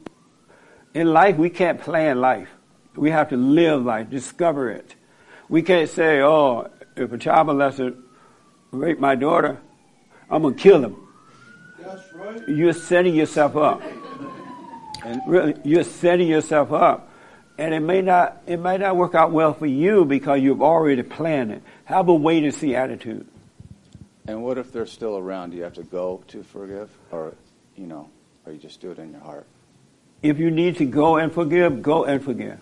[0.93, 2.49] In life, we can't plan life.
[2.95, 4.95] We have to live life, discover it.
[5.49, 7.99] We can't say, oh, if a child molester
[8.71, 9.59] raped my daughter,
[10.29, 10.97] I'm going to kill him.
[11.79, 12.47] That's right.
[12.47, 13.81] You're setting yourself up.
[15.03, 17.09] And really, you're setting yourself up.
[17.57, 21.03] And it may not, it may not work out well for you because you've already
[21.03, 21.61] planned it.
[21.85, 23.27] Have a wait and see attitude.
[24.27, 25.51] And what if they're still around?
[25.51, 27.35] Do you have to go to forgive, or
[27.75, 28.09] you know,
[28.45, 29.45] or you just do it in your heart?
[30.21, 32.57] If you need to go and forgive, go and forgive.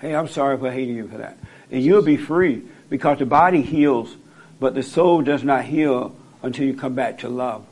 [0.00, 1.38] Hey, I'm sorry for hating you for that.
[1.70, 4.14] And you'll be free because the body heals,
[4.60, 7.64] but the soul does not heal until you come back to love.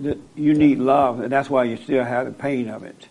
[0.00, 3.08] You need love, and that's why you still have the pain of it.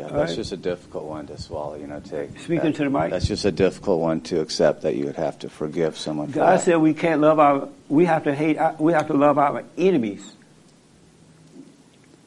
[0.00, 0.36] Yeah, All that's right.
[0.36, 1.74] just a difficult one to swallow.
[1.74, 2.30] You know, take.
[2.40, 3.10] Speaking that- to the mic.
[3.10, 6.28] That's just a difficult one to accept that you would have to forgive someone.
[6.28, 6.62] For that.
[6.62, 9.62] said we can't love our, we have to hate, uh, we have to love our
[9.76, 10.32] enemies.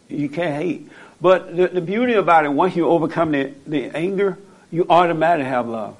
[0.07, 0.89] You can't hate.
[1.19, 4.37] But the, the beauty about it, once you overcome the, the anger,
[4.71, 5.97] you automatically have love.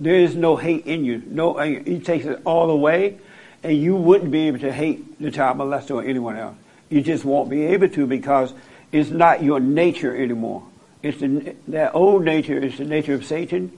[0.00, 1.22] There is no hate in you.
[1.26, 1.90] No uh, anger.
[1.90, 3.16] He takes it all away,
[3.62, 6.56] and you wouldn't be able to hate the child molester or anyone else.
[6.90, 8.52] You just won't be able to because
[8.92, 10.64] is not your nature anymore.
[11.02, 13.72] It's the, that old nature is the nature of Satan.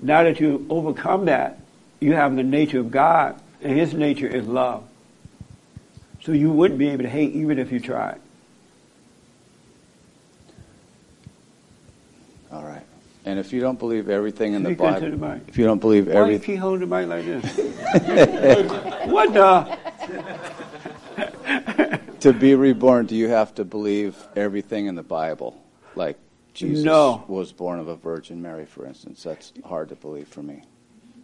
[0.00, 1.60] Now that you overcome that,
[2.00, 4.84] you have the nature of God, and His nature is love.
[6.22, 8.20] So you wouldn't be able to hate even if you tried.
[12.50, 12.82] All right.
[13.26, 16.08] And if you don't believe everything in Speak the Bible, the if you don't believe
[16.08, 17.44] everything, why he you keep holding the mic like this?
[19.10, 20.63] what the?
[22.24, 25.62] To be reborn, do you have to believe everything in the Bible?
[25.94, 26.16] Like
[26.54, 27.22] Jesus No.
[27.28, 29.22] was born of a Virgin Mary, for instance.
[29.22, 30.62] That's hard to believe for me.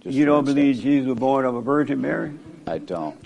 [0.01, 2.33] Just you don't believe Jesus was born of a Virgin Mary?
[2.67, 3.17] I don't.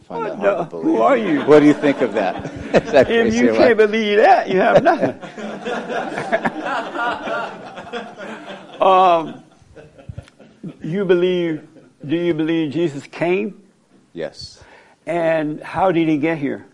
[0.00, 0.84] I find What that hard the- to believe.
[0.96, 1.40] who are you?
[1.42, 2.50] What do you think of that?
[2.90, 5.14] That If you can't believe that, you have nothing.
[8.82, 9.42] um,
[10.82, 11.66] you believe?
[12.04, 13.62] Do you believe Jesus came?
[14.14, 14.62] Yes.
[15.06, 16.66] And how did he get here?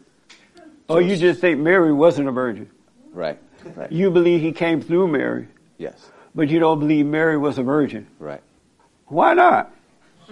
[0.89, 2.71] Or you just think Mary wasn't a virgin?
[3.13, 3.39] Right.
[3.75, 3.91] Right.
[3.91, 5.49] You believe he came through Mary,
[5.79, 6.11] Yes.
[6.35, 8.07] but you don't believe Mary was a virgin.
[8.21, 8.41] Right.
[9.07, 9.73] Why not?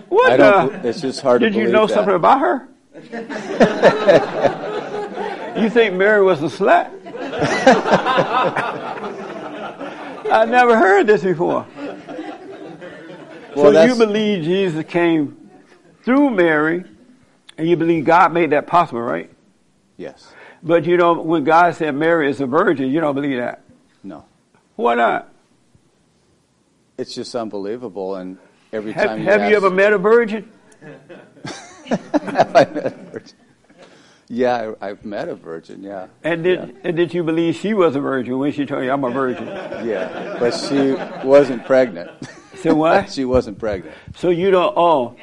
[0.08, 0.42] What I the?
[0.42, 0.86] don't.
[0.86, 1.94] It's just hard Did you know that.
[1.94, 2.68] something about her?
[5.60, 6.90] you think Mary was a slut?
[10.30, 11.66] I never heard this before.
[13.56, 15.50] Well, so you believe Jesus came
[16.04, 16.84] through Mary,
[17.56, 19.30] and you believe God made that possible, right?
[19.96, 20.32] Yes.
[20.64, 21.26] But you don't.
[21.26, 23.62] When God said Mary is a virgin, you don't believe that.
[24.02, 24.24] No.
[24.76, 25.28] Why not?
[26.96, 28.16] It's just unbelievable.
[28.16, 28.38] And
[28.72, 30.50] every Have, time have you, you ever met a virgin?
[31.86, 33.36] Have I met a virgin?
[34.28, 35.82] Yeah, I, I've met a virgin.
[35.82, 36.06] Yeah.
[36.22, 39.04] And did and did you believe she was a virgin when she told you I'm
[39.04, 39.46] a virgin?
[39.46, 40.94] Yeah, but she
[41.26, 42.10] wasn't pregnant.
[42.62, 43.10] So what?
[43.12, 43.94] she wasn't pregnant.
[44.16, 44.72] So you don't.
[44.76, 45.16] Oh,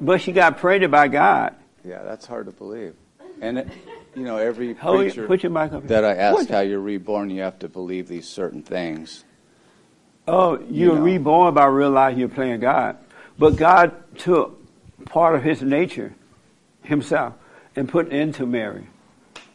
[0.00, 1.54] but she got pregnant by God.
[1.84, 2.94] Yeah, that's hard to believe.
[3.40, 3.68] And it,
[4.14, 6.50] you know, every preacher put your mic up that I asked What?
[6.50, 9.24] how you're reborn, you have to believe these certain things.
[10.26, 11.00] Oh, you're know.
[11.00, 12.98] reborn by realizing you're playing God.
[13.38, 14.58] But God took
[15.06, 16.14] part of his nature,
[16.82, 17.34] himself,
[17.76, 18.86] and put it into Mary.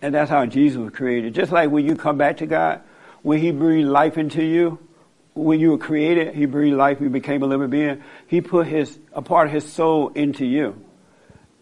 [0.02, 1.34] And that's how Jesus was created.
[1.34, 2.82] Just like when you come back to God,
[3.22, 4.80] when he breathed life into you,
[5.34, 8.04] when you were created, he breathed life, you became a living being.
[8.28, 10.84] He put his, a part of his soul into you.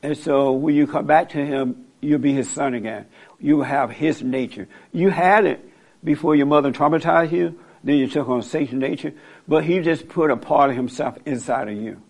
[0.04, 3.06] And so when you come back to him, you'll be his son again.
[3.40, 4.68] You will have his nature.
[4.92, 5.68] You had it
[6.04, 9.14] before your mother traumatized you, then you took on Satan's nature,
[9.48, 12.02] but he just put a part of himself inside of you.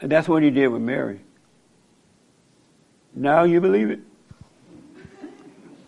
[0.00, 1.20] And that's what he did with Mary.
[3.14, 4.00] Now you believe it?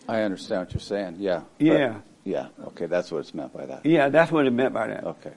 [0.07, 1.17] I understand what you're saying.
[1.19, 1.41] Yeah.
[1.57, 1.95] but- Yeah.
[2.23, 2.47] yeah.
[2.67, 3.85] Okay, that's what it's meant by that.
[3.85, 5.03] Yeah, that's what it meant by that.
[5.03, 5.33] Okay.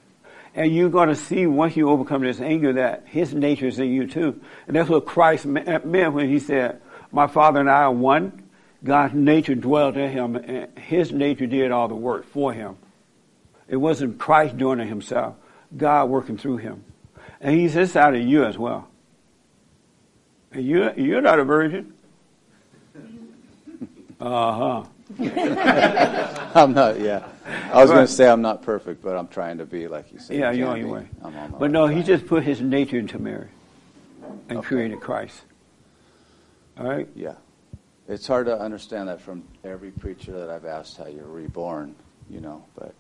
[0.54, 3.90] And you're going to see once you overcome this anger that his nature is in
[3.92, 4.40] you too.
[4.66, 6.80] And that's what Christ meant when he said,
[7.12, 8.42] My Father and I are one.
[8.82, 12.76] God's nature dwelt in him, and his nature did all the work for him.
[13.68, 15.36] It wasn't Christ doing it himself,
[15.76, 16.84] God working through him.
[17.40, 18.88] And he's inside of you as well.
[20.52, 21.94] And you're, you're not a virgin.
[24.20, 24.84] Uh huh.
[26.54, 27.00] I'm not.
[27.00, 27.26] Yeah.
[27.72, 30.18] I was going to say I'm not perfect, but I'm trying to be like you
[30.18, 30.36] said.
[30.36, 31.08] Yeah, you you're on your way.
[31.24, 33.48] I'm on my But no, he just put his nature into Mary
[34.50, 35.40] and created Christ.
[36.80, 37.08] All right?
[37.14, 37.34] Yeah.
[38.08, 41.94] It's hard to understand that from every preacher that I've asked how you're reborn,
[42.28, 42.94] you know, but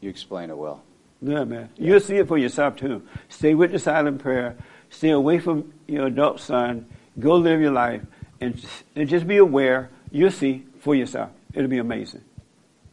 [0.00, 0.82] you explain it well.
[1.20, 1.70] Yeah, man.
[1.76, 3.02] You'll see it for yourself too.
[3.28, 4.56] Stay with the silent prayer.
[4.90, 6.86] Stay away from your adult son.
[7.18, 8.02] Go live your life
[8.40, 8.62] and,
[8.94, 9.90] and just be aware.
[10.12, 11.30] You'll see for yourself.
[11.54, 12.22] It'll be amazing.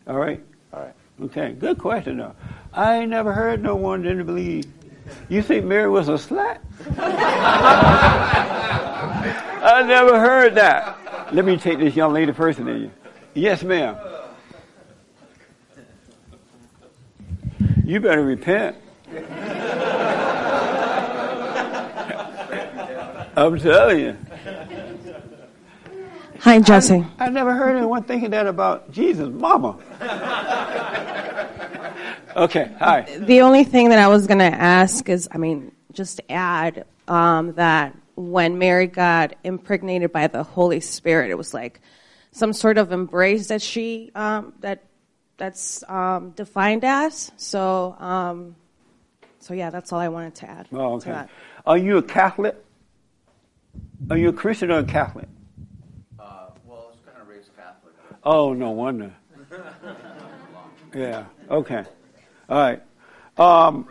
[0.08, 0.44] All right?
[0.74, 0.94] All right.
[1.22, 1.52] Okay.
[1.52, 2.36] Good question though.
[2.74, 4.66] I ain't never heard no one didn't believe.
[5.30, 6.60] You think Mary was a slut?
[9.66, 11.34] I never heard that.
[11.34, 12.92] Let me take this young lady first and then you.
[13.34, 13.98] Yes, ma'am.
[17.84, 18.76] You better repent.
[23.36, 24.18] I'm telling you.
[26.42, 27.04] Hi, Jesse.
[27.18, 29.78] I never heard anyone thinking that about Jesus' mama.
[32.36, 33.02] okay, hi.
[33.18, 37.54] The only thing that I was going to ask is, I mean, just add um,
[37.54, 41.82] that when Mary got impregnated by the Holy Spirit, it was like
[42.32, 44.84] some sort of embrace that she um, that
[45.38, 47.32] that's um, defined as.
[47.38, 48.56] So, um,
[49.40, 50.68] so yeah, that's all I wanted to add.
[50.72, 51.12] Oh, to okay.
[51.12, 51.30] that.
[51.66, 52.56] Are you a Catholic?
[54.10, 55.28] Are you a Christian or a Catholic?
[56.20, 57.94] Uh, well, I was kind of raised Catholic.
[58.24, 59.14] Oh, no wonder.
[60.96, 61.26] Yeah.
[61.52, 61.84] Okay.
[62.48, 62.82] All right.
[63.38, 63.90] Um,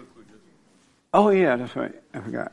[1.13, 1.95] oh, yeah, that's right.
[2.15, 2.53] I forgot.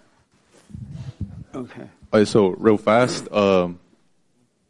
[1.53, 1.89] Okay.
[2.25, 3.79] So real fast, um,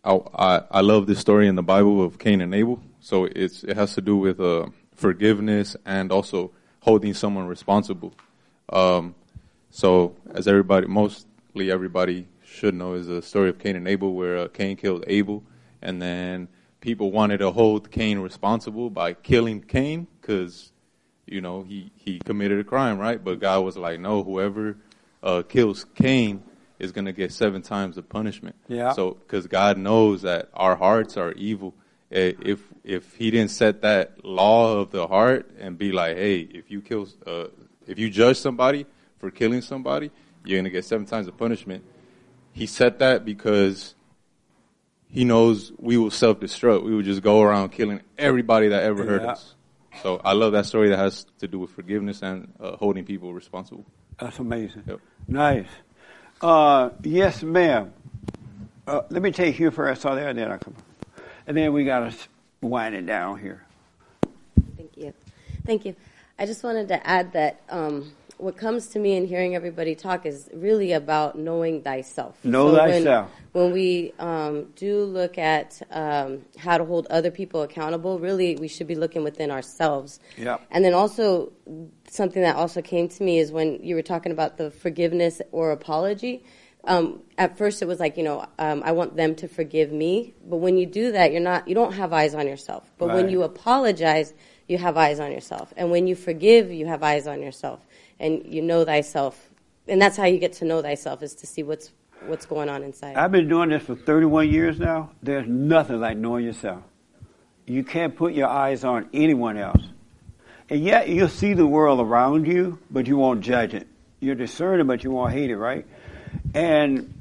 [0.03, 2.81] I, I I love this story in the Bible of Cain and Abel.
[2.99, 8.13] So it's it has to do with uh, forgiveness and also holding someone responsible.
[8.69, 9.15] Um,
[9.69, 14.37] so as everybody, mostly everybody should know, is the story of Cain and Abel, where
[14.37, 15.43] uh, Cain killed Abel,
[15.81, 16.47] and then
[16.79, 20.71] people wanted to hold Cain responsible by killing Cain because
[21.31, 23.23] you know, he he committed a crime, right?
[23.23, 24.77] But God was like, no, whoever
[25.23, 26.43] uh, kills Cain
[26.81, 28.55] is going to get seven times the punishment.
[28.67, 28.93] Yeah.
[28.93, 31.73] So because God knows that our hearts are evil.
[32.11, 36.39] Eh, If if He didn't set that law of the heart and be like, hey,
[36.39, 37.45] if you kill, uh,
[37.87, 38.85] if you judge somebody
[39.19, 40.09] for killing somebody,
[40.43, 41.83] you're going to get seven times the punishment.
[42.53, 43.95] He set that because
[45.07, 46.83] he knows we will self-destruct.
[46.83, 49.31] We will just go around killing everybody that ever hurt Yeah.
[49.33, 49.55] us.
[50.01, 53.33] So I love that story that has to do with forgiveness and uh, holding people
[53.33, 53.85] responsible.
[54.19, 54.83] That's amazing.
[55.27, 55.67] Nice.
[56.41, 57.93] Uh, yes, ma'am.
[58.87, 60.75] Uh, let me take you first, so there, then I come.
[61.45, 62.17] And then we got to
[62.61, 63.63] wind it down here.
[64.75, 65.13] Thank you.
[65.65, 65.95] Thank you.
[66.39, 68.11] I just wanted to add that um,
[68.41, 72.43] what comes to me in hearing everybody talk is really about knowing thyself.
[72.43, 73.29] Know thyself.
[73.51, 78.55] When, when we um, do look at um, how to hold other people accountable, really
[78.55, 80.19] we should be looking within ourselves.
[80.37, 80.57] Yeah.
[80.71, 81.51] And then also,
[82.09, 85.71] something that also came to me is when you were talking about the forgiveness or
[85.71, 86.43] apology.
[86.83, 90.33] Um, at first, it was like you know, um, I want them to forgive me,
[90.43, 92.89] but when you do that, you're not, you don't have eyes on yourself.
[92.97, 94.33] But when you apologize,
[94.67, 97.85] you have eyes on yourself, and when you forgive, you have eyes on yourself,
[98.21, 99.49] and you know thyself,
[99.87, 101.91] and that's how you get to know thyself is to see what's
[102.27, 103.15] what's going on inside.
[103.15, 105.09] I've been doing this for 31 years now.
[105.23, 106.83] There's nothing like knowing yourself.
[107.65, 109.81] You can't put your eyes on anyone else.
[110.69, 113.87] And yet you'll see the world around you, but you won't judge it.
[114.19, 115.85] You're discerning, but you won't hate it, right?
[116.53, 117.13] And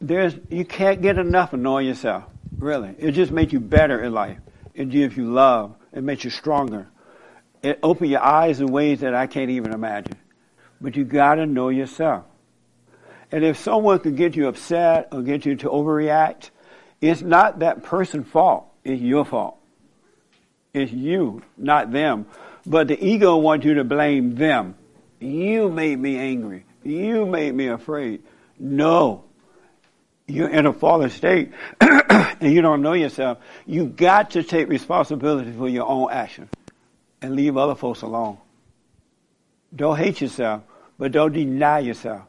[0.00, 2.24] there's, you can't get enough of knowing yourself,
[2.58, 2.94] really.
[2.98, 4.38] It just makes you better in life.
[4.74, 5.76] It gives you love.
[5.92, 6.88] It makes you stronger.
[7.62, 10.16] It opens your eyes in ways that I can't even imagine.
[10.80, 12.24] But you gotta know yourself.
[13.32, 16.50] And if someone could get you upset or get you to overreact,
[17.00, 18.66] it's not that person's fault.
[18.84, 19.56] It's your fault.
[20.72, 22.26] It's you, not them.
[22.66, 24.74] But the ego wants you to blame them.
[25.18, 26.64] You made me angry.
[26.82, 28.22] You made me afraid.
[28.58, 29.24] No.
[30.26, 33.38] You're in a fallen state and you don't know yourself.
[33.66, 36.48] You got to take responsibility for your own action
[37.20, 38.38] and leave other folks alone.
[39.74, 40.62] Don't hate yourself,
[41.00, 42.24] but don't deny yourself.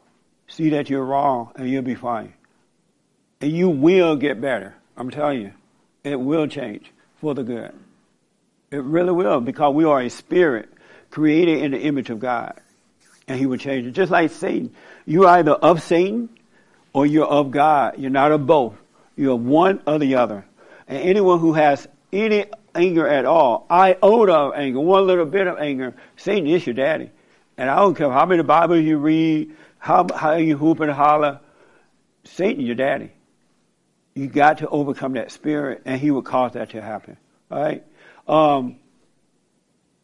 [0.48, 2.32] See that you're wrong and you'll be fine.
[3.42, 4.74] And you will get better.
[4.96, 5.52] I'm telling you.
[6.02, 6.90] It will change
[7.20, 7.74] for the good.
[8.70, 10.70] It really will because we are a spirit
[11.10, 12.58] created in the image of God.
[13.28, 13.90] And he will change it.
[13.90, 14.74] Just like Satan.
[15.04, 16.30] You're either of Satan
[16.94, 17.98] or you're of God.
[17.98, 18.74] You're not of both.
[19.16, 20.46] You're one or the other.
[20.88, 25.58] And anyone who has any anger at all, iota of anger, one little bit of
[25.58, 27.10] anger, Satan is your daddy.
[27.56, 31.40] And I don't care how many Bibles you read, how, how you hoop and holler,
[32.24, 33.10] Satan your daddy.
[34.14, 37.16] You got to overcome that spirit, and he will cause that to happen.
[37.50, 37.84] All right?
[38.28, 38.76] Um,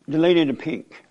[0.06, 1.04] the lady in the pink.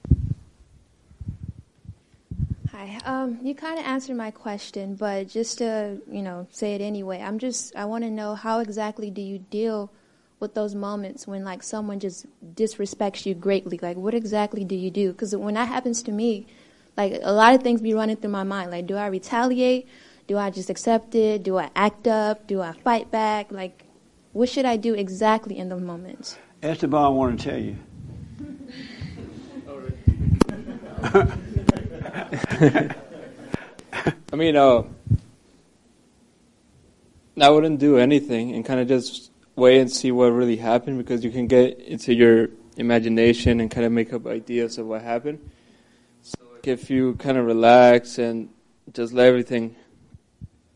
[2.72, 3.00] Hi.
[3.06, 7.22] Um, you kind of answered my question, but just to you know say it anyway,
[7.22, 9.92] I'm just I want to know how exactly do you deal
[10.40, 13.80] with those moments when like someone just disrespects you greatly?
[13.82, 15.12] Like, what exactly do you do?
[15.12, 16.48] Because when that happens to me,
[16.96, 18.72] like a lot of things be running through my mind.
[18.72, 19.88] Like, do I retaliate?
[20.28, 21.44] Do I just accept it?
[21.44, 22.48] Do I act up?
[22.48, 23.52] Do I fight back?
[23.52, 23.86] Like,
[24.34, 26.38] what should I do exactly in those moments?
[26.62, 27.78] Esteban, I want to tell you.
[34.34, 34.84] I mean, uh,
[37.40, 41.24] I wouldn't do anything and kind of just wait and see what really happened because
[41.24, 42.48] you can get into your
[42.78, 45.40] imagination and kind of make up ideas of what happened.
[46.22, 48.50] So, like, if you kind of relax and
[48.94, 49.76] just let everything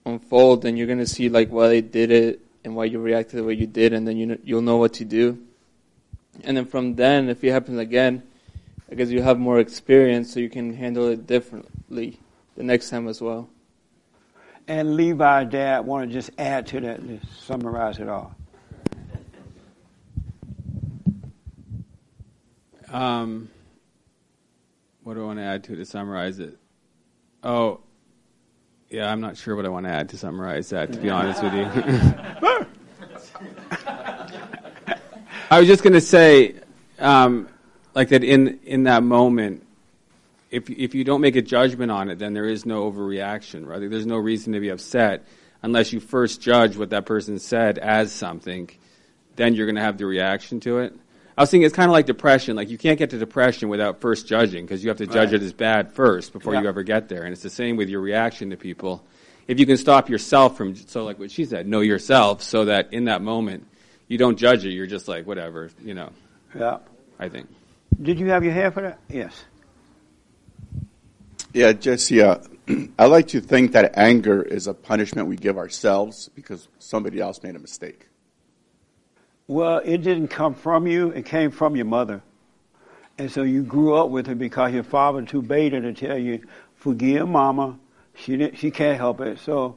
[0.06, 3.44] unfold, then you're gonna see like why they did it and why you reacted the
[3.44, 5.40] way you did, and then you know, you'll know what to do.
[6.44, 8.24] And then from then, if it happens again,
[8.92, 12.20] I guess you have more experience, so you can handle it differently
[12.58, 13.48] the next time as well.
[14.68, 18.36] And Levi, Dad, want to just add to that, just summarize it all.
[22.92, 23.50] Um,
[25.04, 26.58] what do I want to add to it to summarize it?
[27.44, 27.80] Oh,
[28.90, 30.92] yeah, I'm not sure what I want to add to summarize that.
[30.92, 31.64] To be honest with you,
[35.50, 36.56] I was just going to say,
[37.00, 37.48] um,
[37.96, 39.66] like that in in that moment,
[40.50, 43.66] if if you don't make a judgment on it, then there is no overreaction.
[43.66, 43.80] Right?
[43.90, 45.26] There's no reason to be upset
[45.62, 48.70] unless you first judge what that person said as something.
[49.38, 50.94] Then you're going to have the reaction to it.
[51.38, 52.56] I was thinking it's kind of like depression.
[52.56, 55.42] Like you can't get to depression without first judging because you have to judge Right.
[55.42, 56.62] it as bad first before Yeah.
[56.62, 57.24] you ever get there.
[57.24, 59.04] And it's the same with your reaction to people.
[59.48, 62.92] If you can stop yourself from, so like what she said, know yourself so that
[62.94, 63.66] in that moment
[64.08, 64.72] you don't judge it.
[64.72, 66.10] You're just like, whatever, you know.
[66.58, 66.78] Yeah.
[67.20, 67.48] I think.
[68.02, 69.00] Did you have your hand for that?
[69.10, 69.46] Yes.
[71.54, 72.38] Yeah, Jesse, uh,
[73.00, 77.42] I like to think that anger is a punishment we give ourselves because somebody else
[77.44, 78.08] made a mistake.
[79.52, 82.22] Well, it didn't come from you, it came from your mother.
[83.18, 86.48] And so you grew up with it because your father too beta to tell you,
[86.76, 87.78] forgive mama,
[88.16, 89.40] she, didn't, she can't help it.
[89.40, 89.76] So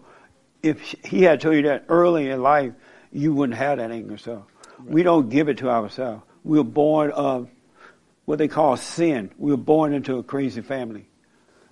[0.63, 2.73] if he had told you that early in life,
[3.11, 4.17] you wouldn't have that anger.
[4.17, 4.47] So
[4.85, 6.23] we don't give it to ourselves.
[6.45, 7.49] We're born of
[8.27, 9.33] what they call sin.
[9.39, 11.09] We're born into a crazy family.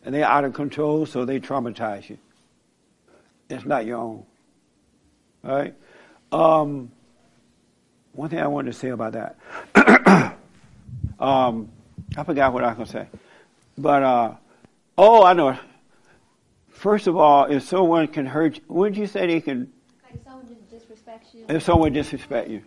[0.04, 2.18] And they're out of control, so they traumatize you.
[3.48, 4.26] It's not your own.
[5.44, 5.74] All right?
[6.32, 6.90] Um,
[8.12, 9.38] one thing I wanted to say about that.
[11.18, 11.70] um,
[12.16, 13.06] I forgot what I was going to say.
[13.78, 14.34] But, uh,
[14.98, 15.58] oh, I know.
[16.68, 19.72] First of all, if someone can hurt you, would you say they can?
[20.02, 21.46] Like someone disrespects you.
[21.48, 22.62] If someone disrespect you.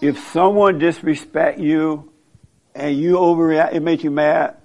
[0.00, 2.12] If someone disrespect you
[2.74, 4.56] and you overreact, it makes you mad,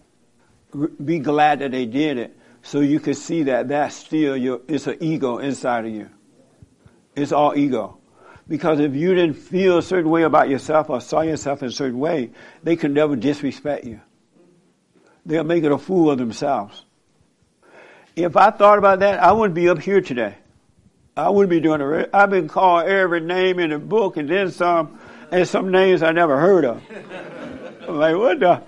[1.04, 4.88] be glad that they did it so you can see that that's still your, it's
[4.88, 6.10] an ego inside of you.
[7.16, 7.99] It's all ego.
[8.50, 11.72] Because if you didn't feel a certain way about yourself or saw yourself in a
[11.72, 12.32] certain way,
[12.64, 14.02] they could never disrespect you.
[15.26, 16.84] They'll make it a fool of themselves.
[18.16, 20.36] If I thought about that, I wouldn't be up here today.
[21.16, 22.10] I wouldn't be doing it.
[22.12, 25.00] I've been called every name in the book and then some,
[25.32, 26.82] and some names I never heard of.
[27.88, 28.64] I'm like, what the?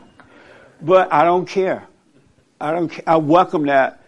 [0.80, 1.88] But I don't care.
[2.60, 2.92] I don't.
[3.08, 4.04] I welcome that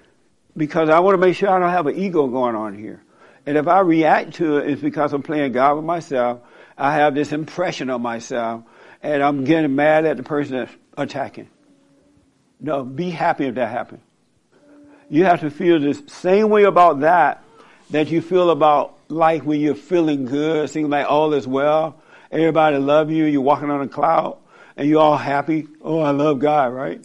[0.56, 3.02] because I want to make sure I don't have an ego going on here.
[3.46, 6.42] And if I react to it, it's because I'm playing God with myself.
[6.78, 8.64] I have this impression of myself,
[9.02, 11.50] and I'm getting mad at the person that's attacking.
[12.60, 14.02] No, be happy if that happens.
[15.10, 17.44] You have to feel the same way about that
[17.90, 22.02] that you feel about life when you're feeling good, seems like all is well.
[22.32, 23.26] Everybody love you.
[23.26, 24.38] You're walking on a cloud,
[24.76, 25.68] and you're all happy.
[25.82, 27.04] Oh, I love God, right?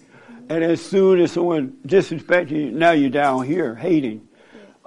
[0.48, 4.27] And as soon as someone disrespects you, now you're down here hating.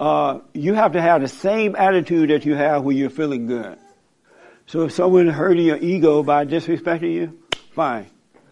[0.02, 3.78] Uh, you have to have the same attitude that you have when you're feeling good.
[4.66, 7.38] So if someone hurting your ego by disrespecting you,
[7.70, 8.06] fine.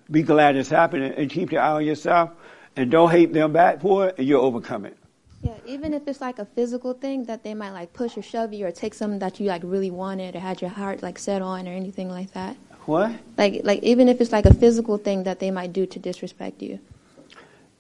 [0.09, 2.31] Be glad it's happening and keep your eye on yourself
[2.77, 4.97] and don't hate them back for it and you'll overcome it.
[5.43, 8.53] Yeah, even if it's like a physical thing that they might like push or shove
[8.53, 11.43] you or take something that you like really wanted or had your heart like set
[11.43, 12.55] on or anything like that.
[12.87, 13.11] What?
[13.37, 16.63] Like like even if it's like a physical thing that they might do to disrespect
[16.63, 16.79] you.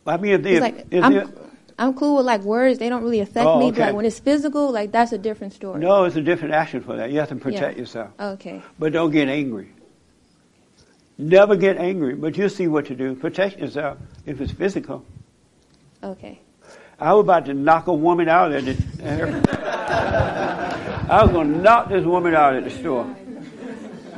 [0.05, 1.49] I mean, if they, like, if they-
[1.81, 3.70] I'm cool with like words; they don't really affect Oh, me.
[3.70, 5.81] But like when it's physical, like that's a different story.
[5.81, 7.11] no, it's a different action for that.
[7.11, 7.81] You have to protect Yeah.
[7.81, 8.11] yourself.
[8.20, 8.61] Okay.
[8.78, 9.70] But don't get angry.
[11.16, 13.15] Never get angry, but you'll see what to do.
[13.15, 13.97] Protect yourself
[14.27, 15.05] if it's physical.
[16.05, 16.39] Okay.
[16.98, 18.77] I was about to knock a woman out at the.
[21.11, 23.16] I was going to knock this woman out at the store.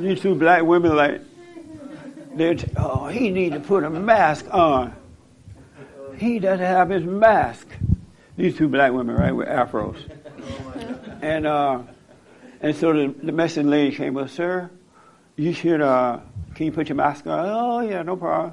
[0.00, 1.20] These two black women, like,
[2.34, 4.96] they oh, he need to put a mask on.
[6.22, 7.66] He doesn't have his mask.
[8.36, 9.96] These two black women, right, with afros.
[11.20, 11.82] And uh,
[12.60, 14.70] and so the, the Mexican lady came up, sir,
[15.34, 16.20] you should, uh,
[16.54, 17.44] can you put your mask on?
[17.48, 18.52] Oh, yeah, no problem.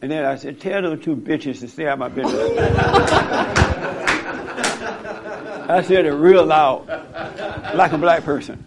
[0.00, 2.58] And then I said, tell those two bitches to stay out of my business.
[5.68, 6.88] I said it real loud,
[7.74, 8.64] like a black person.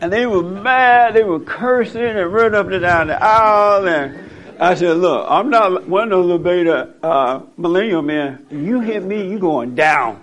[0.00, 3.86] And they were mad, they were cursing and running up and down the aisle.
[3.86, 4.21] And
[4.62, 8.46] I said, look, I'm not one of those little beta uh, millennial men.
[8.48, 10.20] You hit me, you going down.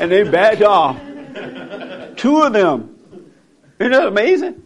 [0.00, 0.96] and they backed off.
[2.16, 2.96] Two of them.
[3.80, 4.62] Isn't that amazing?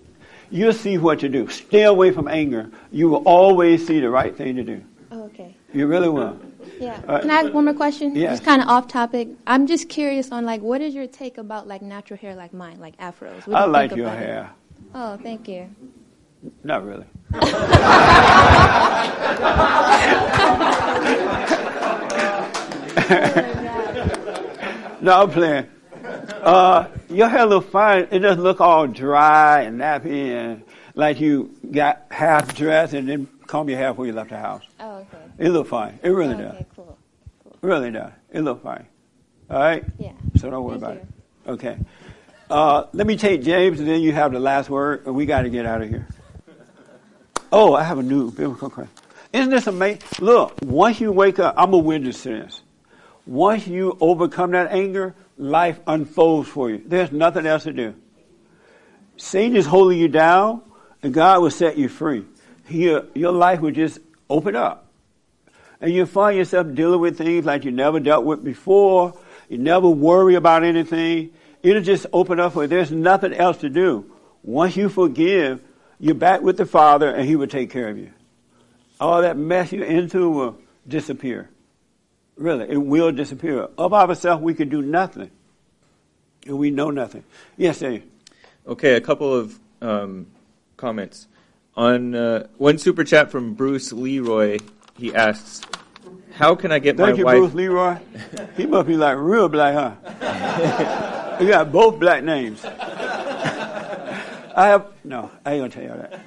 [0.50, 1.48] You'll see what to do.
[1.48, 2.70] Stay away from anger.
[2.92, 4.82] You will always see the right thing to do.
[5.10, 5.56] Okay.
[5.72, 6.38] You really will.
[6.78, 7.00] Yeah.
[7.08, 8.14] Uh, Can I ask one more question?
[8.14, 8.32] yes.
[8.32, 9.28] Just kind of off topic.
[9.46, 12.78] I'm just curious on like what is your take about like natural hair like mine,
[12.78, 13.46] like afros?
[13.46, 14.26] What I you like your about it?
[14.26, 14.50] hair.
[14.94, 15.70] Oh, thank you.
[16.64, 17.06] Not really.
[25.00, 25.66] no, I'm playing.
[26.42, 28.08] Uh, your hair look fine.
[28.10, 30.62] It doesn't look all dry and nappy and
[30.94, 34.64] like you got half dressed and then comb your hair before you left the house.
[34.78, 35.18] Oh, okay.
[35.38, 35.98] It look fine.
[36.02, 36.54] It really does.
[36.54, 36.98] Okay, cool.
[37.44, 37.58] cool.
[37.60, 38.12] Really does.
[38.30, 38.86] It look fine.
[39.50, 39.84] All right?
[39.98, 40.12] Yeah.
[40.36, 41.50] So don't worry Thank about it.
[41.50, 41.78] Okay.
[42.48, 45.42] Uh, let me take James and then you have the last word and we got
[45.42, 46.08] to get out of here.
[47.52, 48.94] Oh, I have a new biblical question.
[49.32, 50.02] Isn't this amazing?
[50.20, 52.62] Look, once you wake up, I'm a witness to this.
[53.26, 56.82] Once you overcome that anger, life unfolds for you.
[56.84, 57.94] There's nothing else to do.
[59.16, 60.62] Satan is holding you down,
[61.02, 62.24] and God will set you free.
[62.66, 63.98] He, your life will just
[64.28, 64.86] open up.
[65.80, 69.18] And you'll find yourself dealing with things like you never dealt with before.
[69.48, 71.32] You never worry about anything.
[71.62, 72.68] It'll just open up for you.
[72.68, 74.10] There's nothing else to do.
[74.42, 75.60] Once you forgive,
[76.00, 78.10] You're back with the Father, and He will take care of you.
[78.98, 80.58] All that mess you're into will
[80.88, 81.50] disappear.
[82.36, 83.68] Really, it will disappear.
[83.76, 85.30] Of ourselves, we can do nothing.
[86.46, 87.22] And we know nothing.
[87.58, 88.02] Yes, Dave.
[88.66, 90.26] Okay, a couple of um,
[90.78, 91.28] comments.
[91.76, 94.58] On uh, one super chat from Bruce Leroy,
[94.96, 95.60] he asks,
[96.32, 97.36] How can I get Thank my you, wife.
[97.36, 97.98] Bruce Leroy.
[98.56, 101.36] He must be like real black, huh?
[101.40, 102.64] you got both black names.
[104.60, 105.30] I have no.
[105.42, 106.08] I ain't gonna tell you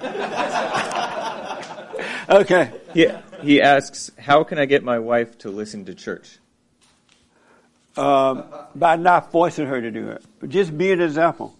[2.40, 2.72] okay.
[2.92, 3.06] He,
[3.42, 6.38] he asks, How can I get my wife to listen to church?
[7.96, 8.42] Um,
[8.74, 11.54] by not forcing her to do it, just be an example,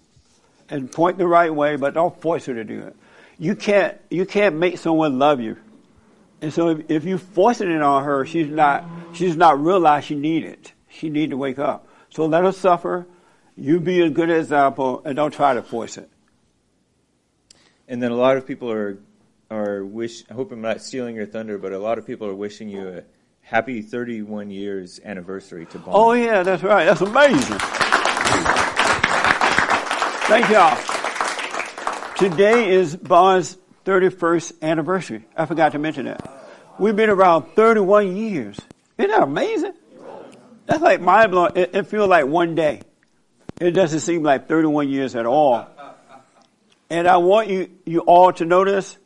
[0.69, 2.97] and point the right way, but don't force her to do it.
[3.39, 3.97] You can't.
[4.11, 5.57] You can't make someone love you,
[6.43, 8.85] and so if, if you forcing it on her, she's not.
[9.13, 10.73] She's not realize she need it.
[10.89, 11.87] She need to wake up.
[12.11, 13.07] So let her suffer.
[13.57, 16.11] You be a good example, and don't try to force it.
[17.89, 18.99] And then a lot of people are
[19.51, 20.25] are wish.
[20.31, 22.89] I hope I'm not stealing your thunder, but a lot of people are wishing you
[22.89, 23.03] a
[23.43, 25.91] happy 31 years anniversary to Bond.
[25.93, 26.85] Oh yeah, that's right.
[26.85, 27.59] That's amazing.
[30.27, 30.79] Thank y'all.
[32.17, 35.25] Today is Bond's 31st anniversary.
[35.37, 36.49] I forgot to mention that.
[36.79, 38.59] We've been around 31 years.
[38.97, 39.75] Isn't that amazing?
[40.67, 41.53] That's like mind blowing.
[41.57, 42.81] It, it feels like one day.
[43.61, 45.69] It doesn't seem like 31 years at all.
[46.91, 48.97] And I want you, you all to notice.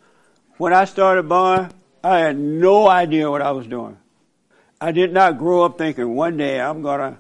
[0.57, 1.73] When I started Bond,
[2.03, 3.97] I had no idea what I was doing.
[4.81, 7.19] I did not grow up thinking one day I'm going to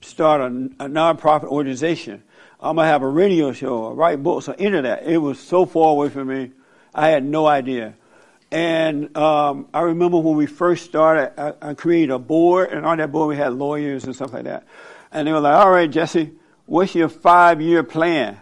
[0.00, 2.22] start a, a nonprofit organization.
[2.60, 5.06] I'm going to have a radio show or write books or any of that.
[5.06, 6.52] It was so far away from me.
[6.94, 7.94] I had no idea.
[8.50, 12.98] And um, I remember when we first started, I, I created a board, and on
[12.98, 14.64] that board we had lawyers and stuff like that.
[15.10, 16.32] And they were like, all right, Jesse,
[16.66, 18.40] what's your five year plan?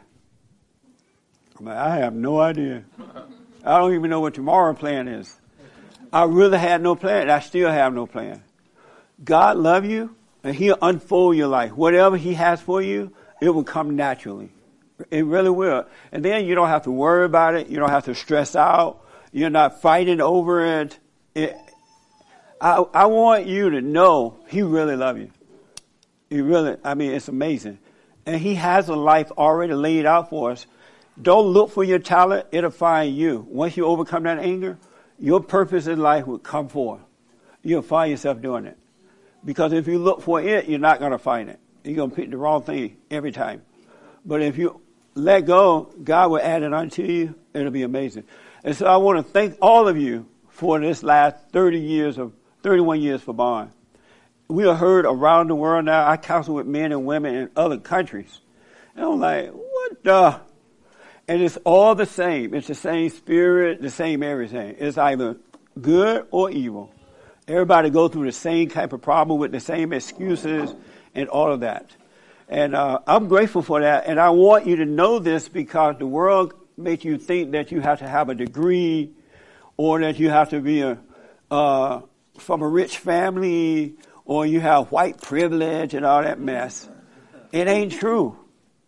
[1.66, 2.84] I have no idea.
[3.64, 5.38] I don't even know what tomorrow plan is.
[6.12, 7.30] I really had no plan.
[7.30, 8.42] I still have no plan.
[9.24, 11.72] God love you, and He'll unfold your life.
[11.72, 14.50] Whatever He has for you, it will come naturally.
[15.10, 15.86] It really will.
[16.10, 17.68] And then you don't have to worry about it.
[17.68, 19.04] You don't have to stress out.
[19.32, 20.98] You're not fighting over it.
[21.34, 21.56] it
[22.60, 25.30] I, I want you to know He really love you.
[26.28, 27.78] He really, I mean, it's amazing.
[28.26, 30.66] And He has a life already laid out for us.
[31.20, 33.46] Don't look for your talent, it'll find you.
[33.50, 34.78] Once you overcome that anger,
[35.18, 37.02] your purpose in life will come forth.
[37.62, 38.78] You'll find yourself doing it.
[39.44, 41.58] Because if you look for it, you're not going to find it.
[41.84, 43.62] You're going to pick the wrong thing every time.
[44.24, 44.80] But if you
[45.14, 47.34] let go, God will add it unto you.
[47.52, 48.24] It'll be amazing.
[48.64, 52.32] And so I want to thank all of you for this last 30 years of,
[52.62, 53.70] 31 years for Bond.
[54.48, 56.08] We are heard around the world now.
[56.08, 58.40] I counsel with men and women in other countries.
[58.94, 60.40] And I'm like, what the?
[61.32, 62.52] And it's all the same.
[62.52, 64.76] It's the same spirit, the same everything.
[64.78, 65.38] It's either
[65.80, 66.92] good or evil.
[67.48, 70.74] Everybody go through the same type of problem with the same excuses
[71.14, 71.96] and all of that.
[72.50, 74.04] And uh, I'm grateful for that.
[74.06, 77.80] And I want you to know this because the world makes you think that you
[77.80, 79.12] have to have a degree
[79.78, 80.98] or that you have to be a,
[81.50, 82.02] uh,
[82.36, 83.94] from a rich family
[84.26, 86.90] or you have white privilege and all that mess.
[87.52, 88.36] It ain't true.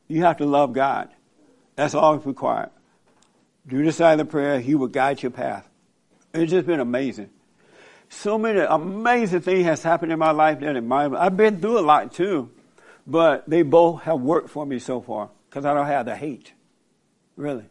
[0.08, 1.08] You have to love God.
[1.76, 2.70] That's all it's required.
[3.66, 4.60] Do this side of the prayer.
[4.60, 5.68] He will guide your path.
[6.32, 7.30] It's just been amazing.
[8.08, 11.78] So many amazing things has happened in my life that in my I've been through
[11.78, 12.50] a lot too,
[13.06, 16.52] but they both have worked for me so far because I don't have the hate.
[17.36, 17.64] Really,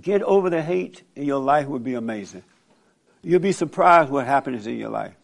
[0.00, 2.44] get over the hate, and your life will be amazing.
[3.22, 5.14] You'll be surprised what happens in your life.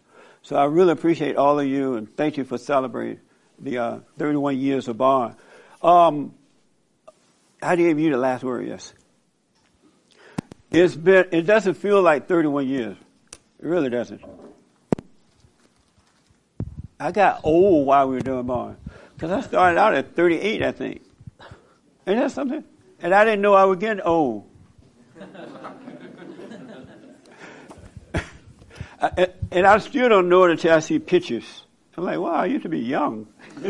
[0.42, 3.20] So I really appreciate all of you and thank you for celebrating
[3.58, 5.36] the uh, 31 years of Bond.
[5.82, 6.34] Um,
[7.62, 8.94] I gave you the last word, yes.
[10.70, 12.96] It's been, it doesn't feel like 31 years.
[13.32, 14.22] It really doesn't.
[16.98, 18.76] I got old while we were doing Bond.
[19.14, 21.02] Because I started out at 38, I think.
[22.06, 22.64] Ain't that something?
[23.00, 24.48] And I didn't know I was getting old.
[29.02, 31.64] I, and I still don't know it until I see pictures.
[31.96, 33.26] I'm like, wow, I used to be young.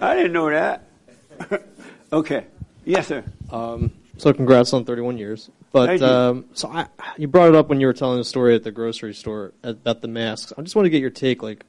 [0.00, 0.82] I didn't know that.
[2.12, 2.46] okay.
[2.86, 3.24] Yes, sir.
[3.50, 5.50] Um, so congrats on 31 years.
[5.72, 6.06] But Thank you.
[6.06, 6.86] um, so I,
[7.18, 10.00] you brought it up when you were telling the story at the grocery store about
[10.00, 10.52] the masks.
[10.56, 11.64] I just want to get your take, like,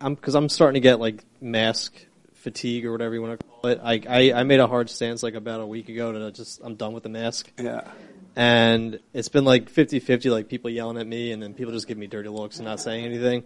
[0.00, 1.94] I'm because I'm starting to get like mask
[2.34, 3.80] fatigue or whatever you want to call it.
[3.84, 6.74] I, I I made a hard stance like about a week ago to just I'm
[6.74, 7.52] done with the mask.
[7.58, 7.82] Yeah.
[8.34, 11.98] And it's been like 50-50, like people yelling at me, and then people just give
[11.98, 13.42] me dirty looks and not saying anything.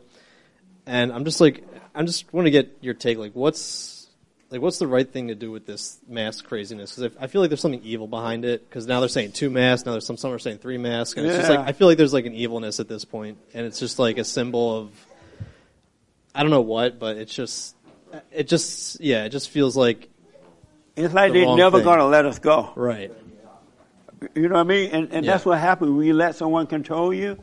[0.86, 1.64] And I'm just like,
[1.94, 4.03] I just want to get your take, like, what's
[4.50, 6.94] like what's the right thing to do with this mask craziness?
[6.94, 8.68] Because I feel like there's something evil behind it.
[8.68, 11.26] Because now they're saying two masks, now there's some some are saying three masks, and
[11.26, 11.58] it's just Yeah.
[11.58, 14.18] like I feel like there's like an evilness at this point, and it's just like
[14.18, 15.06] a symbol of
[16.34, 17.74] I don't know what, but it's just
[18.30, 20.08] it just yeah, it just feels like
[20.96, 21.84] It's like the they're wrong never thing.
[21.84, 22.72] going to let us go.
[22.76, 23.12] Right.
[24.34, 24.90] You know what I mean?
[24.90, 27.38] And, and that's what happens when you let someone control you.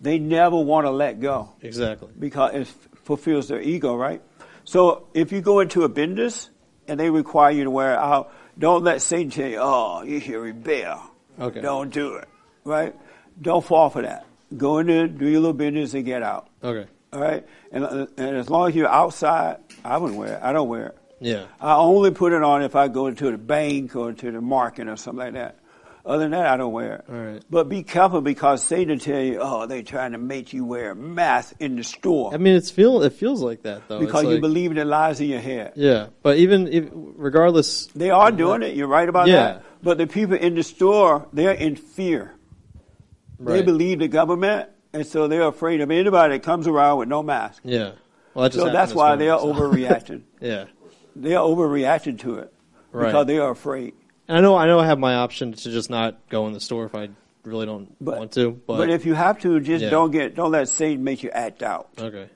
[0.00, 1.50] They never want to let go.
[1.62, 2.08] Exactly.
[2.18, 2.66] Because it
[3.04, 4.20] fulfills their ego, right?
[4.64, 6.50] So if you go into a business
[6.88, 10.20] and they require you to wear it out, don't let Satan tell you, oh, you
[10.20, 11.02] should rebel.
[11.40, 11.60] Okay.
[11.60, 12.28] Don't do it,
[12.64, 12.94] right?
[13.40, 14.26] Don't fall for that.
[14.56, 16.48] Go in there, do your little business, and get out.
[16.62, 16.88] Okay.
[17.12, 17.46] All right?
[17.70, 20.42] And, uh, and as long as you're outside, I wouldn't wear it.
[20.42, 20.98] I don't wear it.
[21.20, 21.44] Yeah.
[21.60, 24.88] I only put it on if I go to the bank or to the market
[24.88, 25.56] or something like that.
[26.04, 27.04] Other than that, I don't wear it.
[27.08, 27.42] All right.
[27.48, 30.94] But be careful because Satan tell you, oh, they're trying to make you wear a
[30.96, 33.98] mask in the store I mean, it's feel it feels like that though.
[33.98, 35.74] It's because you believe the lies in your head.
[35.76, 38.74] Yeah, but even if, regardless, They are doing it.
[38.74, 39.34] You're right about Yeah.
[39.44, 39.64] that.
[39.82, 42.32] But the people in the store, they're in fear.
[43.38, 47.22] They believe the government, and so they're afraid of anybody that comes around with no
[47.22, 47.60] mask.
[47.64, 47.92] Yeah.
[48.34, 49.52] Well, that so that's why they're so.
[49.54, 50.22] overreacting.
[50.40, 50.64] yeah.
[51.14, 52.52] They're overreacting to it
[52.92, 53.06] Right.
[53.06, 53.94] because they are afraid.
[54.28, 56.60] And I know I know I have my option to just not go in the
[56.60, 57.08] store if I
[57.44, 58.52] really don't want to.
[58.66, 59.90] But, But, if you have to, just Yeah.
[59.90, 61.88] don't get don't let Satan make you act out.
[61.98, 62.28] okay.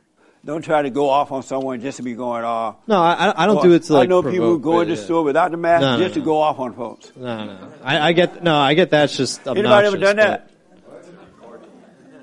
[0.44, 2.76] Don't try to go off on someone just to be going off.
[2.86, 4.74] No, I- I- I don't Or do it to, I like, know people who go
[4.74, 5.02] but, in the yeah.
[5.02, 7.10] store without the mask No, no, just to go off on folks.
[7.16, 9.58] No, no, I, I get no, I get that's just obnoxious.
[9.64, 10.50] Anybody ever done that?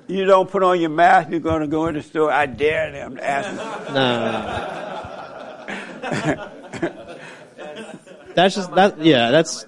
[0.07, 1.31] You don't put on your mask.
[1.31, 2.29] You're going to go in the store.
[2.31, 3.55] I dare them to ask.
[3.93, 3.93] No,
[6.01, 6.49] no, no.
[8.35, 8.99] That's just that.
[8.99, 9.65] Yeah, that's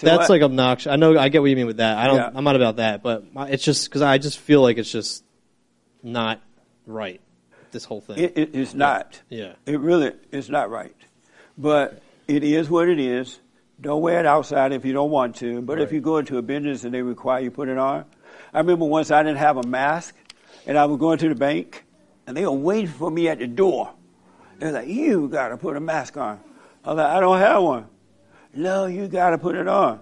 [0.00, 0.90] that's like obnoxious.
[0.90, 1.18] I know.
[1.18, 1.98] I get what you mean with that.
[1.98, 2.16] I don't.
[2.16, 2.30] Yeah.
[2.34, 3.02] I'm not about that.
[3.02, 5.24] But my, it's just because I just feel like it's just
[6.02, 6.40] not
[6.86, 7.20] right.
[7.70, 8.18] This whole thing.
[8.18, 9.20] It, it, it's not.
[9.28, 9.54] Yeah.
[9.66, 10.94] It really is not right.
[11.58, 13.38] But it is what it is.
[13.80, 15.60] Don't wear it outside if you don't want to.
[15.60, 18.06] But if you go into a business and they require you put it on.
[18.54, 20.14] I remember once I didn't have a mask
[20.66, 21.84] and I was going to the bank
[22.26, 23.92] and they were waiting for me at the door.
[24.58, 26.40] They're like, you got to put a mask on.
[26.86, 27.86] I was like, I don't have one.
[28.54, 30.00] No, you got to put it on.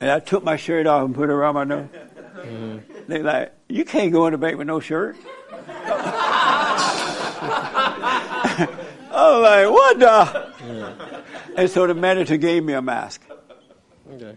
[0.00, 1.88] And I took my shirt off and put it around my nose.
[2.36, 2.78] Mm-hmm.
[3.06, 5.16] They're like, you can't go in the bank with no shirt.
[5.68, 6.96] I
[9.12, 10.52] was like, what the?
[11.56, 13.22] And so the manager gave me a mask.
[14.12, 14.36] Okay.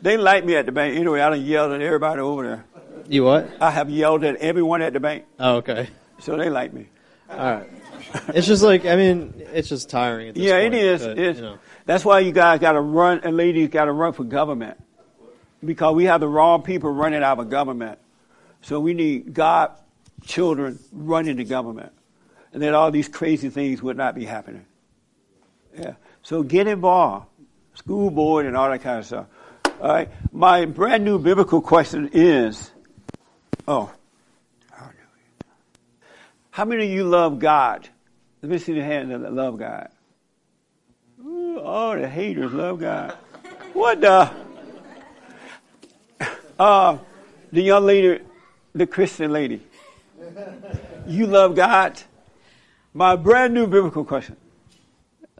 [0.00, 0.96] They like me at the bank.
[0.96, 2.64] Anyway, I done yelled at everybody over there.
[3.08, 3.50] You what?
[3.60, 5.26] I have yelled at everyone at the bank.
[5.38, 5.90] Oh, okay.
[6.20, 6.86] So they like me.
[7.28, 7.68] All right.
[8.34, 10.28] It's just like I mean, it's just tiring.
[10.28, 11.02] At this yeah, point, it is.
[11.02, 11.58] but, It's- you know.
[11.86, 14.78] That's why you guys got to run, and ladies got to run for government.
[15.64, 17.98] Because we have the wrong people running our government.
[18.62, 19.72] So we need God
[20.24, 21.92] children running the government.
[22.52, 24.64] And then all these crazy things would not be happening.
[25.76, 25.94] Yeah.
[26.22, 27.26] So get involved.
[27.74, 29.26] School board and all that kind of stuff.
[29.80, 30.10] All right.
[30.32, 32.70] My brand new biblical question is,
[33.66, 33.90] oh,
[36.50, 37.88] how many of you love God?
[38.42, 39.88] Let me see the hand that love God.
[41.24, 43.12] Ooh, all the haters love God.
[43.72, 44.30] What the?
[46.58, 46.98] Uh,
[47.52, 48.22] the young lady,
[48.74, 49.62] the Christian lady.
[51.06, 51.98] You love God?
[52.92, 54.36] My brand new biblical question.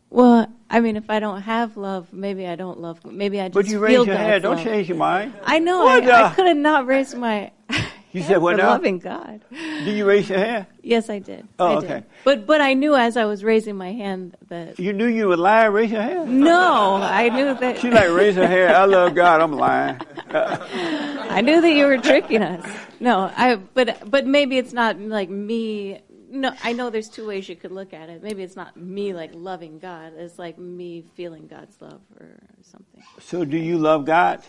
[0.09, 3.05] Well, I mean, if I don't have love, maybe I don't love.
[3.05, 4.43] Maybe I just But you raise your God's hand.
[4.45, 5.35] Don't change your mind.
[5.45, 5.87] I know.
[5.87, 7.51] I, I could have not raised my.
[8.15, 8.71] You hand said what for now?
[8.71, 9.45] Loving God.
[9.51, 10.67] Do you raise your hand?
[10.83, 11.47] Yes, I did.
[11.61, 11.87] Oh, I okay.
[11.87, 12.05] Did.
[12.25, 14.81] But but I knew as I was raising my hand that.
[14.81, 15.67] You knew you would lie.
[15.67, 16.41] Raise your hand.
[16.41, 17.79] No, I knew that.
[17.79, 18.75] She like raise her hand.
[18.75, 19.41] I love God.
[19.41, 20.01] I'm lying.
[20.31, 22.67] I knew that you were tricking us.
[22.99, 23.55] No, I.
[23.55, 26.01] But but maybe it's not like me.
[26.33, 28.25] No, I know there's two ways you could look at it.
[28.25, 30.15] Maybe it's not me like loving God.
[30.17, 33.05] It's like me feeling God's love or something.
[33.21, 34.43] So do you love God?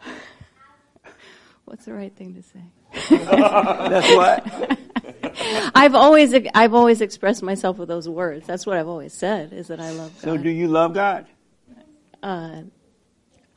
[1.64, 2.60] What's the right thing to say?
[3.10, 4.78] That's what.
[5.74, 8.46] I've always I've always expressed myself with those words.
[8.46, 10.20] That's what I've always said is that I love God.
[10.22, 11.26] So do you love God?
[12.22, 12.62] Uh,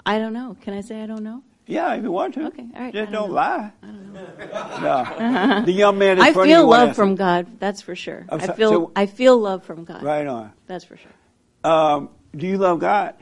[0.05, 0.55] I don't know.
[0.61, 1.43] Can I say I don't know?
[1.67, 2.45] Yeah, if you want to.
[2.47, 2.93] Okay, all right.
[2.93, 3.33] Just I don't, know.
[3.33, 3.71] lie.
[3.83, 5.59] I don't know.
[5.59, 5.65] No.
[5.65, 7.59] The young man in I front feel of you love from God.
[7.59, 8.25] That's for sure.
[8.29, 10.01] I'm I feel so- I feel love from God.
[10.01, 10.53] Right on.
[10.65, 11.11] That's for sure.
[11.69, 13.15] Um, do you love God?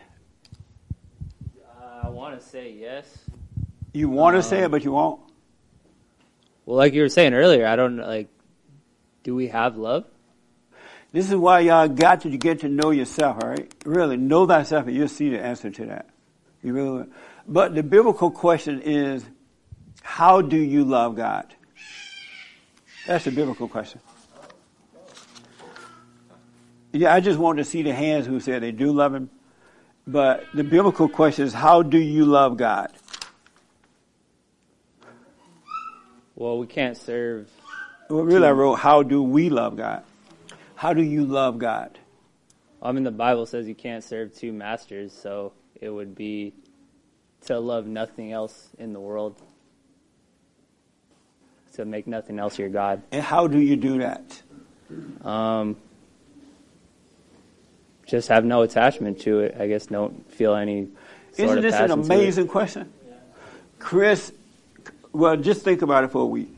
[2.04, 3.06] I want to say yes.
[3.96, 5.22] You want to say it, but you won't.
[6.66, 8.28] Well, like you were saying earlier, I don't like.
[9.24, 10.04] Do we have love?
[11.14, 13.74] This is why y'all got to get to know yourself, all right?
[13.86, 16.10] Really, know thyself, and you'll see the answer to that.
[16.62, 17.08] You really will.
[17.48, 19.24] But the biblical question is,
[20.02, 21.56] how do you love God?
[23.08, 24.02] That's the biblical question.
[26.92, 29.30] Yeah, I just wanted to see the hands who said they do love him.
[30.06, 32.92] But the biblical question is, how do you love God?
[36.36, 37.50] Well, we can't serve.
[38.10, 40.04] Well, really, I wrote, how do we love God?
[40.76, 41.98] How do you love God?
[42.82, 46.54] I mean, the Bible says you can't serve two masters, so it would be
[47.46, 49.42] to love nothing else in the world,
[51.74, 53.02] to make nothing else your God.
[53.12, 54.42] And how do you do that?
[55.26, 55.78] Um,
[58.06, 59.56] just have no attachment to it.
[59.60, 60.90] I guess don't feel any
[61.32, 62.16] sort Isn't of this an passion to it.
[62.16, 62.94] amazing question?
[63.80, 64.32] Chris,
[65.16, 66.50] well, just think about it for a week.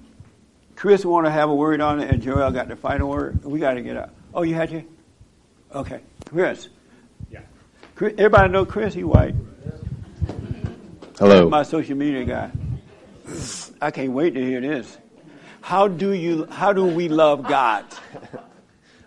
[0.75, 3.43] Chris want to have a word on it, and Joel got the final word.
[3.43, 4.13] We got to get up.
[4.34, 4.84] Oh, you had to?
[5.73, 6.01] Okay.
[6.25, 6.69] Chris.
[7.31, 7.41] Yeah.
[7.95, 8.93] Chris, everybody know Chris?
[8.93, 9.35] He white.
[11.17, 11.49] Hello.
[11.49, 12.51] My social media guy.
[13.81, 14.97] I can't wait to hear this.
[15.61, 16.45] How do you?
[16.45, 17.85] How do we love God?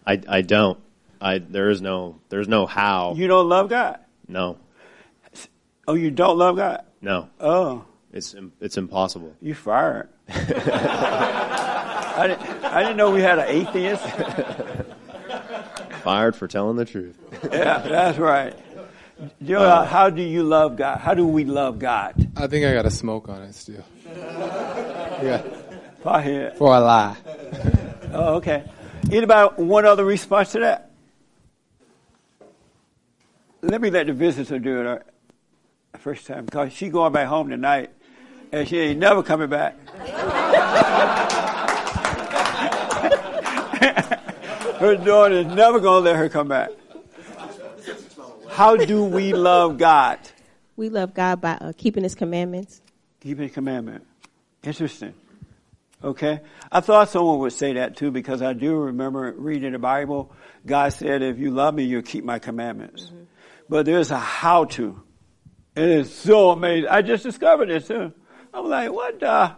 [0.06, 0.78] I, I don't.
[1.20, 3.14] I there is no there's no how.
[3.14, 3.98] You don't love God.
[4.26, 4.58] No.
[5.86, 6.84] Oh, you don't love God.
[7.00, 7.28] No.
[7.38, 9.34] Oh, It's it's impossible.
[9.40, 10.08] you fired.
[10.28, 14.04] I didn't, I didn't know we had an atheist.
[16.02, 17.16] Fired for telling the truth.
[17.52, 18.54] yeah, that's right.
[19.42, 20.98] Joel, Uh, how do you love God?
[20.98, 22.14] How do we love God?
[22.36, 23.84] I think I got a smoke on it still.
[24.06, 25.42] yeah.
[26.02, 26.56] Go ahead.
[26.56, 27.16] For a lie.
[28.12, 28.64] Oh, okay.
[29.12, 30.90] Anybody one other response to that?
[33.62, 37.50] Let me let the visitor do it uh, first time because she's going back home
[37.50, 37.90] tonight
[38.52, 39.76] and she ain't never coming back.
[44.80, 46.70] her daughter is never going to let her come back.
[48.48, 50.18] How do we love God?
[50.76, 52.80] We love God by uh, keeping His commandments.
[53.20, 54.06] Keeping His commandment.
[54.62, 55.14] Interesting.
[56.02, 56.40] Okay.
[56.72, 60.32] I thought someone would say that too because I do remember reading the Bible.
[60.66, 63.12] God said, if you love me, you'll keep my commandments.
[63.68, 65.02] But there's a how to.
[65.76, 66.88] It is so amazing.
[66.88, 68.12] I just discovered this too.
[68.52, 69.52] I'm like, what the?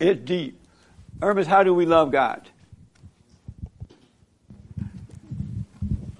[0.00, 0.60] It's deep.
[1.22, 2.48] Ernest, how do we love God?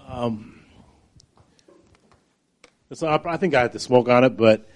[0.08, 0.60] Um,
[2.92, 4.66] so I, I think I had to smoke on it, but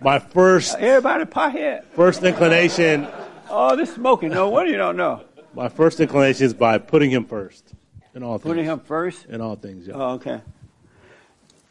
[0.00, 1.84] my first Everybody pothead.
[1.94, 3.06] first inclination,
[3.50, 4.30] Oh, this smoking.
[4.30, 5.22] No wonder you don't know.
[5.54, 7.72] my first inclination is by putting him first
[8.14, 8.50] in all things.
[8.50, 9.26] Putting him first?
[9.26, 9.86] in all things.
[9.86, 9.94] Yeah.
[9.94, 10.40] Oh, okay.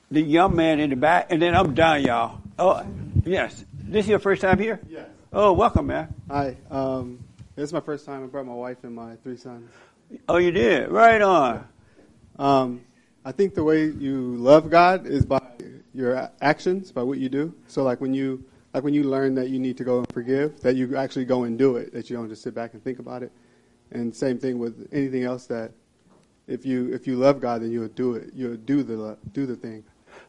[0.09, 2.39] The young man in the back, and then I'm done, y'all.
[2.57, 2.83] Oh,
[3.25, 3.65] yes.
[3.89, 4.81] This is your first time here?
[4.89, 5.07] Yes.
[5.31, 6.13] Oh, welcome, man.
[6.29, 6.57] Hi.
[6.69, 7.23] Um,
[7.55, 8.21] this is my first time.
[8.21, 9.71] I brought my wife and my three sons.
[10.27, 10.89] Oh, you did?
[10.89, 11.65] Right on.
[12.37, 12.81] Um,
[13.23, 15.41] I think the way you love God is by
[15.93, 17.53] your actions, by what you do.
[17.67, 18.43] So, like when you
[18.73, 21.43] like when you learn that you need to go and forgive, that you actually go
[21.43, 21.93] and do it.
[21.93, 23.31] That you don't just sit back and think about it.
[23.91, 25.45] And same thing with anything else.
[25.47, 25.71] That
[26.45, 28.31] if you if you love God, then you'll do it.
[28.35, 29.85] You'll do the do the thing.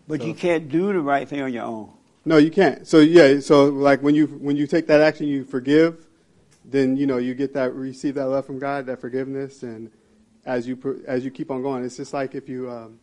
[0.07, 1.93] But So- you can't do the right thing on your own.
[2.29, 2.87] No, you can't.
[2.87, 6.07] So yeah, so like when you when you take that action, you forgive,
[6.63, 9.91] then you know you get that receive that love from God, that forgiveness, and
[10.45, 13.01] as you as you keep on going, it's just like if you, um,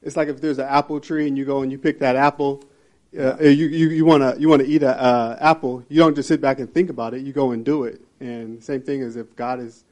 [0.00, 2.62] it's like if there's an apple tree and you go and you pick that apple,
[3.18, 6.14] uh, you you you want to you want to eat a uh, apple, you don't
[6.14, 8.00] just sit back and think about it, you go and do it.
[8.20, 9.82] And same thing as if God is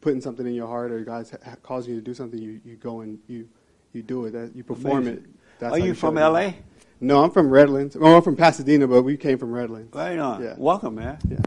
[0.00, 2.74] putting something in your heart or God's ha- causing you to do something, you, you
[2.74, 3.48] go and you
[3.92, 5.18] you do it, that you perform Amazing.
[5.18, 5.30] it.
[5.60, 6.22] That's Are you from it.
[6.22, 6.52] LA?
[7.00, 7.96] No, I'm from Redlands.
[7.96, 9.94] Well, I'm from Pasadena, but we came from Redlands.
[9.94, 10.42] Right on.
[10.42, 10.54] Yeah.
[10.56, 11.18] Welcome, man.
[11.28, 11.38] Yeah.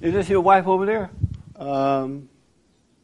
[0.00, 1.10] Is this your wife over there?
[1.56, 2.28] Um,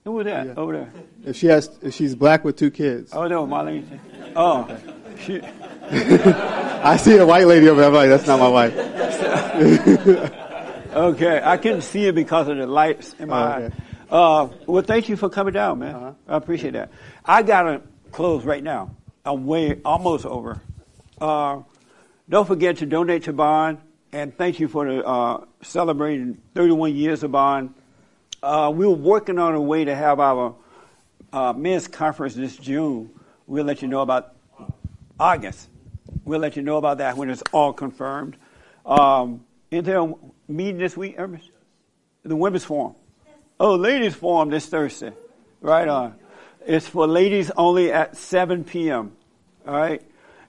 [0.05, 0.57] Who was that?
[0.57, 0.93] Over there.
[1.27, 3.13] if she has, if she's black with two kids.
[3.13, 3.99] Oh, no, Marlene.
[4.35, 4.67] Oh,
[5.21, 5.41] she.
[5.91, 7.91] I see a white lady over there.
[7.91, 8.75] I'm like, that's not my wife.
[10.95, 13.63] okay, I couldn't see it because of the lights in my Oh, eye.
[13.65, 13.75] okay.
[14.11, 15.95] Uh, well, thank you for coming down, man.
[15.95, 16.13] Uh-huh.
[16.29, 16.91] I appreciate that.
[17.25, 18.91] I gotta close right now.
[19.25, 20.61] I'm way almost over.
[21.21, 21.61] Uh,
[22.31, 23.79] don't forget to donate to Bond,
[24.13, 27.75] and thank you for the uh, celebrating 31 years of Bond.
[28.41, 30.55] Uh, We're working on a way to have our
[31.33, 33.11] uh, men's conference this June.
[33.49, 34.33] We'll let you know about
[35.19, 35.69] August.
[36.25, 38.37] We'll let you know about that when it's all confirmed.
[38.87, 40.15] Um, is there a
[40.47, 41.17] meeting this week?
[42.23, 42.95] The women's forum.
[43.59, 45.13] Oh, ladies forum this Thursday.
[45.61, 46.15] Right on.
[46.65, 49.17] It's for ladies only at 7 p.m.
[49.67, 50.03] All right.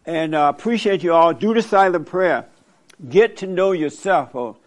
[0.06, 1.34] And uh, appreciate you all.
[1.34, 2.46] Do the silent prayer.
[3.08, 4.36] Get to know yourself.
[4.36, 4.58] Oh,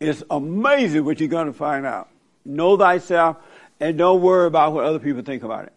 [0.00, 2.08] it's amazing what you're going to find out.
[2.44, 3.36] Know thyself
[3.80, 5.72] and don't worry about what other people think about it.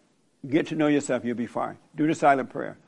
[0.48, 1.24] Get to know yourself.
[1.24, 1.76] You'll be fine.
[1.96, 2.78] Do the silent prayer.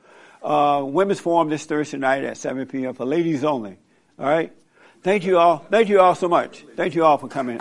[0.41, 2.93] Uh, women's forum this Thursday night at 7 p.m.
[2.93, 3.77] for ladies only.
[4.19, 4.51] All right.
[5.01, 5.57] Thank you all.
[5.69, 6.65] Thank you all so much.
[6.75, 7.59] Thank you all for coming.